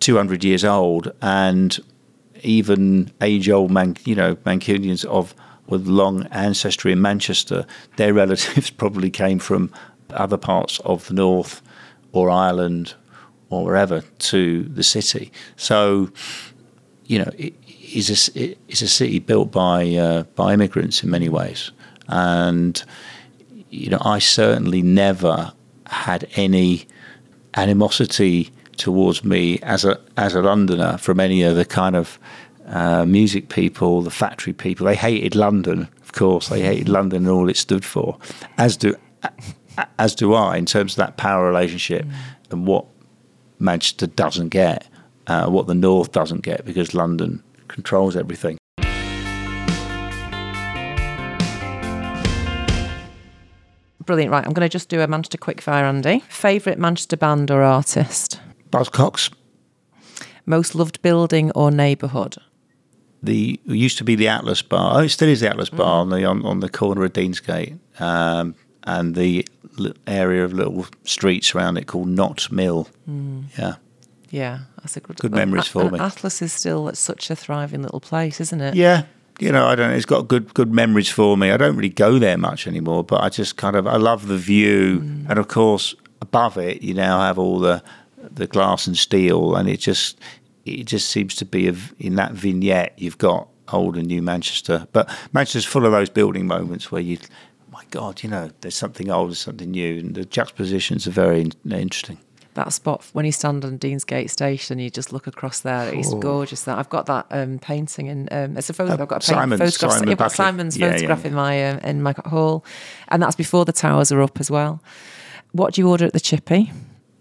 200 0.00 0.44
years 0.44 0.64
old, 0.64 1.12
and 1.20 1.78
even 2.42 3.10
age-old, 3.20 3.70
Man, 3.70 3.96
you 4.04 4.14
know, 4.14 4.36
Mancunians 4.36 5.04
of 5.04 5.34
with 5.66 5.86
long 5.86 6.26
ancestry 6.26 6.92
in 6.92 7.00
Manchester, 7.00 7.66
their 7.96 8.12
relatives 8.22 8.70
probably 8.70 9.10
came 9.10 9.38
from 9.38 9.72
other 10.10 10.36
parts 10.36 10.80
of 10.80 11.06
the 11.08 11.14
north 11.14 11.62
or 12.12 12.30
Ireland 12.30 12.94
or 13.48 13.64
wherever 13.64 14.00
to 14.00 14.62
the 14.64 14.82
city. 14.82 15.32
So, 15.56 16.10
you 17.06 17.18
know, 17.18 17.30
it 17.38 17.54
is 17.66 18.10
a, 18.10 18.38
it 18.38 18.58
is 18.68 18.82
a 18.82 18.88
city 18.88 19.18
built 19.18 19.50
by 19.50 19.94
uh, 19.94 20.22
by 20.34 20.54
immigrants 20.54 21.02
in 21.02 21.10
many 21.10 21.28
ways, 21.28 21.70
and 22.08 22.82
you 23.70 23.88
know, 23.88 24.00
I 24.02 24.18
certainly 24.18 24.82
never 24.82 25.52
had 25.86 26.28
any 26.36 26.86
animosity 27.54 28.50
towards 28.76 29.24
me 29.24 29.58
as 29.62 29.84
a 29.84 30.00
as 30.16 30.34
a 30.34 30.42
Londoner 30.42 30.98
from 30.98 31.20
any 31.20 31.42
of 31.42 31.56
the 31.56 31.64
kind 31.64 31.96
of 31.96 32.18
uh, 32.66 33.04
music 33.04 33.48
people, 33.48 34.02
the 34.02 34.10
factory 34.10 34.52
people. 34.52 34.86
They 34.86 34.96
hated 34.96 35.34
London, 35.34 35.88
of 36.02 36.12
course. 36.12 36.48
They 36.48 36.62
hated 36.62 36.88
London 36.88 37.24
and 37.24 37.28
all 37.28 37.48
it 37.48 37.56
stood 37.56 37.84
for, 37.84 38.18
as 38.58 38.76
do 38.76 38.94
as 39.98 40.14
do 40.14 40.34
I 40.34 40.56
in 40.56 40.66
terms 40.66 40.92
of 40.92 40.96
that 40.98 41.16
power 41.16 41.46
relationship 41.46 42.06
and 42.50 42.66
what 42.66 42.86
Manchester 43.58 44.06
doesn't 44.06 44.48
get, 44.48 44.86
uh, 45.26 45.48
what 45.48 45.66
the 45.66 45.74
North 45.74 46.12
doesn't 46.12 46.42
get, 46.42 46.64
because 46.64 46.94
London 46.94 47.42
controls 47.68 48.16
everything. 48.16 48.58
Brilliant. 54.04 54.32
Right, 54.32 54.44
I'm 54.44 54.52
going 54.52 54.68
to 54.68 54.68
just 54.68 54.88
do 54.88 55.00
a 55.00 55.06
Manchester 55.06 55.38
quickfire, 55.38 55.84
Andy. 55.84 56.20
Favourite 56.28 56.78
Manchester 56.78 57.16
band 57.16 57.50
or 57.50 57.62
artist? 57.62 58.40
Buzzcocks, 58.72 59.30
Most 60.46 60.74
loved 60.74 61.00
building 61.02 61.52
or 61.52 61.70
neighbourhood? 61.70 62.38
the 63.22 63.60
it 63.66 63.74
used 63.74 63.98
to 63.98 64.04
be 64.04 64.14
the 64.14 64.28
Atlas 64.28 64.62
Bar. 64.62 64.98
Oh, 64.98 65.04
it 65.04 65.10
still 65.10 65.28
is 65.28 65.40
the 65.40 65.48
Atlas 65.48 65.68
mm-hmm. 65.68 65.78
Bar 65.78 66.00
on 66.00 66.10
the 66.10 66.24
on, 66.24 66.44
on 66.44 66.60
the 66.60 66.68
corner 66.68 67.04
of 67.04 67.12
Deansgate, 67.12 67.78
um, 68.00 68.54
and 68.84 69.14
the 69.14 69.46
area 70.06 70.44
of 70.44 70.52
little 70.52 70.86
streets 71.04 71.54
around 71.54 71.76
it 71.76 71.86
called 71.86 72.08
Knott 72.08 72.50
Mill. 72.50 72.88
Mm. 73.08 73.44
Yeah, 73.56 73.74
Yeah, 74.30 74.58
that's 74.80 74.96
a 74.96 75.00
good. 75.00 75.18
Good 75.18 75.32
memories 75.32 75.68
for 75.68 75.90
me. 75.90 75.98
Atlas 75.98 76.42
is 76.42 76.52
still 76.52 76.92
such 76.94 77.30
a 77.30 77.36
thriving 77.36 77.82
little 77.82 78.00
place, 78.00 78.40
isn't 78.40 78.60
it? 78.60 78.74
yeah. 78.74 79.04
You 79.40 79.50
know, 79.50 79.66
I 79.66 79.74
don't. 79.74 79.90
know, 79.90 79.96
It's 79.96 80.04
got 80.04 80.28
good 80.28 80.52
good 80.52 80.72
memories 80.72 81.08
for 81.08 81.36
me. 81.36 81.50
I 81.50 81.56
don't 81.56 81.74
really 81.74 81.88
go 81.88 82.18
there 82.18 82.36
much 82.36 82.66
anymore, 82.66 83.02
but 83.02 83.22
I 83.22 83.28
just 83.30 83.56
kind 83.56 83.76
of 83.76 83.86
I 83.86 83.96
love 83.96 84.28
the 84.28 84.36
view, 84.36 85.00
mm. 85.00 85.26
and 85.28 85.38
of 85.38 85.48
course 85.48 85.94
above 86.20 86.56
it 86.56 86.82
you 86.82 86.94
now 86.94 87.18
have 87.20 87.38
all 87.38 87.58
the 87.58 87.82
the 88.30 88.46
glass 88.46 88.86
and 88.86 88.96
steel, 88.96 89.54
and 89.56 89.68
it 89.68 89.78
just 89.80 90.18
it 90.64 90.84
just 90.84 91.08
seems 91.08 91.34
to 91.36 91.44
be 91.44 91.68
a, 91.68 91.74
in 91.98 92.14
that 92.16 92.32
vignette 92.32 92.92
you've 92.96 93.18
got 93.18 93.48
old 93.72 93.96
and 93.96 94.06
new 94.06 94.22
Manchester. 94.22 94.86
But 94.92 95.08
Manchester's 95.32 95.64
full 95.64 95.86
of 95.86 95.92
those 95.92 96.08
building 96.10 96.46
moments 96.46 96.92
where 96.92 97.00
you, 97.02 97.18
my 97.72 97.82
God, 97.90 98.22
you 98.22 98.28
know, 98.28 98.50
there's 98.60 98.74
something 98.76 99.10
old, 99.10 99.30
there's 99.30 99.38
something 99.40 99.70
new, 99.70 99.98
and 99.98 100.14
the 100.14 100.24
juxtapositions 100.24 101.06
are 101.08 101.10
very 101.12 101.40
in- 101.40 101.52
interesting. 101.72 102.18
That 102.54 102.70
spot 102.74 103.08
when 103.14 103.24
you 103.24 103.32
stand 103.32 103.64
on 103.64 103.78
Deansgate 103.78 104.28
Station, 104.28 104.78
you 104.78 104.90
just 104.90 105.10
look 105.10 105.26
across 105.26 105.60
there. 105.60 105.88
It's 105.94 106.12
Oh. 106.12 106.18
gorgeous. 106.18 106.64
That 106.64 106.76
I've 106.78 106.90
got 106.90 107.06
that 107.06 107.26
um, 107.30 107.58
painting 107.58 108.08
and 108.10 108.30
um, 108.30 108.58
it's 108.58 108.68
a 108.68 108.74
photo. 108.74 108.92
I've 108.92 109.08
got 109.08 109.22
a 109.22 109.26
Simon's- 109.26 109.58
photograph. 109.58 109.92
Simon 109.98 110.14
got 110.16 110.32
Simon's 110.32 110.76
Yeah, 110.76 110.86
yeah, 110.88 110.92
photograph 110.92 111.20
yeah. 111.22 111.28
in 111.28 111.34
my 111.34 111.68
um, 111.70 111.78
in 111.78 112.02
my 112.02 112.14
hall, 112.26 112.62
and 113.08 113.22
that's 113.22 113.36
before 113.36 113.64
the 113.64 113.72
towers 113.72 114.12
are 114.12 114.20
up 114.20 114.38
as 114.38 114.50
well. 114.50 114.82
What 115.52 115.72
do 115.74 115.80
you 115.80 115.88
order 115.88 116.04
at 116.04 116.12
the 116.12 116.20
Chippy? 116.20 116.70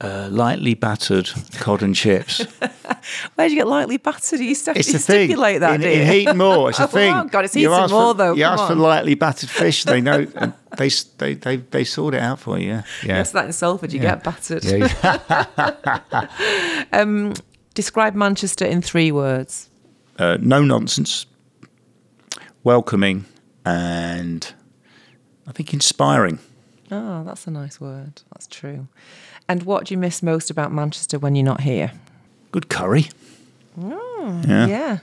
Uh, 0.04 0.28
lightly 0.32 0.74
battered 0.74 1.30
cod 1.60 1.84
and 1.84 1.96
chips. 1.96 2.40
Where 3.36 3.48
do 3.48 3.54
you 3.54 3.60
get 3.60 3.68
lightly 3.68 3.98
battered? 3.98 4.40
You, 4.40 4.56
st- 4.56 4.78
It's 4.78 4.88
you 4.90 4.96
a 4.96 4.98
thing. 4.98 5.28
stipulate 5.28 5.60
that, 5.60 5.76
in, 5.76 5.82
do 5.82 5.88
in 5.90 6.00
you? 6.00 6.06
Heaton 6.06 6.38
Moor. 6.38 6.70
It's 6.72 6.80
a 6.80 6.84
Oh, 6.86 6.88
thing. 6.88 7.12
wow, 7.14 7.24
God, 7.26 7.46
it's 7.46 7.56
You 7.56 7.72
ask 7.72 7.92
Moor, 7.92 8.14
for, 8.14 8.18
though, 8.18 8.34
You 8.34 8.46
come 8.46 8.54
ask 8.60 8.68
for 8.68 8.74
lightly 8.76 9.14
battered 9.14 9.50
fish. 9.52 9.84
They 9.84 10.02
know. 10.02 10.26
and 10.36 10.54
they, 10.78 10.90
they 11.20 11.36
they 11.36 11.58
they 11.58 11.84
sort 11.84 12.16
it 12.16 12.22
out 12.22 12.40
for 12.40 12.58
you. 12.58 12.82
Yeah. 13.06 13.22
That 13.22 13.46
in 13.46 13.54
Salford, 13.54 13.94
you 13.94 14.00
Yeah. 14.02 14.16
get 14.16 14.24
battered. 14.24 14.64
Yeah. 14.64 14.88
Describe 17.74 18.16
Manchester 18.16 18.66
in 18.66 18.82
three 18.82 19.12
words. 19.12 19.70
uh, 20.20 20.38
no 20.42 20.62
nonsense, 20.64 21.26
welcoming, 22.64 23.26
and 23.66 24.54
I 25.48 25.52
think 25.54 25.74
inspiring. 25.74 26.40
Oh, 26.92 27.24
that's 27.24 27.48
a 27.48 27.52
nice 27.52 27.80
word. 27.80 28.22
That's 28.34 28.48
true. 28.48 28.88
And 29.48 29.64
what 29.64 29.86
do 29.86 29.94
you 29.94 29.98
miss 29.98 30.24
most 30.24 30.50
about 30.50 30.72
Manchester 30.72 31.20
when 31.20 31.36
you're 31.36 31.46
not 31.46 31.62
here? 31.62 31.92
Good 32.52 32.70
curry. 32.70 33.08
Mm, 33.80 34.48
yeah. 34.48 34.68
Yeah. 34.68 34.98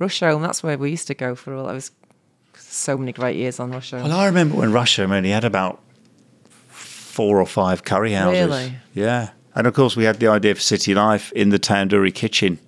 Rusholme, 0.00 0.42
that's 0.42 0.62
where 0.62 0.78
we 0.78 0.90
used 0.90 1.06
to 1.08 1.14
go 1.14 1.34
for 1.34 1.54
all. 1.54 1.68
I 1.68 1.72
was 1.72 1.90
so 2.54 2.96
many 2.96 3.12
great 3.12 3.36
years 3.36 3.60
on 3.60 3.70
Rusholme. 3.72 4.04
Well, 4.04 4.12
I 4.18 4.26
remember 4.26 4.56
when 4.56 4.70
Rusholme 4.70 5.12
only 5.12 5.30
had 5.30 5.44
about 5.44 5.80
four 6.68 7.40
or 7.40 7.46
five 7.46 7.84
curry 7.84 8.12
houses. 8.12 8.46
Really? 8.46 8.74
Yeah. 8.94 9.30
And 9.54 9.66
of 9.66 9.74
course, 9.74 9.96
we 9.96 10.04
had 10.04 10.20
the 10.20 10.28
idea 10.28 10.54
for 10.54 10.60
City 10.60 10.94
Life 10.94 11.32
in 11.32 11.50
the 11.50 11.58
tandoori 11.58 12.14
kitchen 12.14 12.58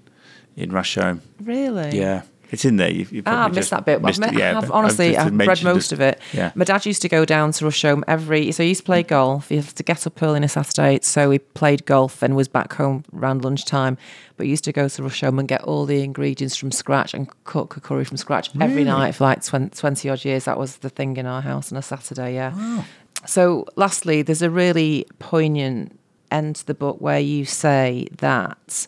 in 0.57 0.71
Rusholme. 0.71 1.21
really? 1.41 1.97
Yeah. 1.99 2.23
It's 2.53 2.67
in 2.67 2.77
there. 2.77 2.91
You, 2.91 3.07
you 3.11 3.23
Ah, 3.25 3.47
I 3.47 3.49
missed 3.49 3.71
that 3.71 3.87
bit. 3.87 3.97
I've, 3.97 4.03
missed 4.03 4.23
it. 4.23 4.35
Yeah, 4.35 4.59
I've 4.59 4.71
honestly, 4.71 5.17
I've 5.17 5.35
read 5.35 5.65
most 5.65 5.91
of 5.91 6.03
it. 6.03 6.21
Yeah. 6.35 6.53
My 6.55 6.67
dad 6.67 6.85
used 6.85 7.01
to 7.03 7.09
go 7.09 7.25
down 7.25 7.51
to 7.53 7.65
Rusholme 7.65 8.05
every, 8.07 8.53
so 8.53 8.63
he 8.63 8.69
used 8.69 8.83
to 8.83 8.85
play 8.85 9.03
golf. 9.03 9.49
He 9.49 9.57
had 9.57 9.65
to 9.65 9.83
get 9.83 10.07
up 10.07 10.23
early 10.23 10.37
on 10.37 10.45
a 10.45 10.49
Saturday, 10.49 11.01
so 11.03 11.31
he 11.31 11.39
played 11.39 11.87
golf 11.87 12.23
and 12.23 12.37
was 12.37 12.49
back 12.49 12.75
home 12.75 13.05
around 13.17 13.43
lunchtime. 13.43 13.97
But 14.37 14.45
he 14.45 14.51
used 14.51 14.65
to 14.65 14.73
go 14.73 14.87
to 14.87 15.03
Rusholme 15.03 15.39
and 15.39 15.49
get 15.49 15.63
all 15.63 15.87
the 15.87 16.03
ingredients 16.03 16.55
from 16.57 16.71
scratch 16.73 17.15
and 17.15 17.27
cook 17.45 17.77
a 17.79 17.81
curry 17.81 18.05
from 18.05 18.19
scratch 18.19 18.51
every 18.61 18.85
night 18.85 19.15
for 19.15 19.25
like 19.25 19.43
20, 19.43 19.71
20 19.71 20.11
odd 20.11 20.25
years. 20.25 20.45
That 20.45 20.59
was 20.59 20.77
the 20.77 20.91
thing 20.91 21.17
in 21.17 21.25
our 21.25 21.41
house 21.41 21.73
on 21.73 21.79
a 21.79 21.83
Saturday, 21.83 22.35
yeah. 22.35 22.85
So, 23.27 23.67
lastly, 23.77 24.21
there's 24.21 24.43
a 24.43 24.51
really 24.51 25.07
poignant 25.19 25.99
end 26.31 26.57
to 26.57 26.67
the 26.67 26.75
book 26.75 27.01
where 27.01 27.21
you 27.21 27.47
say 27.47 28.09
that 28.19 28.87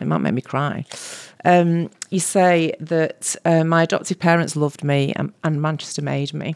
it 0.00 0.06
might 0.06 0.18
make 0.18 0.34
me 0.34 0.42
cry. 0.42 0.84
Um, 1.44 1.90
you 2.10 2.20
say 2.20 2.74
that 2.80 3.36
uh, 3.44 3.64
my 3.64 3.82
adoptive 3.84 4.18
parents 4.18 4.56
loved 4.56 4.82
me 4.84 5.12
and, 5.16 5.32
and 5.44 5.60
Manchester 5.62 6.02
made 6.02 6.32
me. 6.34 6.54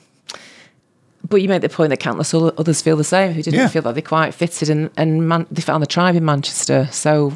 But 1.28 1.36
you 1.40 1.48
made 1.48 1.62
the 1.62 1.68
point 1.68 1.90
that 1.90 2.00
countless 2.00 2.34
others 2.34 2.82
feel 2.82 2.96
the 2.96 3.04
same 3.04 3.32
who 3.32 3.42
didn't 3.42 3.60
Yeah. 3.60 3.68
feel 3.68 3.82
that 3.82 3.94
they 3.94 4.02
quite 4.02 4.34
fitted 4.34 4.68
and, 4.68 4.90
and 4.96 5.28
man, 5.28 5.46
they 5.50 5.62
found 5.62 5.82
the 5.82 5.86
tribe 5.86 6.16
in 6.16 6.24
Manchester. 6.24 6.88
So, 6.90 7.32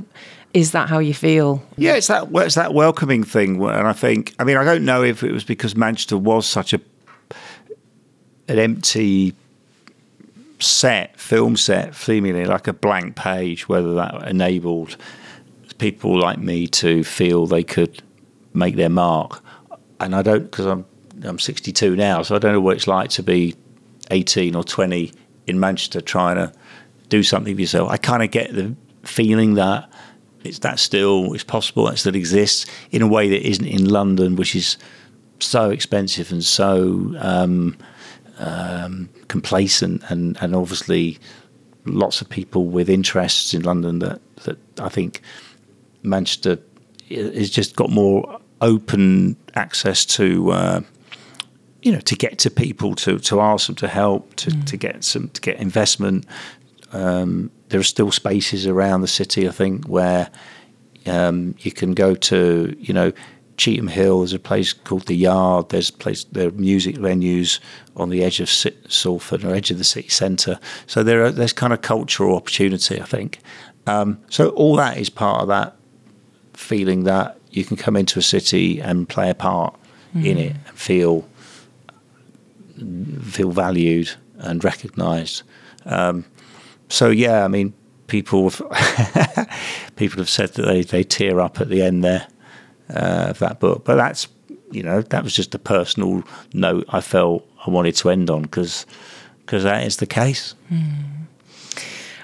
is 0.52 0.72
that 0.72 0.88
how 0.88 0.98
you 0.98 1.14
feel? 1.14 1.62
Yeah, 1.76 1.94
it's 1.94 2.08
that 2.08 2.28
it's 2.32 2.54
that 2.56 2.74
welcoming 2.74 3.22
thing, 3.24 3.62
and 3.62 3.86
I 3.86 3.92
think 3.92 4.34
I 4.38 4.44
mean 4.44 4.56
I 4.56 4.64
don't 4.64 4.84
know 4.84 5.02
if 5.04 5.22
it 5.22 5.30
was 5.30 5.44
because 5.44 5.76
Manchester 5.76 6.16
was 6.18 6.46
such 6.46 6.72
a 6.72 6.80
an 8.48 8.58
empty 8.58 9.34
set, 10.58 11.18
film 11.18 11.56
set, 11.56 11.94
seemingly 11.94 12.44
like 12.46 12.66
a 12.66 12.72
blank 12.72 13.16
page, 13.16 13.68
whether 13.68 13.94
that 13.94 14.28
enabled 14.28 14.96
people 15.78 16.18
like 16.18 16.38
me 16.38 16.66
to 16.68 17.04
feel 17.04 17.46
they 17.46 17.64
could 17.64 18.02
make 18.54 18.76
their 18.76 18.88
mark. 18.88 19.42
And 20.00 20.14
I 20.14 20.22
don't 20.22 20.44
because 20.44 20.66
I'm 20.66 20.84
I'm 21.24 21.38
62 21.38 21.96
now, 21.96 22.22
so 22.22 22.36
I 22.36 22.38
don't 22.38 22.52
know 22.52 22.60
what 22.60 22.76
it's 22.76 22.86
like 22.86 23.10
to 23.10 23.22
be 23.22 23.54
18 24.10 24.54
or 24.54 24.62
20 24.62 25.12
in 25.46 25.58
Manchester 25.58 26.00
trying 26.00 26.36
to 26.36 26.52
do 27.08 27.22
something 27.22 27.54
for 27.54 27.60
yourself. 27.60 27.90
I 27.90 27.96
kind 27.96 28.22
of 28.22 28.30
get 28.30 28.54
the 28.54 28.74
feeling 29.04 29.54
that 29.54 29.90
it's 30.44 30.60
that 30.60 30.78
still 30.78 31.32
is 31.32 31.44
possible, 31.44 31.86
that 31.86 31.98
still 31.98 32.14
exists 32.14 32.66
in 32.90 33.02
a 33.02 33.06
way 33.06 33.28
that 33.28 33.46
isn't 33.46 33.66
in 33.66 33.88
London, 33.88 34.36
which 34.36 34.54
is 34.54 34.76
so 35.40 35.70
expensive 35.70 36.32
and 36.32 36.44
so 36.44 37.14
um, 37.18 37.76
um, 38.38 39.08
complacent, 39.28 40.02
and, 40.08 40.36
and 40.40 40.54
obviously 40.54 41.18
lots 41.84 42.20
of 42.20 42.28
people 42.28 42.66
with 42.66 42.88
interests 42.88 43.54
in 43.54 43.62
London 43.62 44.00
that, 44.00 44.20
that 44.44 44.58
I 44.78 44.88
think 44.88 45.20
Manchester 46.06 46.58
has 47.10 47.50
just 47.50 47.76
got 47.76 47.90
more 47.90 48.40
open 48.60 49.36
access 49.54 50.04
to. 50.06 50.50
Uh, 50.52 50.80
you 51.82 51.92
know, 51.92 52.00
to 52.00 52.16
get 52.16 52.36
to 52.40 52.50
people, 52.50 52.96
to, 52.96 53.20
to 53.20 53.40
ask 53.40 53.68
them 53.68 53.76
to 53.76 53.86
help, 53.86 54.34
to, 54.34 54.50
mm. 54.50 54.64
to 54.66 54.76
get 54.76 55.04
some, 55.04 55.28
to 55.28 55.40
get 55.40 55.56
investment. 55.60 56.26
Um, 56.92 57.52
there 57.68 57.78
are 57.78 57.84
still 57.84 58.10
spaces 58.10 58.66
around 58.66 59.02
the 59.02 59.06
city, 59.06 59.48
I 59.48 59.52
think, 59.52 59.86
where 59.86 60.28
um, 61.06 61.54
you 61.60 61.70
can 61.70 61.94
go 61.94 62.16
to, 62.16 62.76
you 62.80 62.92
know, 62.92 63.12
Cheetham 63.56 63.88
Hill. 63.88 64.18
There's 64.18 64.32
a 64.32 64.38
place 64.38 64.72
called 64.72 65.06
the 65.06 65.14
Yard. 65.14 65.68
There's 65.68 65.90
place 65.90 66.24
there 66.24 66.48
are 66.48 66.52
music 66.52 66.96
venues 66.96 67.60
on 67.94 68.10
the 68.10 68.22
edge 68.24 68.40
of 68.40 68.50
Salford 68.50 69.44
or 69.44 69.54
edge 69.54 69.70
of 69.70 69.78
the 69.78 69.84
city 69.84 70.08
centre. 70.08 70.58
So 70.86 71.02
there 71.02 71.24
are, 71.24 71.30
there's 71.30 71.52
kind 71.52 71.72
of 71.72 71.82
cultural 71.82 72.36
opportunity, 72.36 73.00
I 73.00 73.04
think. 73.04 73.38
Um, 73.86 74.18
so 74.28 74.48
all 74.50 74.76
that 74.76 74.98
is 74.98 75.08
part 75.08 75.42
of 75.42 75.48
that 75.48 75.75
feeling 76.56 77.04
that 77.04 77.38
you 77.50 77.64
can 77.64 77.76
come 77.76 77.96
into 77.96 78.18
a 78.18 78.22
city 78.22 78.80
and 78.80 79.08
play 79.08 79.30
a 79.30 79.34
part 79.34 79.78
mm. 80.14 80.24
in 80.24 80.38
it 80.38 80.56
and 80.66 80.76
feel 80.76 81.26
feel 83.22 83.50
valued 83.50 84.10
and 84.38 84.62
recognised. 84.62 85.42
Um, 85.84 86.24
so 86.88 87.10
yeah, 87.10 87.44
I 87.44 87.48
mean, 87.48 87.72
people 88.06 88.50
have 88.50 89.48
people 89.96 90.18
have 90.18 90.30
said 90.30 90.54
that 90.54 90.62
they, 90.62 90.82
they 90.82 91.04
tear 91.04 91.40
up 91.40 91.60
at 91.60 91.68
the 91.68 91.82
end 91.82 92.04
there 92.04 92.26
uh, 92.90 93.26
of 93.30 93.38
that 93.38 93.60
book. 93.60 93.84
But 93.84 93.96
that's 93.96 94.28
you 94.70 94.82
know 94.82 95.02
that 95.02 95.22
was 95.22 95.34
just 95.34 95.54
a 95.54 95.58
personal 95.58 96.24
note 96.52 96.84
I 96.88 97.00
felt 97.00 97.48
I 97.66 97.70
wanted 97.70 97.96
to 97.96 98.10
end 98.10 98.30
on 98.30 98.42
because 98.42 98.86
because 99.40 99.62
that 99.62 99.86
is 99.86 99.98
the 99.98 100.06
case. 100.06 100.54
Mm. 100.70 101.25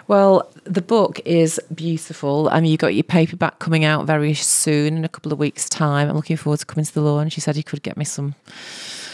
Well, 0.08 0.50
the 0.64 0.82
book 0.82 1.20
is 1.24 1.60
beautiful. 1.74 2.48
I 2.50 2.60
mean, 2.60 2.70
you 2.70 2.76
got 2.76 2.94
your 2.94 3.04
paperback 3.04 3.58
coming 3.58 3.84
out 3.84 4.06
very 4.06 4.34
soon 4.34 4.96
in 4.96 5.04
a 5.04 5.08
couple 5.08 5.32
of 5.32 5.38
weeks' 5.38 5.68
time. 5.68 6.08
I'm 6.08 6.16
looking 6.16 6.36
forward 6.36 6.60
to 6.60 6.66
coming 6.66 6.84
to 6.84 6.94
the 6.94 7.00
launch. 7.00 7.36
You 7.36 7.40
said 7.40 7.56
you 7.56 7.64
could 7.64 7.82
get 7.82 7.96
me 7.96 8.04
some, 8.04 8.34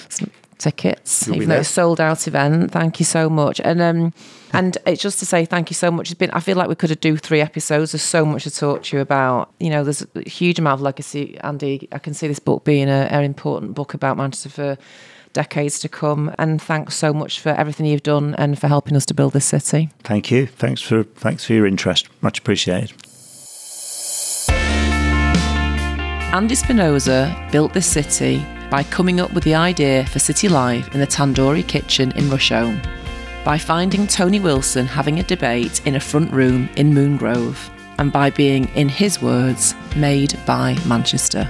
some 0.08 0.30
tickets, 0.58 1.26
You'll 1.26 1.36
even 1.36 1.48
though 1.48 1.56
it's 1.56 1.68
sold 1.68 2.00
out 2.00 2.26
event. 2.26 2.70
Thank 2.72 2.98
you 2.98 3.04
so 3.04 3.30
much. 3.30 3.60
And 3.60 3.80
um, 3.80 4.12
and 4.52 4.76
it's 4.86 5.02
just 5.02 5.18
to 5.20 5.26
say 5.26 5.44
thank 5.44 5.70
you 5.70 5.74
so 5.74 5.90
much. 5.90 6.10
It's 6.10 6.18
been 6.18 6.30
I 6.32 6.40
feel 6.40 6.56
like 6.56 6.68
we 6.68 6.74
could 6.74 6.90
have 6.90 7.00
do 7.00 7.16
three 7.16 7.40
episodes. 7.40 7.92
There's 7.92 8.02
so 8.02 8.24
much 8.24 8.44
to 8.44 8.50
talk 8.50 8.84
to 8.84 8.96
you 8.96 9.00
about. 9.00 9.52
You 9.60 9.70
know, 9.70 9.84
there's 9.84 10.06
a 10.14 10.28
huge 10.28 10.58
amount 10.58 10.74
of 10.74 10.82
legacy, 10.82 11.38
Andy. 11.40 11.88
I 11.92 11.98
can 11.98 12.14
see 12.14 12.28
this 12.28 12.38
book 12.38 12.64
being 12.64 12.88
a, 12.88 13.08
an 13.10 13.24
important 13.24 13.74
book 13.74 13.94
about 13.94 14.16
Manchester 14.16 14.48
for 14.48 14.78
decades 15.38 15.78
to 15.78 15.88
come. 15.88 16.34
And 16.36 16.60
thanks 16.60 16.96
so 16.96 17.12
much 17.12 17.38
for 17.38 17.50
everything 17.50 17.86
you've 17.86 18.02
done 18.02 18.34
and 18.34 18.58
for 18.58 18.66
helping 18.66 18.96
us 18.96 19.06
to 19.06 19.14
build 19.14 19.32
this 19.34 19.44
city. 19.44 19.90
Thank 20.02 20.32
you. 20.32 20.46
Thanks 20.46 20.82
for 20.82 21.04
thanks 21.04 21.44
for 21.44 21.52
your 21.52 21.66
interest. 21.66 22.08
Much 22.20 22.40
appreciated. 22.40 22.92
Andy 26.38 26.56
Spinoza 26.56 27.22
built 27.52 27.72
this 27.72 27.86
city 27.86 28.44
by 28.68 28.82
coming 28.82 29.20
up 29.20 29.32
with 29.32 29.44
the 29.44 29.54
idea 29.54 30.04
for 30.06 30.18
City 30.18 30.48
Life 30.48 30.92
in 30.92 31.00
the 31.00 31.06
Tandoori 31.06 31.66
kitchen 31.66 32.12
in 32.18 32.24
Rusholme, 32.24 32.82
by 33.44 33.56
finding 33.56 34.06
Tony 34.06 34.40
Wilson 34.40 34.86
having 34.86 35.20
a 35.20 35.22
debate 35.22 35.80
in 35.86 35.94
a 35.96 36.00
front 36.00 36.30
room 36.32 36.68
in 36.76 36.92
Moon 36.92 37.16
Grove, 37.16 37.70
and 37.98 38.12
by 38.12 38.28
being, 38.30 38.68
in 38.74 38.88
his 38.88 39.22
words, 39.22 39.74
made 39.96 40.38
by 40.44 40.76
Manchester. 40.86 41.48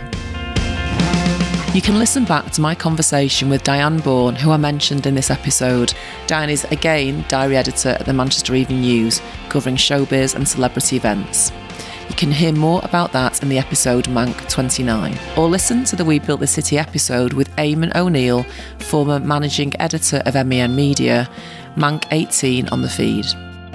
You 1.75 1.83
can 1.83 1.99
listen 1.99 2.25
back 2.25 2.51
to 2.53 2.63
my 2.63 2.75
conversation 2.75 3.51
with 3.51 3.63
Diane 3.63 4.01
Bourne, 4.01 4.35
who 4.35 4.51
I 4.51 4.57
mentioned 4.57 5.07
in 5.07 5.15
this 5.15 5.31
episode. 5.31 5.93
Diane 6.27 6.49
is 6.49 6.65
again 6.65 7.27
diary 7.29 7.59
editor 7.59 7.91
at 7.91 8.07
the 8.07 8.13
Manchester 8.15 8.55
Evening 8.55 8.81
News, 8.81 9.21
covering 9.51 9.77
showbiz 9.77 10.35
and 10.35 10.49
celebrity 10.49 10.97
events. 10.97 11.53
You 12.09 12.15
can 12.17 12.33
hear 12.33 12.53
more 12.53 12.81
about 12.85 13.13
that 13.13 13.43
in 13.43 13.51
the 13.51 13.59
episode 13.59 14.09
Manc 14.09 14.49
29, 14.49 15.19
or 15.37 15.47
listen 15.47 15.85
to 15.85 15.95
the 15.95 16.07
We 16.07 16.19
Built 16.19 16.41
the 16.41 16.47
City 16.47 16.79
episode 16.79 17.35
with 17.35 17.55
Eamon 17.57 17.95
O'Neill, 17.95 18.45
former 18.79 19.21
managing 19.21 19.79
editor 19.79 20.23
of 20.25 20.35
MEN 20.47 20.75
Media, 20.75 21.29
Manc 21.77 22.07
18 22.11 22.69
on 22.69 22.81
the 22.81 22.89
feed. 22.89 23.27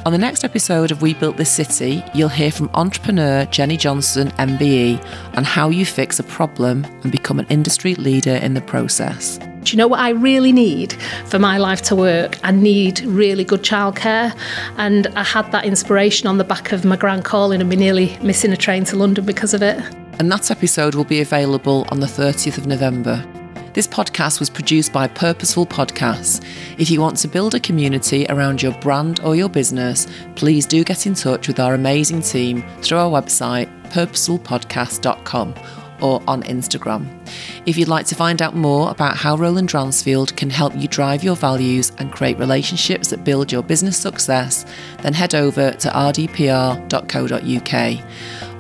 On 0.06 0.12
the 0.12 0.18
next 0.18 0.44
episode 0.44 0.92
of 0.92 1.02
We 1.02 1.14
Built 1.14 1.38
This 1.38 1.50
City, 1.50 2.04
you'll 2.14 2.28
hear 2.28 2.52
from 2.52 2.70
entrepreneur 2.74 3.46
Jenny 3.46 3.78
Johnson, 3.78 4.32
MBE, 4.32 5.02
on 5.38 5.46
how 5.46 5.70
you 5.70 5.86
fix 5.86 6.20
a 6.20 6.24
problem 6.24 6.84
and 7.04 7.12
become 7.12 7.40
an 7.40 7.46
industry 7.50 7.96
leader 7.96 8.36
in 8.36 8.54
the 8.54 8.60
process. 8.60 9.38
Do 9.38 9.72
you 9.72 9.78
know 9.78 9.88
what 9.88 10.02
I 10.02 10.10
really 10.10 10.52
need 10.52 10.92
for 11.28 11.40
my 11.40 11.58
life 11.58 11.82
to 11.84 11.96
work? 11.96 12.38
I 12.44 12.52
need 12.52 13.00
really 13.06 13.46
good 13.46 13.62
childcare. 13.62 14.38
And 14.76 15.08
I 15.16 15.24
had 15.24 15.50
that 15.54 15.64
inspiration 15.64 16.28
on 16.28 16.38
the 16.38 16.44
back 16.44 16.74
of 16.74 16.84
my 16.84 16.98
grand 16.98 17.24
calling 17.24 17.62
and 17.62 17.70
me 17.70 17.78
nearly 17.78 18.18
missing 18.22 18.52
a 18.52 18.58
train 18.58 18.84
to 18.86 18.98
London 18.98 19.26
because 19.26 19.54
of 19.54 19.64
it. 19.64 19.82
And 20.20 20.30
that 20.34 20.52
episode 20.52 20.96
will 20.96 21.06
be 21.06 21.22
available 21.22 21.86
on 21.92 22.02
the 22.02 22.08
30th 22.08 22.58
of 22.58 22.68
November. 22.68 23.26
This 23.74 23.88
podcast 23.88 24.40
was 24.40 24.52
produced 24.52 24.94
by 24.94 25.08
Purposeful 25.08 25.66
Podcasts. 25.66 26.46
If 26.78 26.92
you 26.92 27.02
want 27.02 27.18
to 27.18 27.28
build 27.28 27.56
a 27.56 27.60
community 27.60 28.28
around 28.30 28.62
your 28.62 28.74
brand 28.74 29.20
or 29.22 29.36
your 29.36 29.50
business, 29.50 30.06
please 30.36 30.68
do 30.68 30.84
get 30.84 31.08
in 31.08 31.16
touch 31.16 31.48
with 31.48 31.60
our 31.60 31.74
amazing 31.74 32.22
team 32.22 32.64
through 32.84 33.00
our 33.00 33.10
website, 33.10 33.68
purposefulpodcast.com 33.90 35.56
or 36.02 36.22
on 36.28 36.44
Instagram. 36.44 37.08
If 37.66 37.76
you'd 37.76 37.88
like 37.88 38.06
to 38.08 38.16
find 38.16 38.44
out 38.44 38.56
more 38.56 38.92
about 38.92 39.18
how 39.18 39.38
Roland 39.38 39.70
Dransfield 39.70 40.36
can 40.38 40.52
help 40.52 40.76
you 40.76 40.88
drive 40.88 41.24
your 41.24 41.36
values 41.36 41.92
and 41.98 42.12
create 42.12 42.38
relationships 42.38 43.08
that 43.10 43.24
build 43.24 43.52
your 43.52 43.64
business 43.64 43.98
success, 43.98 44.68
then 45.02 45.14
head 45.14 45.34
over 45.34 45.72
to 45.72 45.90
rdpr.co.uk. 45.90 46.92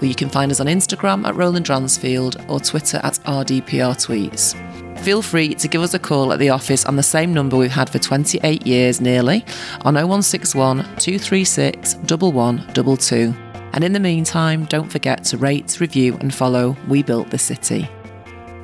Or 0.02 0.06
you 0.06 0.16
can 0.16 0.30
find 0.30 0.52
us 0.52 0.60
on 0.60 0.66
Instagram 0.66 1.28
at 1.28 1.36
Roland 1.36 1.66
Dransfield 1.66 2.44
or 2.50 2.60
Twitter 2.60 3.00
at 3.04 3.20
rdpr 3.26 3.94
tweets 3.94 4.83
feel 5.04 5.22
free 5.22 5.54
to 5.56 5.68
give 5.68 5.82
us 5.82 5.94
a 5.94 6.00
call 6.00 6.32
at 6.32 6.40
the 6.40 6.50
office 6.50 6.86
on 6.86 6.96
the 6.96 7.04
same 7.04 7.34
number 7.34 7.58
we've 7.58 7.70
had 7.70 7.90
for 7.90 8.00
28 8.00 8.66
years 8.66 9.02
nearly 9.02 9.44
on 9.82 9.96
0161 9.96 10.78
236 10.78 11.96
1122. 11.96 13.36
And 13.74 13.84
in 13.84 13.92
the 13.92 14.00
meantime, 14.00 14.64
don't 14.66 14.90
forget 14.90 15.26
to 15.26 15.38
rate, 15.38 15.80
review, 15.82 16.16
and 16.22 16.34
follow 16.34 16.78
We 16.88 17.04
Built 17.04 17.32
the 17.32 17.38
City. 17.38 17.90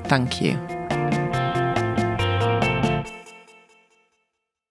Thank 0.05 0.41
you. 0.41 0.78